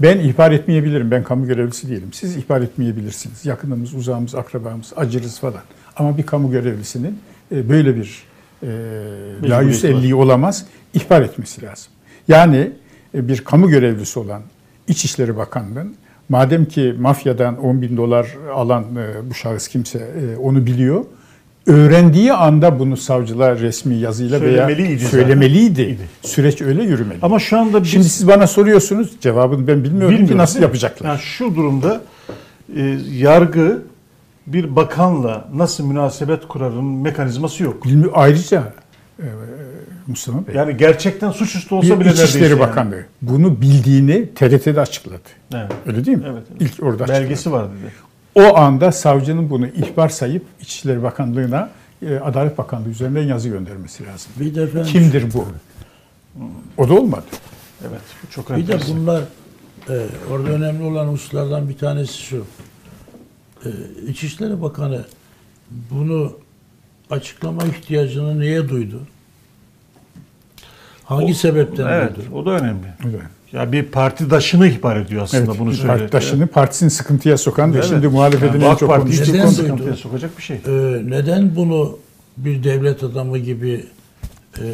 Ben 0.00 0.18
ihbar 0.18 0.52
etmeyebilirim, 0.52 1.10
ben 1.10 1.22
kamu 1.22 1.46
görevlisi 1.46 1.88
değilim. 1.88 2.12
Siz 2.12 2.36
ihbar 2.36 2.60
etmeyebilirsiniz. 2.60 3.46
Yakınımız, 3.46 3.94
uzağımız, 3.94 4.34
akrabamız, 4.34 4.92
acırız 4.96 5.40
falan. 5.40 5.62
Ama 5.96 6.18
bir 6.18 6.22
kamu 6.22 6.50
görevlisinin 6.50 7.18
e, 7.52 7.68
böyle 7.68 7.96
bir 7.96 8.29
e, 8.62 8.66
var. 9.50 9.88
elliği 9.88 10.14
olamaz, 10.14 10.66
ihbar 10.94 11.22
etmesi 11.22 11.62
lazım. 11.62 11.92
Yani 12.28 12.70
e, 13.14 13.28
bir 13.28 13.44
kamu 13.44 13.68
görevlisi 13.68 14.18
olan 14.18 14.42
İçişleri 14.88 15.36
Bakanlığı'nın 15.36 15.94
madem 16.28 16.64
ki 16.64 16.94
mafyadan 17.00 17.64
10 17.64 17.82
bin 17.82 17.96
dolar 17.96 18.26
alan 18.54 18.82
e, 18.82 19.30
bu 19.30 19.34
şahıs 19.34 19.68
kimse 19.68 19.98
e, 19.98 20.36
onu 20.36 20.66
biliyor, 20.66 21.04
öğrendiği 21.66 22.32
anda 22.32 22.78
bunu 22.78 22.96
savcılığa 22.96 23.56
resmi 23.56 23.94
yazıyla 23.96 24.40
veya 24.40 24.66
Söylemeliydi 24.66 24.98
zaten. 25.04 25.18
söylemeliydi. 25.18 25.82
İdi. 25.82 26.08
Süreç 26.22 26.62
öyle 26.62 26.82
yürümeli. 26.82 27.18
Ama 27.22 27.38
şu 27.38 27.58
anda 27.58 27.82
biz 27.82 27.90
Şimdi 27.90 28.08
siz 28.08 28.28
bana 28.28 28.46
soruyorsunuz, 28.46 29.10
cevabını 29.20 29.66
ben 29.66 29.84
bilmiyorum 29.84 30.08
ki 30.08 30.18
Bilmiyorum, 30.18 30.38
nasıl 30.38 30.54
değil 30.54 30.60
mi? 30.60 30.64
yapacaklar. 30.66 31.08
Yani 31.08 31.18
şu 31.20 31.54
durumda 31.56 32.00
e, 32.76 32.98
yargı 33.12 33.82
bir 34.52 34.76
bakanla 34.76 35.48
nasıl 35.54 35.84
münasebet 35.86 36.48
kurarın 36.48 36.84
mekanizması 36.84 37.62
yok. 37.62 37.84
Bilmi- 37.84 38.10
Ayrıca 38.14 38.72
e, 39.18 39.24
Mustafa 40.06 40.46
Bey, 40.46 40.54
Yani 40.54 40.76
gerçekten 40.76 41.30
suçüstü 41.30 41.74
olsa 41.74 41.86
bir 41.86 42.00
bile 42.00 42.08
neredeyse 42.08 42.24
İçişleri 42.24 42.50
yani. 42.50 42.60
Bakanlığı 42.60 43.04
bunu 43.22 43.60
bildiğini 43.60 44.34
TRT'de 44.34 44.80
açıkladı. 44.80 45.20
Evet. 45.54 45.72
Öyle 45.86 46.04
değil 46.04 46.18
mi? 46.18 46.24
Evet, 46.26 46.42
evet. 46.50 46.62
İlk 46.62 46.82
orada 46.82 47.04
açıkladı. 47.04 47.22
Belgesi 47.22 47.52
var 47.52 47.66
dedi. 47.68 47.92
O 48.34 48.56
anda 48.56 48.92
savcının 48.92 49.50
bunu 49.50 49.66
ihbar 49.66 50.08
sayıp 50.08 50.44
İçişleri 50.60 51.02
Bakanlığı'na 51.02 51.70
e, 52.06 52.16
Adalet 52.16 52.58
Bakanlığı 52.58 52.88
üzerinden 52.88 53.22
yazı 53.22 53.48
göndermesi 53.48 54.06
lazım. 54.06 54.32
Bir 54.40 54.54
de 54.54 54.62
efendim, 54.62 54.92
Kimdir 54.92 55.24
bu? 55.34 55.46
O 56.78 56.88
da 56.88 56.94
olmadı. 56.94 57.24
Evet. 57.82 58.00
Bu 58.26 58.30
çok 58.30 58.56
Bir 58.56 58.68
de 58.68 58.78
bunlar 58.88 59.22
e, 59.90 60.06
orada 60.30 60.48
önemli 60.48 60.82
olan 60.84 61.06
hususlardan 61.06 61.68
bir 61.68 61.78
tanesi 61.78 62.18
şu. 62.22 62.44
E, 63.64 63.68
İçişleri 64.10 64.62
Bakanı 64.62 65.04
bunu 65.90 66.32
açıklama 67.10 67.64
ihtiyacını 67.64 68.40
niye 68.40 68.68
duydu? 68.68 69.00
Hangi 71.04 71.34
sebepten 71.34 71.86
Evet, 71.86 72.16
duydu? 72.16 72.28
o 72.34 72.46
da 72.46 72.50
önemli. 72.50 72.86
Öyle. 73.06 73.18
Ya 73.52 73.72
bir 73.72 73.82
partidaşını 73.84 74.66
ihbar 74.68 74.96
ediyor 74.96 75.22
aslında 75.22 75.44
Evet, 75.44 75.58
bunu 75.60 75.72
söylüyor. 75.72 75.98
partidaşını 75.98 76.46
partisini 76.46 76.90
sıkıntıya 76.90 77.38
sokan 77.38 77.72
ve 77.74 77.78
Evet. 77.78 77.88
şimdi 77.88 78.08
muhalefetin 78.08 78.60
Yani 78.60 78.64
en 78.72 78.74
çok 78.76 78.88
Parti 78.88 79.02
konuştuğu 79.02 79.32
konu. 79.32 79.42
duydu? 79.42 79.50
sıkıntıya 79.52 79.96
sokacak 79.96 80.38
bir 80.38 80.42
şey. 80.42 80.56
E, 80.56 81.02
neden 81.04 81.56
bunu 81.56 81.98
bir 82.36 82.64
devlet 82.64 83.02
adamı 83.02 83.38
gibi 83.38 83.86
e, 84.58 84.64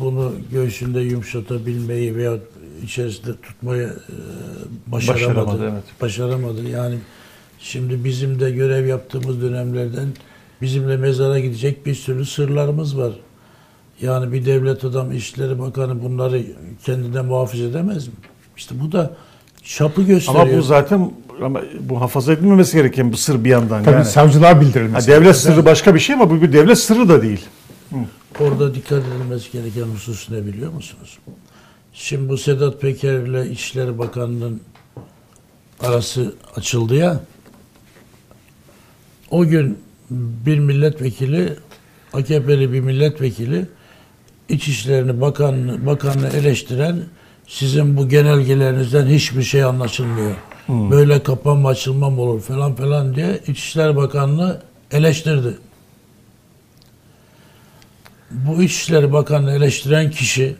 bunu 0.00 0.32
göğsünde 0.52 1.00
yumuşatabilmeyi 1.00 2.16
veya 2.16 2.34
içerisinde 2.82 3.36
tutmayı 3.42 3.86
e, 3.88 4.92
başaramadı. 4.92 5.36
Başaramadı, 5.36 5.70
evet. 5.72 5.84
Başaramadı. 6.00 6.68
Yani 6.68 6.98
şimdi 7.60 8.04
bizim 8.04 8.40
de 8.40 8.50
görev 8.50 8.86
yaptığımız 8.86 9.42
dönemlerden 9.42 10.08
bizimle 10.62 10.96
mezara 10.96 11.38
gidecek 11.38 11.86
bir 11.86 11.94
sürü 11.94 12.26
sırlarımız 12.26 12.98
var. 12.98 13.12
Yani 14.00 14.32
bir 14.32 14.46
devlet 14.46 14.84
adamı, 14.84 15.14
İşleri 15.14 15.58
Bakanı 15.58 16.02
bunları 16.02 16.42
kendine 16.84 17.20
muhafaza 17.20 17.64
edemez 17.64 18.06
mi? 18.06 18.14
İşte 18.56 18.74
bu 18.80 18.92
da 18.92 19.10
çapı 19.64 20.02
gösteriyor. 20.02 20.46
Ama 20.46 20.56
bu 20.58 20.62
zaten 20.62 21.12
ama 21.42 21.60
bu 21.80 21.94
muhafaza 21.94 22.32
edilmemesi 22.32 22.76
gereken 22.76 23.12
bir 23.12 23.16
sır 23.16 23.44
bir 23.44 23.50
yandan. 23.50 23.84
Tabii 23.84 23.94
yani. 23.94 24.04
savcılığa 24.04 24.50
Ha, 24.50 24.60
bildirilmesi. 24.60 25.08
devlet 25.08 25.36
sırrı 25.36 25.64
başka 25.64 25.94
bir 25.94 26.00
şey 26.00 26.14
ama 26.14 26.30
bu 26.30 26.42
bir 26.42 26.52
devlet 26.52 26.78
sırrı 26.78 27.08
da 27.08 27.22
değil. 27.22 27.40
Orada 28.40 28.74
dikkat 28.74 29.02
edilmesi 29.06 29.52
gereken 29.52 29.82
husus 29.82 30.30
ne 30.30 30.46
biliyor 30.46 30.72
musunuz? 30.72 31.18
Şimdi 31.92 32.28
bu 32.28 32.38
Sedat 32.38 32.80
Peker 32.80 33.18
ile 33.18 33.50
İçişleri 33.50 33.98
Bakanı'nın 33.98 34.60
arası 35.80 36.34
açıldı 36.56 36.94
ya. 36.94 37.20
O 39.30 39.46
gün 39.46 39.78
bir 40.10 40.58
milletvekili, 40.58 41.52
AKP'li 42.12 42.72
bir 42.72 42.80
milletvekili 42.80 43.66
İçişlerini 44.48 45.20
Bakanını, 45.20 45.86
bakanını 45.86 46.28
eleştiren 46.28 47.00
sizin 47.46 47.96
bu 47.96 48.08
genelgelerinizden 48.08 49.06
hiçbir 49.06 49.42
şey 49.42 49.64
anlaşılmıyor. 49.64 50.34
Böyle 50.68 51.22
kapanma 51.22 51.68
açılma 51.68 52.10
mı 52.10 52.20
olur 52.20 52.40
falan 52.40 52.74
falan 52.74 53.14
diye 53.14 53.40
İçişleri 53.46 53.96
Bakanlığı 53.96 54.62
eleştirdi. 54.90 55.58
Bu 58.30 58.62
İçişleri 58.62 59.12
Bakanı'nı 59.12 59.52
eleştiren 59.52 60.10
kişi 60.10 60.56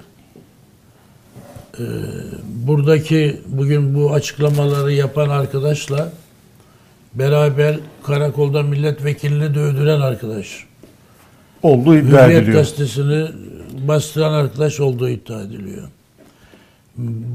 e, 1.79 1.85
buradaki 2.45 3.41
bugün 3.47 3.95
bu 3.95 4.13
açıklamaları 4.13 4.93
yapan 4.93 5.29
arkadaşla 5.29 6.13
beraber 7.19 7.79
karakolda 8.03 8.63
milletvekilini 8.63 9.55
de 9.55 9.59
öldüren 9.61 10.01
arkadaş. 10.01 10.65
Olduğu 11.63 11.97
iddia 11.97 12.25
Hürriyet 12.25 12.43
ediliyor. 12.43 12.59
gazetesini 12.59 13.29
bastıran 13.89 14.33
arkadaş 14.33 14.81
olduğu 14.81 15.09
iddia 15.09 15.41
ediliyor. 15.43 15.89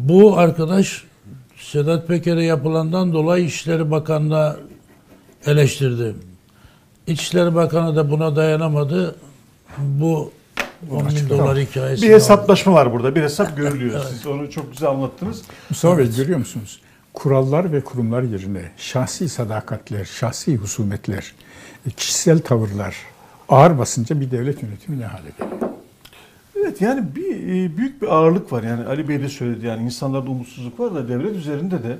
Bu 0.07 0.37
arkadaş 0.37 1.03
Sedat 1.57 2.07
Peker'e 2.07 2.43
yapılandan 2.43 3.13
dolayı 3.13 3.45
İçişleri 3.45 3.91
Bakanı'na 3.91 4.55
eleştirdi. 5.45 6.15
İçişleri 7.07 7.55
Bakanı 7.55 7.95
da 7.95 8.11
buna 8.11 8.35
dayanamadı. 8.35 9.15
Bu 9.77 10.31
10 10.91 11.09
bin 11.09 11.29
dolar 11.29 11.57
hikayesi. 11.57 12.03
Bir 12.07 12.13
hesaplaşma 12.13 12.73
var 12.73 12.93
burada. 12.93 13.15
Bir 13.15 13.21
hesap 13.21 13.57
görülüyor. 13.57 14.01
Siz 14.09 14.27
onu 14.27 14.51
çok 14.51 14.71
güzel 14.71 14.89
anlattınız. 14.89 15.41
Mustafa 15.69 15.97
Bey 15.97 16.15
görüyor 16.15 16.39
musunuz? 16.39 16.79
Kurallar 17.13 17.71
ve 17.71 17.81
kurumlar 17.81 18.23
yerine 18.23 18.61
şahsi 18.77 19.29
sadakatler, 19.29 20.05
şahsi 20.05 20.55
husumetler, 20.55 21.33
e, 21.87 21.89
kişisel 21.89 22.39
tavırlar 22.39 22.95
ağır 23.49 23.77
basınca 23.77 24.21
bir 24.21 24.31
devlet 24.31 24.63
yönetimi 24.63 24.99
ne 24.99 25.05
hale 25.05 25.29
geliyor? 25.39 25.71
Evet 26.55 26.81
yani 26.81 27.15
bir 27.15 27.35
e, 27.35 27.77
büyük 27.77 28.01
bir 28.01 28.07
ağırlık 28.07 28.51
var. 28.51 28.63
Yani 28.63 28.85
Ali 28.85 29.09
Bey 29.09 29.21
de 29.21 29.29
söyledi 29.29 29.65
yani 29.65 29.83
insanlarda 29.83 30.29
umutsuzluk 30.29 30.79
var 30.79 30.95
da 30.95 31.07
devlet 31.07 31.35
üzerinde 31.35 31.83
de 31.83 31.97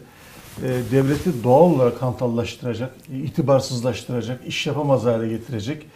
e, 0.63 0.91
devleti 0.91 1.43
doğal 1.43 1.61
olarak 1.61 2.01
hantallaştıracak, 2.01 2.91
itibarsızlaştıracak, 3.23 4.47
iş 4.47 4.67
yapamaz 4.67 5.03
hale 5.03 5.27
getirecek 5.27 5.87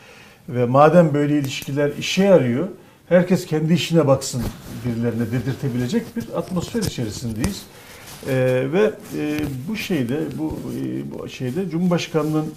ve 0.49 0.65
madem 0.65 1.13
böyle 1.13 1.39
ilişkiler 1.39 1.91
işe 1.99 2.23
yarıyor, 2.23 2.67
herkes 3.09 3.45
kendi 3.45 3.73
işine 3.73 4.07
baksın 4.07 4.43
birilerine 4.85 5.31
dedirtebilecek 5.31 6.15
bir 6.15 6.37
atmosfer 6.37 6.81
içerisindeyiz. 6.81 7.65
E, 8.27 8.65
ve 8.73 8.91
e, 9.17 9.39
bu 9.69 9.75
şeyde 9.75 10.19
bu, 10.37 10.59
e, 10.77 11.11
bu 11.11 11.29
şeyde 11.29 11.69
Cumhurbaşkanlığının 11.69 12.53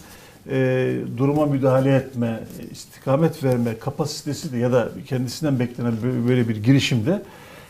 e, 0.50 0.96
duruma 1.16 1.46
müdahale 1.46 1.94
etme, 1.94 2.40
istikamet 2.72 3.44
verme 3.44 3.78
kapasitesi 3.78 4.52
de 4.52 4.58
ya 4.58 4.72
da 4.72 4.88
kendisinden 5.06 5.58
beklenen 5.58 5.92
bö- 5.92 6.28
böyle 6.28 6.48
bir 6.48 6.56
girişimde 6.56 7.22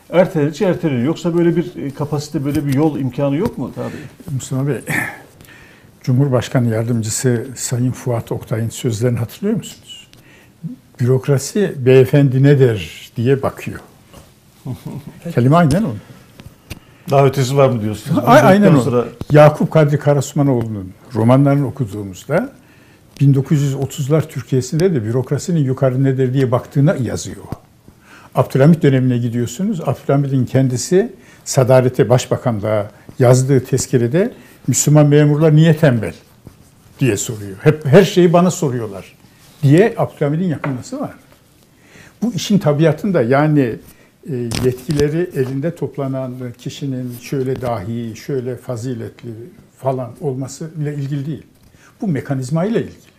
erteledikçe 0.09 0.65
erteleniyor. 0.65 1.05
Yoksa 1.05 1.37
böyle 1.37 1.55
bir 1.55 1.75
e, 1.75 1.91
kapasite, 1.91 2.45
böyle 2.45 2.65
bir 2.65 2.73
yol 2.73 2.99
imkanı 2.99 3.35
yok 3.35 3.57
mu 3.57 3.71
tabii? 3.75 4.33
Mustafa 4.35 4.67
Bey, 4.67 4.81
Cumhurbaşkanı 6.03 6.69
Yardımcısı 6.69 7.47
Sayın 7.55 7.91
Fuat 7.91 8.31
Oktay'ın 8.31 8.69
sözlerini 8.69 9.19
hatırlıyor 9.19 9.57
musunuz? 9.57 10.07
Bürokrasi 10.99 11.75
beyefendi 11.77 12.43
ne 12.43 12.59
der 12.59 13.11
diye 13.17 13.41
bakıyor. 13.41 13.79
Kelime 15.35 15.55
aynen 15.55 15.83
o. 15.83 15.93
Daha 17.11 17.25
ötesi 17.25 17.57
var 17.57 17.69
mı 17.69 17.81
diyorsunuz? 17.81 18.19
A- 18.25 18.29
Aynen 18.29 18.75
o. 18.75 19.05
Yakup 19.31 19.71
Kadri 19.71 19.99
Karasmanoğlu'nun 19.99 20.91
romanlarını 21.15 21.67
okuduğumuzda 21.67 22.49
1930'lar 23.21 24.27
Türkiye'sinde 24.27 24.93
de 24.93 25.03
bürokrasinin 25.05 25.59
yukarı 25.59 26.03
nedir 26.03 26.33
diye 26.33 26.51
baktığına 26.51 26.95
yazıyor. 26.95 27.43
Abdülhamit 28.35 28.83
dönemine 28.83 29.17
gidiyorsunuz. 29.17 29.81
Abdülhamit'in 29.81 30.45
kendisi 30.45 31.13
Sadarete 31.45 32.09
Başbakanlığa 32.09 32.91
yazdığı 33.19 33.63
tezkerede 33.63 34.33
Müslüman 34.67 35.05
memurlar 35.07 35.55
niye 35.55 35.77
tembel 35.77 36.13
diye 36.99 37.17
soruyor. 37.17 37.57
Hep 37.61 37.85
her 37.85 38.03
şeyi 38.03 38.33
bana 38.33 38.51
soruyorlar 38.51 39.15
diye 39.63 39.93
Abdülhamit'in 39.97 40.47
yakınması 40.47 40.99
var. 40.99 41.11
Bu 42.21 42.33
işin 42.33 42.57
tabiatında 42.59 43.21
yani 43.21 43.75
yetkileri 44.65 45.29
elinde 45.35 45.75
toplanan 45.75 46.33
kişinin 46.57 47.15
şöyle 47.21 47.61
dahi, 47.61 48.15
şöyle 48.15 48.55
faziletli 48.55 49.31
falan 49.77 50.11
olması 50.21 50.71
ile 50.81 50.95
ilgili 50.95 51.25
değil. 51.25 51.43
Bu 52.01 52.07
mekanizma 52.07 52.65
ile 52.65 52.79
ilgili. 52.79 53.11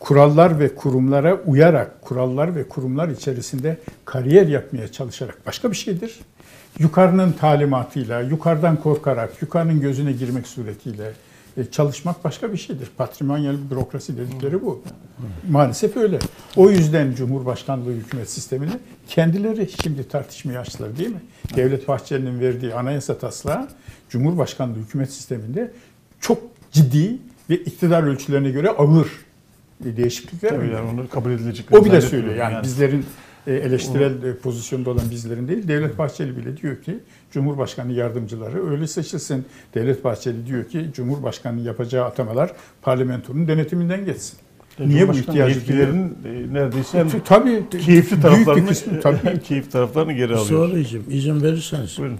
Kurallar 0.00 0.60
ve 0.60 0.74
kurumlara 0.74 1.34
uyarak, 1.34 2.02
kurallar 2.02 2.56
ve 2.56 2.68
kurumlar 2.68 3.08
içerisinde 3.08 3.78
kariyer 4.04 4.46
yapmaya 4.46 4.92
çalışarak 4.92 5.46
başka 5.46 5.70
bir 5.70 5.76
şeydir. 5.76 6.20
Yukarının 6.78 7.32
talimatıyla, 7.32 8.20
yukarıdan 8.20 8.76
korkarak, 8.76 9.42
yukarının 9.42 9.80
gözüne 9.80 10.12
girmek 10.12 10.46
suretiyle 10.46 11.06
e, 11.06 11.12
çalışmak 11.70 12.24
başka 12.24 12.52
bir 12.52 12.56
şeydir. 12.56 12.88
Patrimonyal 12.96 13.56
bürokrasi 13.70 14.16
dedikleri 14.16 14.62
bu. 14.62 14.82
Maalesef 15.50 15.96
öyle. 15.96 16.18
O 16.56 16.70
yüzden 16.70 17.14
Cumhurbaşkanlığı 17.14 17.92
hükümet 17.92 18.30
sistemini 18.30 18.70
kendileri 19.08 19.68
şimdi 19.82 20.08
tartışmaya 20.08 20.60
açtılar 20.60 20.98
değil 20.98 21.08
mi? 21.08 21.20
Devlet 21.56 21.88
Bahçeli'nin 21.88 22.40
verdiği 22.40 22.74
anayasa 22.74 23.18
taslağı 23.18 23.68
Cumhurbaşkanlığı 24.08 24.78
hükümet 24.78 25.12
sisteminde 25.12 25.72
çok 26.20 26.38
ciddi 26.72 27.18
ve 27.50 27.56
iktidar 27.56 28.02
ölçülerine 28.02 28.50
göre 28.50 28.70
ağır 28.70 29.08
değişiklikler 29.80 30.50
Tabii 30.50 30.68
yani 30.68 30.90
onu 30.90 31.08
kabul 31.08 31.30
edilecek. 31.30 31.66
O 31.72 31.84
bile 31.84 32.00
söylüyor. 32.00 32.34
Yani, 32.34 32.62
bizlerin 32.62 33.00
e, 33.00 33.04
eleştirel 33.52 34.22
e, 34.22 34.36
pozisyonda 34.36 34.90
olan 34.90 35.10
bizlerin 35.10 35.48
değil. 35.48 35.68
Devlet 35.68 35.98
Bahçeli 35.98 36.36
bile 36.36 36.56
diyor 36.56 36.82
ki 36.82 36.98
Cumhurbaşkanı 37.30 37.92
yardımcıları 37.92 38.70
öyle 38.70 38.86
seçilsin. 38.86 39.44
Devlet 39.74 40.04
Bahçeli 40.04 40.46
diyor 40.46 40.68
ki 40.68 40.86
Cumhurbaşkanı 40.92 41.60
yapacağı 41.60 42.04
atamalar 42.04 42.52
parlamentonun 42.82 43.48
denetiminden 43.48 44.04
geçsin. 44.04 44.38
Ya 44.78 44.86
Niye 44.86 45.08
bu 45.08 45.12
ihtiyacı 45.12 45.58
yetkilerin 45.58 46.18
e, 46.24 46.54
neredeyse 46.54 46.98
en 46.98 47.10
Tabii 47.24 47.64
keyifli 47.84 48.20
taraflarını 48.20 48.68
kısmı 48.68 49.00
tabii. 49.00 49.40
keyif 49.48 49.72
taraflarını 49.72 50.12
geri 50.12 50.34
alıyor. 50.36 50.68
Sonraycığım 50.68 51.04
izin 51.10 51.42
verirseniz. 51.42 51.98
Buyurun. 51.98 52.18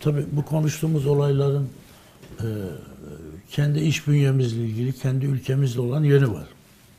Tabii 0.00 0.24
bu 0.32 0.44
konuştuğumuz 0.44 1.06
olayların 1.06 1.68
e, 2.38 2.46
kendi 3.50 3.80
iş 3.80 4.08
bünyemizle 4.08 4.64
ilgili, 4.64 4.92
kendi 4.92 5.26
ülkemizle 5.26 5.80
olan 5.80 6.04
yönü 6.04 6.30
var. 6.30 6.46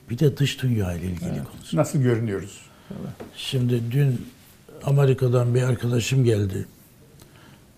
Bir 0.09 0.19
de 0.19 0.37
dış 0.37 0.61
dünya 0.63 0.93
ile 0.93 1.05
ilgili 1.05 1.43
konusu. 1.51 1.77
Nasıl 1.77 1.99
görünüyoruz? 1.99 2.70
Şimdi 3.37 3.81
dün 3.91 4.25
Amerika'dan 4.83 5.55
bir 5.55 5.61
arkadaşım 5.61 6.23
geldi. 6.23 6.65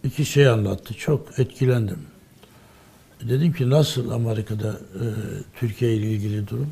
İki 0.03 0.25
şey 0.25 0.47
anlattı. 0.47 0.93
Çok 0.93 1.39
etkilendim. 1.39 1.97
Dedim 3.29 3.53
ki 3.53 3.69
nasıl 3.69 4.09
Amerika'da 4.09 4.69
e, 4.69 5.03
Türkiye 5.59 5.95
ile 5.95 6.11
ilgili 6.11 6.47
durum? 6.47 6.71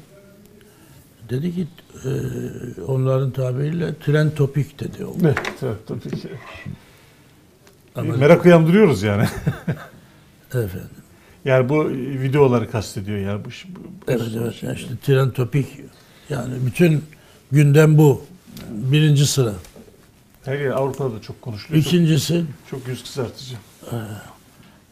Dedi 1.30 1.56
ki 1.56 1.68
e, 2.06 2.10
onların 2.82 3.32
tabiriyle 3.32 3.96
tren 4.06 4.30
topik 4.36 4.80
dedi. 4.80 5.06
O. 5.06 5.16
Evet, 5.24 5.60
ki. 6.22 6.30
Amerika- 7.96 8.18
Merak 8.20 8.46
uyandırıyoruz 8.46 9.04
yani. 9.04 9.24
Efendim. 10.50 10.90
Yani 11.46 11.70
bu 11.70 11.90
videoları 11.90 12.72
kastediyor 12.72 13.18
yani 13.18 13.46
bu. 13.46 13.50
bu- 13.50 13.84
bu- 13.84 14.12
Evet 14.12 14.28
evet. 14.42 14.64
Yani 14.64 14.76
işte 14.76 14.90
tren 15.06 15.32
topik 15.32 15.68
yani 16.30 16.54
bütün 16.66 17.04
gündem 17.52 17.98
bu. 17.98 18.26
Birinci 18.70 19.26
sıra. 19.26 19.54
Her 20.46 20.60
yer 20.60 20.72
Avrupa'da 20.72 21.16
da 21.16 21.22
çok 21.22 21.42
konuşuluyor. 21.42 21.84
İkincisi 21.84 22.46
çok 22.70 22.88
yüz 22.88 23.04
kızartıcı. 23.04 23.56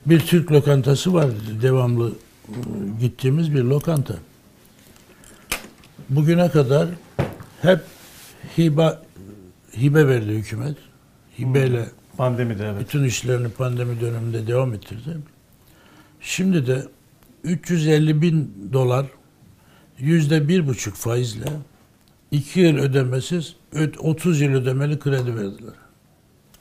bir 0.05 0.19
Türk 0.19 0.51
lokantası 0.51 1.13
var. 1.13 1.27
Devamlı 1.61 2.11
e, 2.47 2.53
gittiğimiz 2.99 3.53
bir 3.53 3.63
lokanta. 3.63 4.15
Bugüne 6.09 6.49
kadar 6.49 6.87
hep 7.61 7.79
hibe 8.57 8.97
hibe 9.77 10.07
verdi 10.07 10.31
hükümet. 10.31 10.77
Hibeyle 11.39 11.85
Pandemide 12.17 12.65
evet. 12.67 12.81
bütün 12.81 13.03
işlerini 13.03 13.49
pandemi 13.49 14.01
döneminde 14.01 14.47
devam 14.47 14.73
ettirdi. 14.73 15.17
Şimdi 16.21 16.67
de 16.67 16.87
350 17.43 18.21
bin 18.21 18.69
dolar 18.73 19.05
yüzde 19.99 20.47
bir 20.47 20.67
buçuk 20.67 20.95
faizle 20.95 21.45
iki 22.31 22.59
yıl 22.59 22.77
ödemesiz 22.77 23.55
ö- 23.73 23.91
30 23.99 24.41
yıl 24.41 24.51
ödemeli 24.53 24.99
kredi 24.99 25.35
verdiler. 25.35 25.73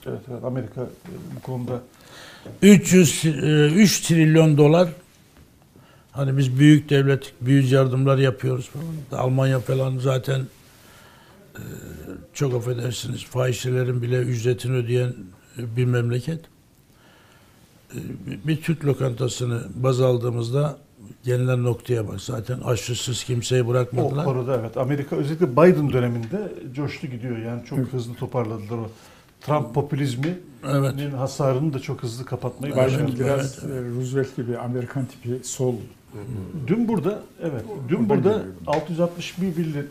Evet, 0.05 0.21
evet. 0.31 0.43
Amerika 0.43 0.81
e, 0.81 0.87
bu 1.35 1.39
konuda 1.41 1.81
300 2.61 3.25
e, 3.25 3.29
3 3.75 3.99
trilyon 4.01 4.57
dolar 4.57 4.89
hani 6.11 6.37
biz 6.37 6.59
büyük 6.59 6.89
devlet 6.89 7.33
büyük 7.41 7.71
yardımlar 7.71 8.17
yapıyoruz 8.17 8.69
falan. 8.69 9.21
Almanya 9.23 9.59
falan 9.59 9.97
zaten 9.97 10.47
e, 11.55 11.61
çok 12.33 12.53
affedersiniz 12.53 13.25
fahişelerin 13.25 14.01
bile 14.01 14.17
ücretini 14.19 14.75
ödeyen 14.75 15.13
e, 15.57 15.75
bir 15.77 15.85
memleket. 15.85 16.39
E, 17.95 17.97
Bir 18.47 18.61
Türk 18.61 18.85
lokantasını 18.85 19.63
baz 19.75 20.01
aldığımızda 20.01 20.77
gelinen 21.23 21.63
noktaya 21.63 22.07
bak. 22.07 22.21
Zaten 22.21 22.59
aşısız 22.59 23.23
kimseyi 23.23 23.63
o 23.63 23.67
bırakmadılar. 23.67 24.25
konuda 24.25 24.59
evet 24.59 24.77
Amerika 24.77 25.15
özellikle 25.15 25.51
Biden 25.51 25.93
döneminde 25.93 26.53
coştu 26.75 27.07
gidiyor. 27.07 27.37
Yani 27.37 27.65
çok 27.65 27.79
hızlı 27.79 28.13
toparladılar 28.13 28.77
o. 28.77 28.89
Trump 29.41 29.73
popülizminin 29.73 30.41
Evet. 30.71 31.13
hasarını 31.13 31.73
da 31.73 31.79
çok 31.79 32.03
hızlı 32.03 32.25
kapatmayı 32.25 32.73
Evet, 32.77 32.87
Biden 32.91 33.03
başardı. 33.07 33.19
biraz 33.23 33.57
e, 33.63 33.67
Roosevelt 33.97 34.35
gibi 34.35 34.57
Amerikan 34.57 35.05
tipi 35.05 35.39
sol. 35.47 35.75
Dün 36.67 36.87
burada 36.87 37.19
evet 37.43 37.63
dün 37.89 38.09
burada 38.09 38.29
geliyorum. 38.29 38.55
661 38.67 39.57
milyar, 39.57 39.85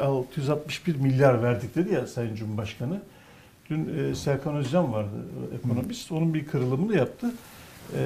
661 0.00 0.96
milyar 0.96 1.42
verdik 1.42 1.74
dedi 1.74 1.94
ya 1.94 2.06
Sayın 2.06 2.34
Cumhurbaşkanı. 2.34 3.00
Dün 3.70 3.98
e, 3.98 4.14
Serkan 4.14 4.56
Özcan 4.56 4.92
vardı 4.92 5.10
ekonomist. 5.58 6.12
Onun 6.12 6.34
bir 6.34 6.46
kırılımını 6.46 6.96
yaptı. 6.96 7.32
E, 7.96 8.00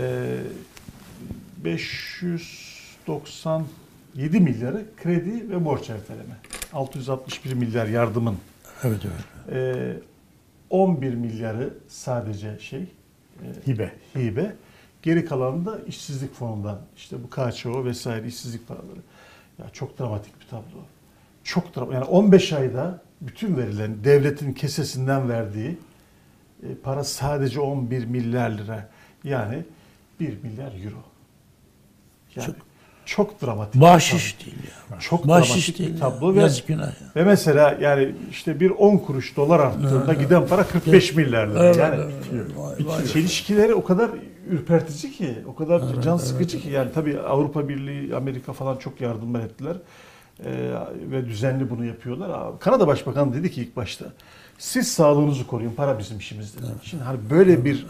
597 1.64 4.40
milyarı 4.40 4.84
kredi 5.02 5.50
ve 5.50 5.64
borç 5.64 5.90
erteleme. 5.90 6.36
661 6.72 7.52
milyar 7.52 7.86
yardımın 7.86 8.36
Evet 8.84 9.00
evet. 9.04 9.14
e, 9.52 9.96
11 10.70 11.14
milyarı 11.14 11.74
sadece 11.88 12.58
şey 12.58 12.82
e, 12.82 12.86
Hibe. 13.70 13.92
hibe. 14.16 14.54
Geri 15.02 15.24
kalanı 15.24 15.66
da 15.66 15.78
işsizlik 15.86 16.34
fonundan 16.34 16.78
işte 16.96 17.16
bu 17.22 17.30
KÇO 17.30 17.84
vesaire 17.84 18.26
işsizlik 18.26 18.68
paraları. 18.68 19.00
Ya 19.58 19.66
çok 19.72 19.98
dramatik 19.98 20.40
bir 20.40 20.46
tablo. 20.46 20.78
Çok 21.44 21.76
dramatik. 21.76 21.94
Yani 21.94 22.04
15 22.04 22.52
ayda 22.52 23.02
bütün 23.20 23.56
verilen 23.56 24.04
devletin 24.04 24.52
kesesinden 24.52 25.28
verdiği 25.28 25.78
e, 26.62 26.66
para 26.82 27.04
sadece 27.04 27.60
11 27.60 28.04
milyar 28.04 28.50
lira. 28.50 28.88
Yani 29.24 29.64
1 30.20 30.42
milyar 30.42 30.72
euro. 30.84 31.02
Yani 32.36 32.46
çok, 32.46 32.56
Çok- 33.04 33.42
dramatik. 33.42 33.80
Bahşiş 33.80 34.46
değil 34.46 34.56
ya. 34.56 34.88
tablo. 34.88 35.00
Çok 35.00 35.28
Bahşiş 35.28 35.50
dramatik 35.50 35.78
değil. 35.78 35.90
bir 35.90 35.94
ya. 35.94 36.00
tablo 36.00 36.34
ve 36.34 36.48
günah 36.66 36.86
ya. 36.86 36.92
ve 37.16 37.24
mesela 37.24 37.76
yani 37.80 38.14
işte 38.30 38.60
bir 38.60 38.70
10 38.70 38.98
kuruş 38.98 39.36
dolar 39.36 39.60
arttığında 39.60 40.14
giden 40.14 40.46
para 40.46 40.64
45 40.64 41.14
milyar 41.14 41.46
lira. 41.48 41.64
Evet, 41.64 41.76
yani 41.76 42.00
evet, 42.32 43.12
çelişkileri 43.12 43.74
o 43.74 43.84
kadar 43.84 44.10
ürpertici 44.50 45.12
ki, 45.12 45.34
o 45.46 45.54
kadar 45.54 46.02
can 46.02 46.16
sıkıcı 46.16 46.60
ki. 46.60 46.68
Yani 46.70 46.92
tabii 46.94 47.20
Avrupa 47.20 47.68
Birliği, 47.68 48.16
Amerika 48.16 48.52
falan 48.52 48.76
çok 48.76 49.00
yardımlar 49.00 49.40
ettiler. 49.40 49.76
Ee, 50.44 50.72
ve 51.10 51.26
düzenli 51.26 51.70
bunu 51.70 51.84
yapıyorlar. 51.84 52.58
Kanada 52.60 52.86
Başbakanı 52.86 53.34
dedi 53.34 53.50
ki 53.50 53.62
ilk 53.62 53.76
başta, 53.76 54.04
siz 54.62 54.88
sağlığınızı 54.92 55.46
koruyun, 55.46 55.72
para 55.72 55.98
bizim 55.98 56.18
işimiz 56.18 56.56
dedi. 56.56 56.66
Şimdi 56.82 57.02
hani 57.02 57.18
böyle 57.30 57.64
bir 57.64 57.86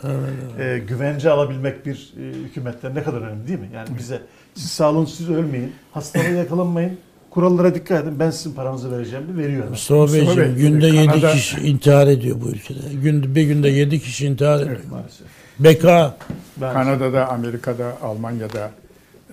e, 0.58 0.78
güvence 0.78 1.30
alabilmek 1.30 1.86
bir 1.86 2.12
e, 2.18 2.32
hükümetten 2.44 2.94
ne 2.94 3.02
kadar 3.02 3.20
önemli 3.20 3.48
değil 3.48 3.58
mi? 3.58 3.70
Yani 3.74 3.88
bize 3.98 4.22
siz 4.54 4.70
sağlığınızı 4.70 5.16
siz 5.16 5.30
ölmeyin, 5.30 5.72
hastalığa 5.92 6.28
yakalanmayın, 6.28 6.98
kurallara 7.30 7.74
dikkat 7.74 8.04
edin, 8.04 8.18
ben 8.18 8.30
sizin 8.30 8.52
paranızı 8.52 8.92
vereceğim 8.92 9.28
de 9.28 9.36
veriyor. 9.42 9.68
Mustafa 9.68 10.12
Beyciğim 10.12 10.36
Bey, 10.36 10.54
günde 10.54 10.90
Kanada- 10.90 11.26
7 11.28 11.36
kişi 11.36 11.60
intihar 11.60 12.06
ediyor 12.06 12.36
bu 12.40 12.48
ülkede. 12.50 12.94
Günde, 13.02 13.34
bir 13.34 13.42
günde 13.42 13.68
7 13.68 14.00
kişi 14.00 14.26
intihar 14.26 14.60
ediyor. 14.60 14.80
Maalesef. 14.90 15.26
Beka 15.58 16.16
Ben, 16.56 16.72
Kanada'da, 16.72 17.28
Amerika'da, 17.28 17.96
Almanya'da 18.02 18.70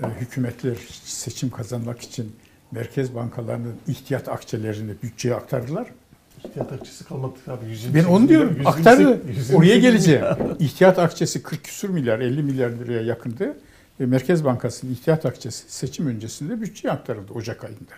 e, 0.03 0.05
hükümetler 0.21 0.75
seçim 1.03 1.49
kazanmak 1.49 2.01
için 2.01 2.35
merkez 2.71 3.15
bankalarının 3.15 3.75
ihtiyat 3.87 4.29
akçelerini 4.29 4.91
bütçeye 5.03 5.35
aktardılar. 5.35 5.87
İhtiyat 6.45 6.71
akçesi 6.73 7.05
kalmadı 7.05 7.33
abi. 7.47 7.65
128 7.69 7.95
Ben 7.95 8.09
onu 8.11 8.29
diyorum. 8.29 8.53
milyar, 8.53 8.65
Aktardı. 8.71 9.01
128 9.01 9.55
Oraya 9.55 9.79
geleceğim. 9.79 10.23
İhtiyat 10.59 10.99
akçesi 10.99 11.43
40 11.43 11.63
küsür 11.63 11.89
milyar, 11.89 12.19
50 12.19 12.43
milyar 12.43 12.69
liraya 12.69 13.01
yakındı. 13.01 13.57
Ve 13.99 14.05
Merkez 14.05 14.45
Bankası'nın 14.45 14.91
ihtiyat 14.91 15.25
akçesi 15.25 15.63
seçim 15.67 16.07
öncesinde 16.07 16.61
bütçeye 16.61 16.91
aktarıldı 16.91 17.33
Ocak 17.33 17.63
ayında. 17.63 17.91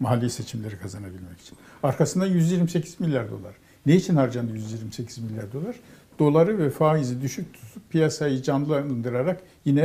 Mahalli 0.00 0.30
seçimleri 0.30 0.78
kazanabilmek 0.78 1.40
için. 1.40 1.58
Arkasından 1.82 2.26
128 2.26 3.00
milyar 3.00 3.30
dolar. 3.30 3.54
Ne 3.86 3.96
için 3.96 4.16
harcandı 4.16 4.52
128 4.52 5.18
milyar 5.18 5.52
dolar? 5.52 5.76
Doları 6.18 6.58
ve 6.58 6.70
faizi 6.70 7.22
düşük 7.22 7.54
tutup 7.54 7.90
piyasayı 7.90 8.42
canlandırarak 8.42 9.40
yine 9.64 9.80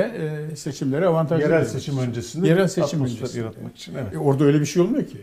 e, 0.51 0.55
seçimlere 0.55 1.05
avantajlı. 1.07 1.43
Yerel 1.43 1.65
seçim 1.65 1.93
için. 1.93 2.07
öncesinde 2.07 2.47
Yerel 2.47 2.67
seçim 2.67 3.01
öncesinde. 3.03 3.39
yaratmak 3.39 3.75
için. 3.77 3.93
Evet. 3.95 4.13
E, 4.13 4.17
orada 4.17 4.43
öyle 4.43 4.59
bir 4.59 4.65
şey 4.65 4.81
olmuyor 4.81 5.07
ki. 5.07 5.17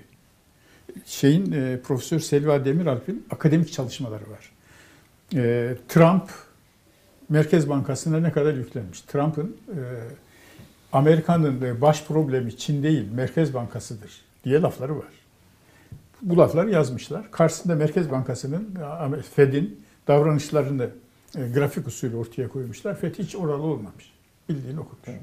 Şeyin 1.07 1.53
e, 1.53 1.81
Profesör 1.85 2.19
Selva 2.19 2.65
Demiralp'in 2.65 3.27
akademik 3.31 3.73
çalışmaları 3.73 4.25
var. 4.31 4.53
E, 5.35 5.77
Trump 5.89 6.31
Merkez 7.29 7.69
Bankası'na 7.69 8.21
ne 8.21 8.33
kadar 8.33 8.55
yüklenmiş? 8.55 9.01
Trump'ın 9.01 9.57
e, 9.69 9.79
Amerika'nın 10.93 11.63
e, 11.63 11.81
baş 11.81 12.05
problemi 12.05 12.57
Çin 12.57 12.83
değil, 12.83 13.13
Merkez 13.13 13.55
Bankası'dır 13.55 14.23
diye 14.45 14.61
lafları 14.61 14.99
var. 14.99 15.13
Bu 16.23 16.39
lafları 16.39 16.71
yazmışlar. 16.71 17.31
Karşısında 17.31 17.75
Merkez 17.75 18.11
Bankası'nın, 18.11 18.75
e, 19.19 19.23
Fed'in 19.23 19.81
davranışlarını 20.09 20.91
e, 21.37 21.49
grafik 21.49 21.87
usulü 21.87 22.17
ortaya 22.17 22.49
koymuşlar. 22.49 23.01
Fed 23.01 23.15
hiç 23.15 23.37
oralı 23.37 23.63
olmamış. 23.63 24.13
Bildiğini 24.49 24.81
okumuş. 24.81 24.99
Evet. 25.07 25.21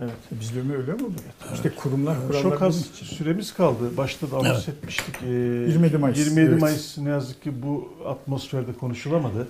E, 0.00 0.04
Bizde 0.40 0.62
mi 0.62 0.76
öyle 0.76 0.92
mi 0.92 1.02
olur? 1.04 1.12
İşte 1.54 1.70
kurumlar, 1.70 2.16
kurallar 2.26 2.42
Çok 2.42 2.62
az 2.62 2.80
için. 2.86 3.06
süremiz 3.16 3.54
kaldı. 3.54 3.96
Başta 3.96 4.30
da 4.30 4.36
anons 4.36 4.46
Evet. 4.46 4.68
etmiştik. 4.68 5.14
Ee, 5.22 5.28
27 5.28 5.98
Mayıs, 5.98 6.18
27 6.18 6.50
evet. 6.50 6.60
Mayıs 6.60 6.98
ne 6.98 7.08
yazık 7.08 7.42
ki 7.42 7.62
bu 7.62 7.92
atmosferde 8.06 8.72
konuşulamadı. 8.72 9.46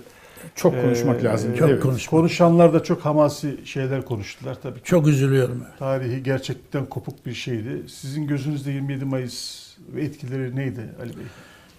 Çok 0.55 0.81
konuşmak 0.81 1.21
Ee, 1.21 1.23
lazım. 1.23 1.55
çok 1.55 1.69
evet. 1.69 1.83
konuş- 1.83 2.07
Konuşanlar 2.07 2.73
da 2.73 2.83
çok 2.83 3.05
hamasi 3.05 3.57
şeyler 3.65 4.05
konuştular 4.05 4.57
tabii. 4.63 4.79
çok 4.83 5.07
üzülüyorum. 5.07 5.63
Tarihi 5.79 6.23
gerçekten 6.23 6.85
kopuk 6.85 7.25
bir 7.25 7.33
şeydi. 7.33 7.83
Sizin 7.87 8.27
gözünüzde 8.27 8.71
27 8.71 9.05
Mayıs 9.05 9.67
ve 9.95 10.01
etkileri 10.03 10.55
neydi 10.55 10.81
Ali 11.01 11.09
Bey? 11.09 11.23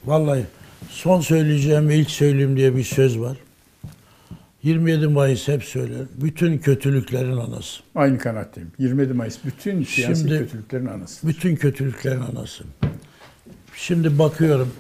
Vallahi 0.05 0.45
son 0.89 1.21
söyleyeceğim 1.21 1.89
ve 1.89 1.97
ilk 1.97 2.11
söyleyeyim 2.11 2.57
diye 2.57 2.77
bir 2.77 2.85
söz 2.85 3.21
var. 3.21 3.37
27 4.63 5.07
Mayıs 5.07 5.49
hep 5.49 5.65
söyler. 5.65 6.07
Bütün 6.21 6.59
kötülüklerin 6.59 7.37
anası. 7.37 7.83
Aynı 7.95 8.19
kanaatteyim. 8.19 8.73
27 8.79 9.13
Mayıs 9.13 9.39
bütün 9.45 9.85
siyasi 9.85 10.21
Şimdi- 10.21 10.39
kötülüklerin 10.39 10.87
anası. 10.87 11.29
Bütün 11.29 11.57
kötülüklerin 11.57 12.21
anası. 12.21 12.65
Şimdi 13.77 14.19
bakıyorum 14.19 14.73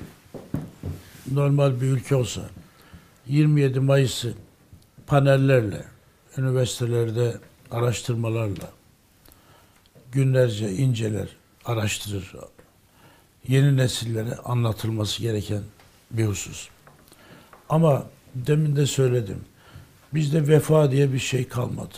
normal 1.33 1.81
bir 1.81 1.87
ülke 1.87 2.14
olsa 2.14 2.41
27 3.26 3.81
Mayıs'ı 3.81 4.35
panellerle, 5.07 5.85
üniversitelerde 6.39 7.35
araştırmalarla 7.70 8.70
günlerce 10.12 10.72
inceler, 10.72 11.28
araştırır. 11.64 12.33
Yeni 13.49 13.76
nesillere 13.76 14.35
anlatılması 14.35 15.22
gereken 15.22 15.62
bir 16.11 16.24
husus. 16.24 16.68
Ama 17.68 18.07
demin 18.35 18.76
de 18.76 18.87
söyledim. 18.87 19.39
Bizde 20.15 20.49
vefa 20.49 20.91
diye 20.91 21.13
bir 21.13 21.19
şey 21.19 21.49
kalmadı. 21.49 21.95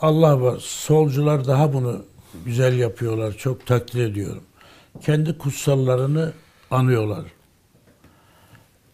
Allah 0.00 0.40
var. 0.40 0.58
Solcular 0.60 1.46
daha 1.46 1.72
bunu 1.72 2.04
güzel 2.44 2.78
yapıyorlar. 2.78 3.32
Çok 3.32 3.66
takdir 3.66 4.04
ediyorum. 4.04 4.42
Kendi 5.00 5.38
kutsallarını 5.38 6.32
anıyorlar. 6.70 7.24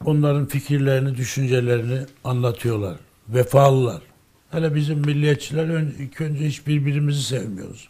Onların 0.04 0.46
fikirlerini, 0.46 1.16
düşüncelerini 1.16 1.98
anlatıyorlar. 2.24 2.96
Vefalılar. 3.28 4.02
Hele 4.50 4.74
bizim 4.74 4.98
milliyetçiler 4.98 5.68
ön- 5.68 5.94
ilk 5.98 6.20
önce 6.20 6.46
hiç 6.46 6.66
birbirimizi 6.66 7.22
sevmiyoruz. 7.22 7.88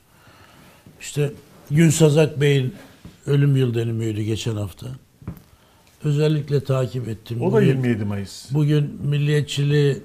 İşte 1.01 1.33
Günsazak 1.71 2.41
Bey'in 2.41 2.75
ölüm 3.27 3.57
yıl 3.57 3.75
dönümüydü 3.75 4.23
geçen 4.23 4.57
hafta. 4.57 4.87
Özellikle 6.05 6.65
takip 6.65 7.09
ettim. 7.09 7.43
O 7.43 7.53
da 7.53 7.57
Bugün- 7.57 7.67
27 7.67 8.05
Mayıs. 8.05 8.55
Bugün 8.55 8.85
milliyetçiliği 9.07 10.03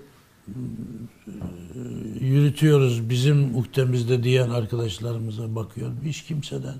e, 1.27 2.25
yürütüyoruz 2.25 3.09
bizim 3.09 3.55
ukdemizde 3.57 4.23
diyen 4.23 4.49
arkadaşlarımıza 4.49 5.55
bakıyorum. 5.55 5.97
Hiç 6.05 6.23
kimseden 6.23 6.75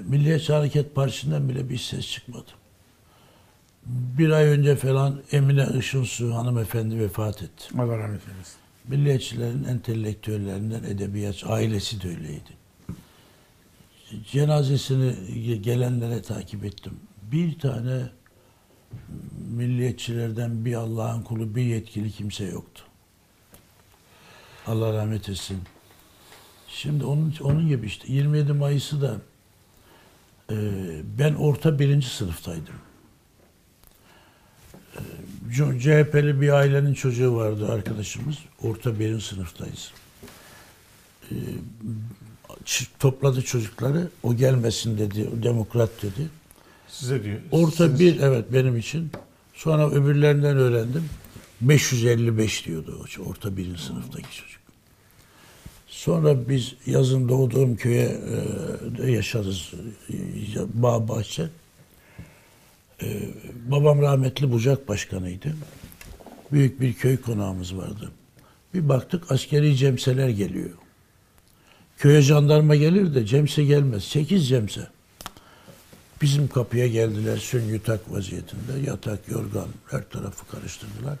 Milliyetçi 0.00 0.52
Hareket 0.52 0.94
Partisi'nden 0.94 1.48
bile 1.48 1.68
bir 1.70 1.78
ses 1.78 2.10
çıkmadı. 2.10 2.50
Bir 3.86 4.30
ay 4.30 4.46
önce 4.46 4.76
falan 4.76 5.20
Emine 5.32 5.66
Işınsu 5.78 6.34
hanımefendi 6.34 6.98
vefat 7.00 7.42
etti. 7.42 7.64
Allah 7.78 7.98
rahmet 7.98 8.20
eylesin. 8.28 8.56
Milliyetçilerin 8.88 9.64
entelektüellerinden 9.64 10.84
edebiyat 10.84 11.44
ailesi 11.46 12.02
de 12.02 12.08
öyleydi. 12.08 12.50
Cenazesini 14.32 15.14
gelenlere 15.62 16.22
takip 16.22 16.64
ettim. 16.64 16.92
Bir 17.32 17.58
tane 17.58 18.02
milliyetçilerden 19.50 20.64
bir 20.64 20.74
Allah'ın 20.74 21.22
kulu, 21.22 21.54
bir 21.54 21.62
yetkili 21.62 22.10
kimse 22.10 22.44
yoktu. 22.44 22.82
Allah 24.66 24.92
rahmet 24.92 25.28
etsin. 25.28 25.58
Şimdi 26.68 27.04
onun 27.04 27.34
onun 27.40 27.68
gibi 27.68 27.86
işte 27.86 28.12
27 28.12 28.52
Mayıs'ı 28.52 29.02
da 29.02 29.16
e, 30.50 30.56
ben 31.18 31.34
orta 31.34 31.78
birinci 31.78 32.08
sınıftaydım. 32.08 32.74
E, 34.96 35.80
CHP'li 35.80 36.40
bir 36.40 36.48
ailenin 36.48 36.94
çocuğu 36.94 37.36
vardı 37.36 37.72
arkadaşımız. 37.72 38.36
Orta 38.62 38.98
birinci 38.98 39.24
sınıftayız. 39.24 39.92
E, 41.30 41.34
topladı 42.98 43.42
çocukları. 43.42 44.08
O 44.22 44.36
gelmesin 44.36 44.98
dedi. 44.98 45.28
O 45.38 45.42
demokrat 45.42 45.90
dedi. 46.02 46.28
Size 46.88 47.24
diyor. 47.24 47.38
Orta 47.50 47.88
Siz- 47.88 48.00
bir 48.00 48.20
evet 48.20 48.44
benim 48.52 48.76
için. 48.76 49.10
Sonra 49.54 49.90
öbürlerinden 49.90 50.56
öğrendim. 50.56 51.04
555 51.60 52.66
diyordu 52.66 53.06
o 53.18 53.22
orta 53.30 53.56
birinci 53.56 53.82
sınıftaki 53.82 54.36
çocuk. 54.36 54.60
Sonra 55.86 56.48
biz 56.48 56.74
yazın 56.86 57.28
doğduğum 57.28 57.76
köye 57.76 58.20
e, 59.02 59.10
yaşarız. 59.10 59.72
Bağ 60.74 61.08
bahçe. 61.08 61.48
E, 63.02 63.20
babam 63.68 64.02
rahmetli 64.02 64.52
Bucak 64.52 64.88
Başkanıydı. 64.88 65.56
Büyük 66.52 66.80
bir 66.80 66.94
köy 66.94 67.16
konağımız 67.16 67.76
vardı. 67.76 68.10
Bir 68.74 68.88
baktık 68.88 69.32
askeri 69.32 69.76
cemseler 69.76 70.28
geliyor. 70.28 70.70
Köye 71.98 72.22
jandarma 72.22 72.76
gelir 72.76 73.14
de 73.14 73.26
cemse 73.26 73.64
gelmez. 73.64 74.04
Sekiz 74.04 74.48
cemse. 74.48 74.88
Bizim 76.22 76.48
kapıya 76.48 76.86
geldiler 76.86 77.36
süngü 77.36 77.82
tak 77.82 78.12
vaziyetinde. 78.12 78.72
Yatak, 78.86 79.28
yorgan 79.28 79.68
her 79.90 80.08
tarafı 80.08 80.46
karıştırdılar. 80.46 81.18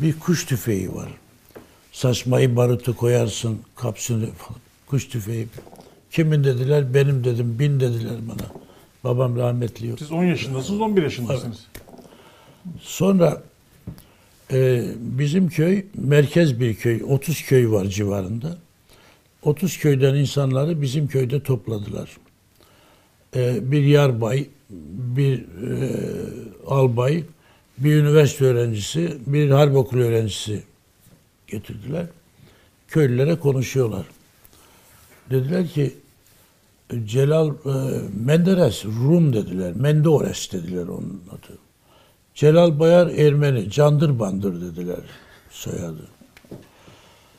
Bir 0.00 0.18
kuş 0.18 0.44
tüfeği 0.46 0.94
var. 0.94 1.08
Saçmayı 1.92 2.56
barutu 2.56 2.96
koyarsın 2.96 3.58
kapsını 3.76 4.26
falan. 4.26 4.60
Kuş 4.86 5.08
tüfeği. 5.08 5.48
Kimin 6.10 6.44
dediler? 6.44 6.94
Benim 6.94 7.24
dedim. 7.24 7.58
Bin 7.58 7.80
dediler 7.80 8.16
bana. 8.28 8.46
Babam 9.04 9.36
rahmetli 9.36 9.86
yok. 9.86 9.98
Siz 9.98 10.12
10 10.12 10.24
yaşındasınız, 10.24 10.80
11 10.80 11.02
yaşındasınız. 11.02 11.66
Sonra 12.80 13.42
e, 14.52 14.84
bizim 14.98 15.48
köy 15.48 15.84
merkez 15.94 16.60
bir 16.60 16.74
köy. 16.74 17.02
30 17.08 17.42
köy 17.42 17.70
var 17.70 17.84
civarında. 17.84 18.58
30 19.42 19.78
köyden 19.78 20.14
insanları 20.14 20.82
bizim 20.82 21.08
köyde 21.08 21.42
topladılar. 21.42 22.16
E, 23.36 23.70
bir 23.70 23.84
yarbay, 23.84 24.46
bir 25.16 25.38
e, 25.38 25.90
albay, 26.66 27.24
bir 27.78 27.96
üniversite 27.96 28.44
öğrencisi, 28.44 29.18
bir 29.26 29.50
harp 29.50 29.76
okulu 29.76 30.02
öğrencisi 30.02 30.62
getirdiler. 31.46 32.06
Köylülere 32.88 33.36
konuşuyorlar. 33.36 34.06
Dediler 35.30 35.68
ki 35.68 35.94
Celal 37.04 37.48
e, 37.48 37.52
Menderes 38.24 38.84
Rum 38.84 39.32
dediler. 39.32 39.72
Menderes 39.76 40.52
dediler 40.52 40.86
onun 40.86 41.22
adı. 41.30 41.58
Celal 42.34 42.78
Bayar 42.78 43.06
Ermeni, 43.06 43.70
candır 43.70 44.18
bandır 44.18 44.60
dediler 44.60 45.00
soyadı. 45.50 46.08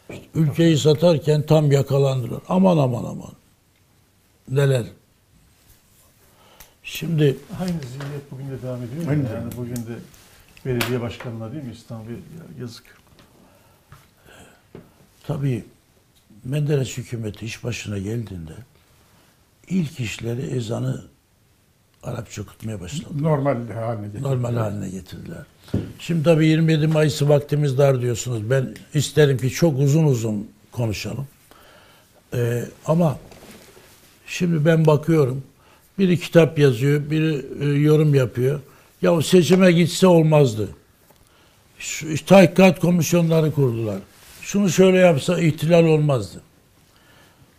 İşte 0.09 0.23
ülkeyi 0.35 0.77
satarken 0.77 1.41
tam 1.41 1.71
yakalandılar. 1.71 2.41
Aman 2.49 2.77
aman 2.77 3.03
aman. 3.03 3.31
Neler. 4.49 4.85
Şimdi 6.91 7.37
Aynı 7.59 7.71
zihniyet 7.71 8.31
bugün 8.31 8.49
de 8.49 8.61
devam 8.61 8.83
ediyor. 8.83 9.07
Aynı 9.07 9.29
Yani 9.29 9.51
bugün 9.57 9.75
de 9.75 9.95
belediye 10.65 11.01
başkanına 11.01 11.51
değil 11.51 11.63
mi 11.63 11.71
İstanbul 11.73 12.09
ya 12.11 12.17
yazık. 12.61 12.83
tabii 15.27 15.63
Menderes 16.43 16.97
hükümeti 16.97 17.45
iş 17.45 17.63
başına 17.63 17.97
geldiğinde 17.97 18.51
ilk 19.67 19.99
işleri 19.99 20.41
ezanı 20.41 21.05
Arapça 22.03 22.41
okutmaya 22.41 22.81
başladı. 22.81 23.09
Normal 23.21 23.69
haline 23.69 24.07
getirdi. 24.07 24.23
normal 24.23 24.55
haline 24.55 24.89
getirdiler. 24.89 25.45
Şimdi 25.99 26.23
tabii 26.23 26.47
27 26.47 26.87
Mayıs'ı 26.87 27.29
vaktimiz 27.29 27.77
dar 27.77 28.01
diyorsunuz. 28.01 28.49
Ben 28.49 28.75
isterim 28.93 29.37
ki 29.37 29.49
çok 29.49 29.79
uzun 29.79 30.03
uzun 30.03 30.47
konuşalım. 30.71 31.27
Ee, 32.33 32.65
ama 32.85 33.17
şimdi 34.27 34.65
ben 34.65 34.85
bakıyorum. 34.85 35.43
Biri 35.99 36.19
kitap 36.19 36.59
yazıyor, 36.59 37.11
biri 37.11 37.45
e, 37.61 37.65
yorum 37.65 38.15
yapıyor. 38.15 38.59
Ya 39.01 39.21
seçime 39.21 39.71
gitse 39.71 40.07
olmazdı. 40.07 40.69
Şu, 41.79 42.25
tahkikat 42.25 42.79
komisyonları 42.79 43.51
kurdular. 43.51 43.99
Şunu 44.41 44.69
şöyle 44.69 44.97
yapsa 44.97 45.39
ihtilal 45.39 45.83
olmazdı. 45.83 46.41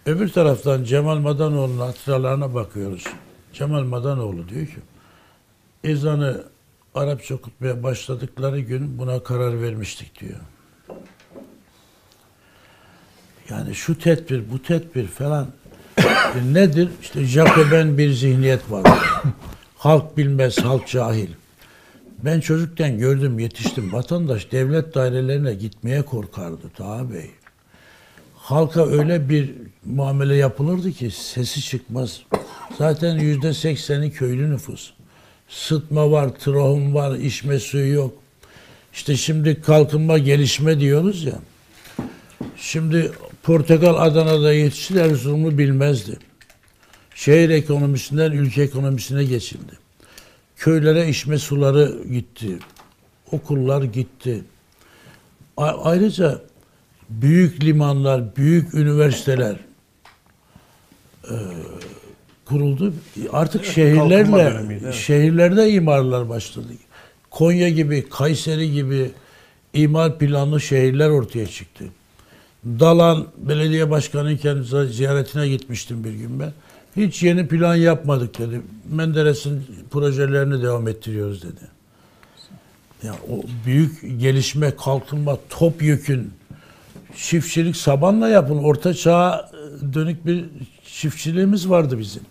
Öbür 0.07 0.29
taraftan 0.29 0.85
Cemal 0.85 1.19
Madanoğlu'nun 1.19 1.79
hatıralarına 1.79 2.55
bakıyoruz. 2.55 3.05
Cemal 3.53 3.83
Madanoğlu 3.83 4.49
diyor 4.49 4.67
ki, 4.67 4.79
ezanı 5.85 6.45
Arapça 6.95 7.35
okutmaya 7.35 7.83
başladıkları 7.83 8.61
gün 8.61 8.99
buna 8.99 9.23
karar 9.23 9.63
vermiştik 9.63 10.21
diyor. 10.21 10.41
Yani 13.51 13.75
şu 13.75 13.99
tedbir, 13.99 14.51
bu 14.53 14.63
tedbir 14.63 15.07
falan 15.07 15.47
nedir? 16.53 16.89
İşte 17.03 17.25
Jacoben 17.25 17.99
bir 17.99 18.13
zihniyet 18.13 18.71
var. 18.71 18.99
halk 19.77 20.17
bilmez, 20.17 20.59
halk 20.59 20.89
cahil. 20.89 21.29
Ben 22.25 22.41
çocukken 22.41 22.99
gördüm, 22.99 23.39
yetiştim. 23.39 23.93
Vatandaş 23.93 24.53
devlet 24.53 24.95
dairelerine 24.95 25.55
gitmeye 25.55 26.03
korkardı 26.03 26.71
Taha 26.77 27.13
Bey. 27.13 27.31
Halka 28.37 28.87
öyle 28.87 29.29
bir 29.29 29.55
muamele 29.85 30.35
yapılırdı 30.35 30.93
ki 30.93 31.11
sesi 31.11 31.63
çıkmaz. 31.63 32.21
Zaten 32.79 33.19
yüzde 33.19 33.55
sekseni 33.55 34.13
köylü 34.13 34.51
nüfus. 34.51 34.91
Sıtma 35.49 36.11
var, 36.11 36.29
trahum 36.29 36.95
var, 36.95 37.17
içme 37.17 37.59
suyu 37.59 37.95
yok. 37.95 38.15
İşte 38.93 39.17
şimdi 39.17 39.61
kalkınma, 39.61 40.19
gelişme 40.19 40.81
diyoruz 40.81 41.25
ya. 41.25 41.39
Şimdi 42.57 43.13
portakal 43.49 43.97
Adana'da 43.97 44.53
yetişti, 44.53 44.99
Erzurumlu 44.99 45.59
bilmezdi. 45.59 46.17
Şehir 47.15 47.51
ekonomisinden 47.51 48.33
ülke 48.33 48.63
ekonomisine 48.63 49.25
geçildi. 49.25 49.73
Köylere 50.57 51.09
içme 51.09 51.39
suları 51.39 51.99
gitti. 52.13 52.59
Okullar 53.33 53.83
gitti. 53.83 54.45
A- 55.57 55.85
ayrıca 55.85 56.43
büyük 57.11 57.65
limanlar, 57.65 58.37
büyük 58.37 58.75
üniversiteler 58.75 59.57
e, 61.25 61.35
kuruldu. 62.45 62.95
Artık 63.33 63.65
Kalkınma 63.65 63.75
şehirlerle 63.75 64.45
dönemiydi, 64.45 64.81
evet. 64.85 64.95
şehirlerde 64.95 65.71
imarlar 65.71 66.29
başladı. 66.29 66.69
Konya 67.31 67.69
gibi, 67.69 68.09
Kayseri 68.09 68.73
gibi 68.73 69.11
imar 69.75 70.19
planlı 70.19 70.61
şehirler 70.61 71.09
ortaya 71.09 71.47
çıktı. 71.47 71.85
Dalan 72.65 73.27
belediye 73.37 73.91
başkanıyken 73.91 74.63
ziyaretine 74.91 75.49
gitmiştim 75.49 76.05
bir 76.05 76.13
gün 76.13 76.41
ben. 76.41 76.53
Hiç 76.97 77.23
yeni 77.23 77.49
plan 77.49 77.75
yapmadık 77.75 78.39
dedi. 78.39 78.61
Menderes'in 78.91 79.67
projelerini 79.91 80.63
devam 80.63 80.89
ettiriyoruz 80.89 81.43
dedi. 81.43 81.61
Ya 83.03 83.15
o 83.31 83.43
büyük 83.67 84.21
gelişme, 84.21 84.77
kalkınma, 84.77 85.39
topyekün 85.51 86.33
çiftçilik 87.17 87.77
sabanla 87.77 88.29
yapın. 88.29 88.59
Orta 88.59 88.95
çağa 88.95 89.51
dönük 89.95 90.27
bir 90.27 90.45
çiftçiliğimiz 90.87 91.71
vardı 91.71 91.99
bizim. 91.99 92.23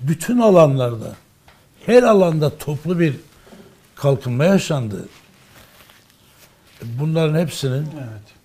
Bütün 0.00 0.38
alanlarda, 0.38 1.16
her 1.86 2.02
alanda 2.02 2.58
toplu 2.58 3.00
bir 3.00 3.14
kalkınma 3.94 4.44
yaşandı. 4.44 5.08
Bunların 6.82 7.38
hepsinin 7.38 7.86
Evet. 7.96 8.41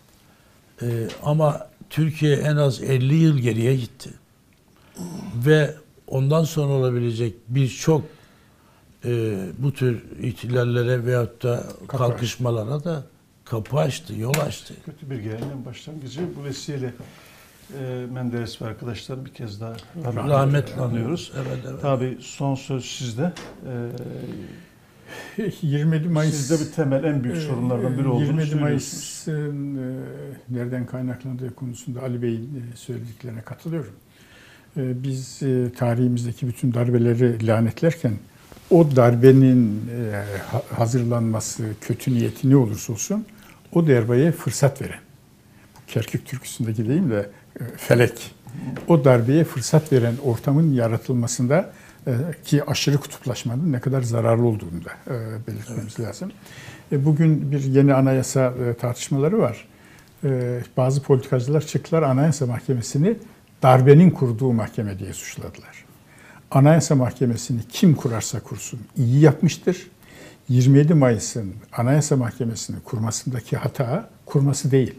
Ee, 0.81 1.07
ama 1.23 1.67
Türkiye 1.89 2.35
en 2.35 2.55
az 2.55 2.81
50 2.81 3.15
yıl 3.15 3.37
geriye 3.37 3.75
gitti. 3.75 4.09
Ve 5.45 5.75
ondan 6.07 6.43
sonra 6.43 6.73
olabilecek 6.73 7.35
birçok 7.47 8.03
e, 9.05 9.37
bu 9.57 9.73
tür 9.73 10.03
ihtilallere 10.21 11.05
veyahut 11.05 11.43
da 11.43 11.63
Kapı 11.87 11.97
kalkışmalara 11.97 12.83
da 12.83 13.03
kapı 13.45 13.77
açtı, 13.77 14.13
yol 14.15 14.33
açtı. 14.33 14.73
Kötü 14.85 15.09
bir 15.09 15.19
geleneğin 15.19 15.65
başlangıcı. 15.65 16.21
Bu 16.39 16.43
vesileyle 16.43 16.93
e, 17.79 18.05
Menderes 18.11 18.61
ve 18.61 18.65
arkadaşlar 18.65 19.25
bir 19.25 19.33
kez 19.33 19.61
daha 19.61 19.75
rahmetle 20.05 20.81
anıyoruz. 20.81 21.31
Evet, 21.35 21.59
evet. 21.69 21.81
Tabii 21.81 22.17
son 22.21 22.55
söz 22.55 22.85
sizde. 22.85 23.33
E, 23.65 23.73
27 25.61 26.07
Mayıs 26.09 26.35
Sizde 26.35 26.65
bir 26.65 26.71
temel 26.71 27.03
en 27.03 27.23
büyük 27.23 27.37
sorunlardan 27.37 27.97
biri 27.97 28.07
olduğunu 28.07 28.23
27 28.25 28.49
söylüyorsunuz. 28.49 28.61
Mayıs'ın 28.61 29.77
e, 29.77 29.95
nereden 30.49 30.85
kaynaklandığı 30.85 31.55
konusunda 31.55 32.01
Ali 32.01 32.21
Bey'in 32.21 32.43
e, 32.73 32.75
söylediklerine 32.75 33.41
katılıyorum. 33.41 33.93
E, 34.77 35.03
Biz 35.03 35.43
e, 35.43 35.71
tarihimizdeki 35.77 36.47
bütün 36.47 36.73
darbeleri 36.73 37.47
lanetlerken 37.47 38.13
o 38.69 38.95
darbenin 38.95 39.81
e, 39.89 40.23
ha- 40.51 40.63
hazırlanması, 40.77 41.63
kötü 41.81 42.13
niyeti 42.13 42.49
ne 42.49 42.55
olursa 42.55 42.93
olsun 42.93 43.25
o 43.73 43.87
darbeye 43.87 44.31
fırsat 44.31 44.81
veren, 44.81 44.99
bu 45.75 45.91
Kerkük 45.93 46.25
türküsündeki 46.25 46.87
deyim 46.89 47.09
de 47.09 47.29
e, 47.59 47.63
felek, 47.77 48.31
o 48.87 49.05
darbeye 49.05 49.43
fırsat 49.43 49.93
veren 49.93 50.13
ortamın 50.23 50.73
yaratılmasında 50.73 51.57
e, 51.59 51.86
ki 52.43 52.63
aşırı 52.63 52.97
kutuplaşmanın 52.97 53.71
ne 53.73 53.79
kadar 53.79 54.01
zararlı 54.01 54.45
olduğunu 54.45 54.85
da 54.85 55.13
e, 55.13 55.47
belirtmemiz 55.47 55.99
lazım. 55.99 56.31
E, 56.91 57.05
Bugün 57.05 57.51
bir 57.51 57.63
yeni 57.63 57.93
anayasa 57.93 58.53
e, 58.69 58.73
tartışmaları 58.73 59.39
var. 59.39 59.67
E, 60.23 60.59
Bazı 60.77 61.01
politikacılar 61.03 61.61
çıktılar 61.61 62.03
Anayasa 62.03 62.45
Mahkemesi'ni 62.45 63.17
darbenin 63.63 64.09
kurduğu 64.11 64.53
mahkeme 64.53 64.99
diye 64.99 65.13
suçladılar. 65.13 65.85
Anayasa 66.51 66.95
Mahkemesi'ni 66.95 67.59
kim 67.69 67.95
kurarsa 67.95 68.39
kursun 68.39 68.79
iyi 68.97 69.19
yapmıştır. 69.19 69.87
27 70.49 70.93
Mayıs'ın 70.93 71.53
Anayasa 71.73 72.15
Mahkemesi'ni 72.15 72.79
kurmasındaki 72.79 73.57
hata 73.57 74.09
kurması 74.25 74.71
değil. 74.71 74.93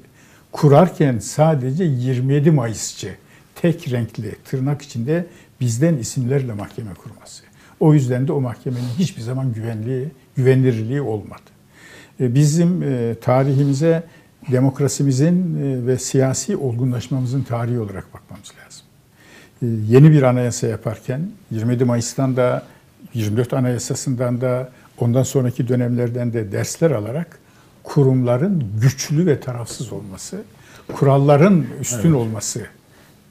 Kurarken 0.52 1.18
sadece 1.18 1.84
27 1.84 2.50
Mayısçı 2.50 3.14
tek 3.54 3.90
renkli 3.92 4.34
tırnak 4.44 4.82
içinde 4.82 5.26
bizden 5.60 5.96
isimlerle 5.96 6.52
mahkeme 6.52 6.94
kurması. 6.94 7.42
O 7.80 7.94
yüzden 7.94 8.28
de 8.28 8.32
o 8.32 8.40
mahkemenin 8.40 8.88
hiçbir 8.98 9.22
zaman 9.22 9.52
güvenliği, 9.52 10.08
güvenilirliği 10.36 11.00
olmadı. 11.00 11.40
E, 12.20 12.34
Bizim 12.34 12.82
e, 12.82 13.14
tarihimize 13.20 14.02
demokrasimizin 14.52 15.56
e, 15.56 15.86
ve 15.86 15.98
siyasi 15.98 16.56
olgunlaşmamızın 16.56 17.42
tarihi 17.42 17.80
olarak 17.80 18.14
bakmamız 18.14 18.52
lazım. 18.64 18.84
Yeni 19.88 20.12
bir 20.12 20.22
anayasa 20.22 20.66
yaparken 20.66 21.30
27 21.50 21.84
Mayıs'tan 21.84 22.36
da 22.36 22.62
24 23.14 23.52
Anayasası'ndan 23.52 24.40
da 24.40 24.70
ondan 24.98 25.22
sonraki 25.22 25.68
dönemlerden 25.68 26.32
de 26.32 26.52
dersler 26.52 26.90
alarak 26.90 27.38
kurumların 27.82 28.64
güçlü 28.80 29.26
ve 29.26 29.40
tarafsız 29.40 29.92
olması, 29.92 30.42
kuralların 30.92 31.66
üstün 31.80 32.12
olması 32.12 32.66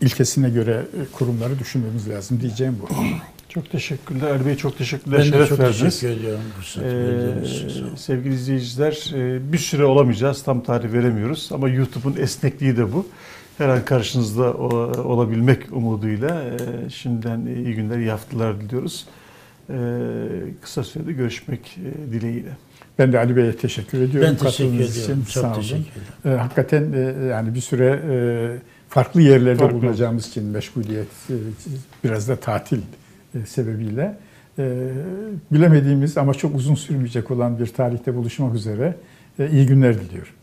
ilkesine 0.02 0.50
göre 0.50 0.72
e, 0.72 1.12
kurumları 1.18 1.60
düşünmemiz 1.60 2.10
lazım 2.10 2.42
diyeceğim 2.42 2.78
bu. 2.82 2.88
Çok 3.50 3.72
teşekkürler. 3.72 4.32
Ali 4.32 4.46
Bey 4.46 4.56
çok 4.56 4.78
teşekkürler. 4.78 5.20
Ben 5.20 5.26
de 5.26 5.32
Şeref 5.32 5.50
çok 5.50 5.60
verdiniz. 5.60 5.80
teşekkür 6.00 6.20
ediyorum. 6.20 6.42
fırsat 6.60 6.84
verdiğiniz 6.84 7.52
için. 7.56 7.70
Sağ 7.70 7.82
olun. 7.84 7.94
Ee, 7.94 7.98
sevgili 7.98 8.34
izleyiciler 8.34 9.12
e, 9.16 9.54
bir 9.54 9.58
süre 9.58 9.86
olamayacağız. 9.86 10.44
Tam 10.44 10.64
tarih 10.64 10.94
veremiyoruz. 10.94 11.50
Ama 11.54 11.70
YouTube'un 11.70 12.16
esnekliği 12.22 12.78
de 12.78 12.94
bu. 12.94 13.08
Her 13.58 13.70
an 13.70 13.86
karşınızda 13.86 14.54
olabilmek 15.04 15.74
umuduyla 15.74 16.44
e, 16.44 16.90
şimdiden 16.90 17.46
iyi 17.46 17.76
günler, 17.76 17.98
iyi 17.98 18.10
haftalar 18.12 18.62
diliyoruz. 18.62 19.08
Kısa 20.62 20.84
sürede 20.84 21.14
görüşmek 21.14 21.78
dileğiyle. 22.12 22.50
Ben 23.00 23.14
de 23.14 23.20
Ali 23.20 23.36
Bey'e 23.36 23.56
teşekkür 23.58 24.02
ediyorum. 24.02 24.30
Ben 24.32 24.46
teşekkür 24.48 24.74
ediyorum. 24.74 24.92
için. 24.92 25.24
Çok 25.34 25.44
Sağ 25.44 25.48
olun. 25.52 25.62
teşekkür 25.62 26.02
ederim. 26.26 26.40
Hakikaten 26.40 26.94
yani 27.30 27.56
bir 27.56 27.62
süre 27.62 28.02
e, 28.10 28.77
farklı 28.90 29.22
yerlerde 29.22 29.60
Farklı 29.60 29.82
bulunacağımız 29.82 30.28
için 30.28 30.44
meşguliyet, 30.44 31.08
e, 31.30 31.36
biraz 32.04 32.30
da 32.30 32.36
tatil 32.36 32.82
e, 33.36 33.46
sebebiyle 33.46 34.18
e, 34.60 34.92
bilemediğimiz 35.52 36.18
ama 36.18 36.34
çok 36.34 36.56
uzun 36.56 36.76
sürmeyecek 36.76 37.32
olan 37.32 37.60
bir 37.60 37.68
tarihte 37.68 38.16
buluşmak 38.16 38.56
üzere 38.56 38.96
iyi 39.52 39.66
günler 39.66 40.00
diliyorum. 40.00 40.34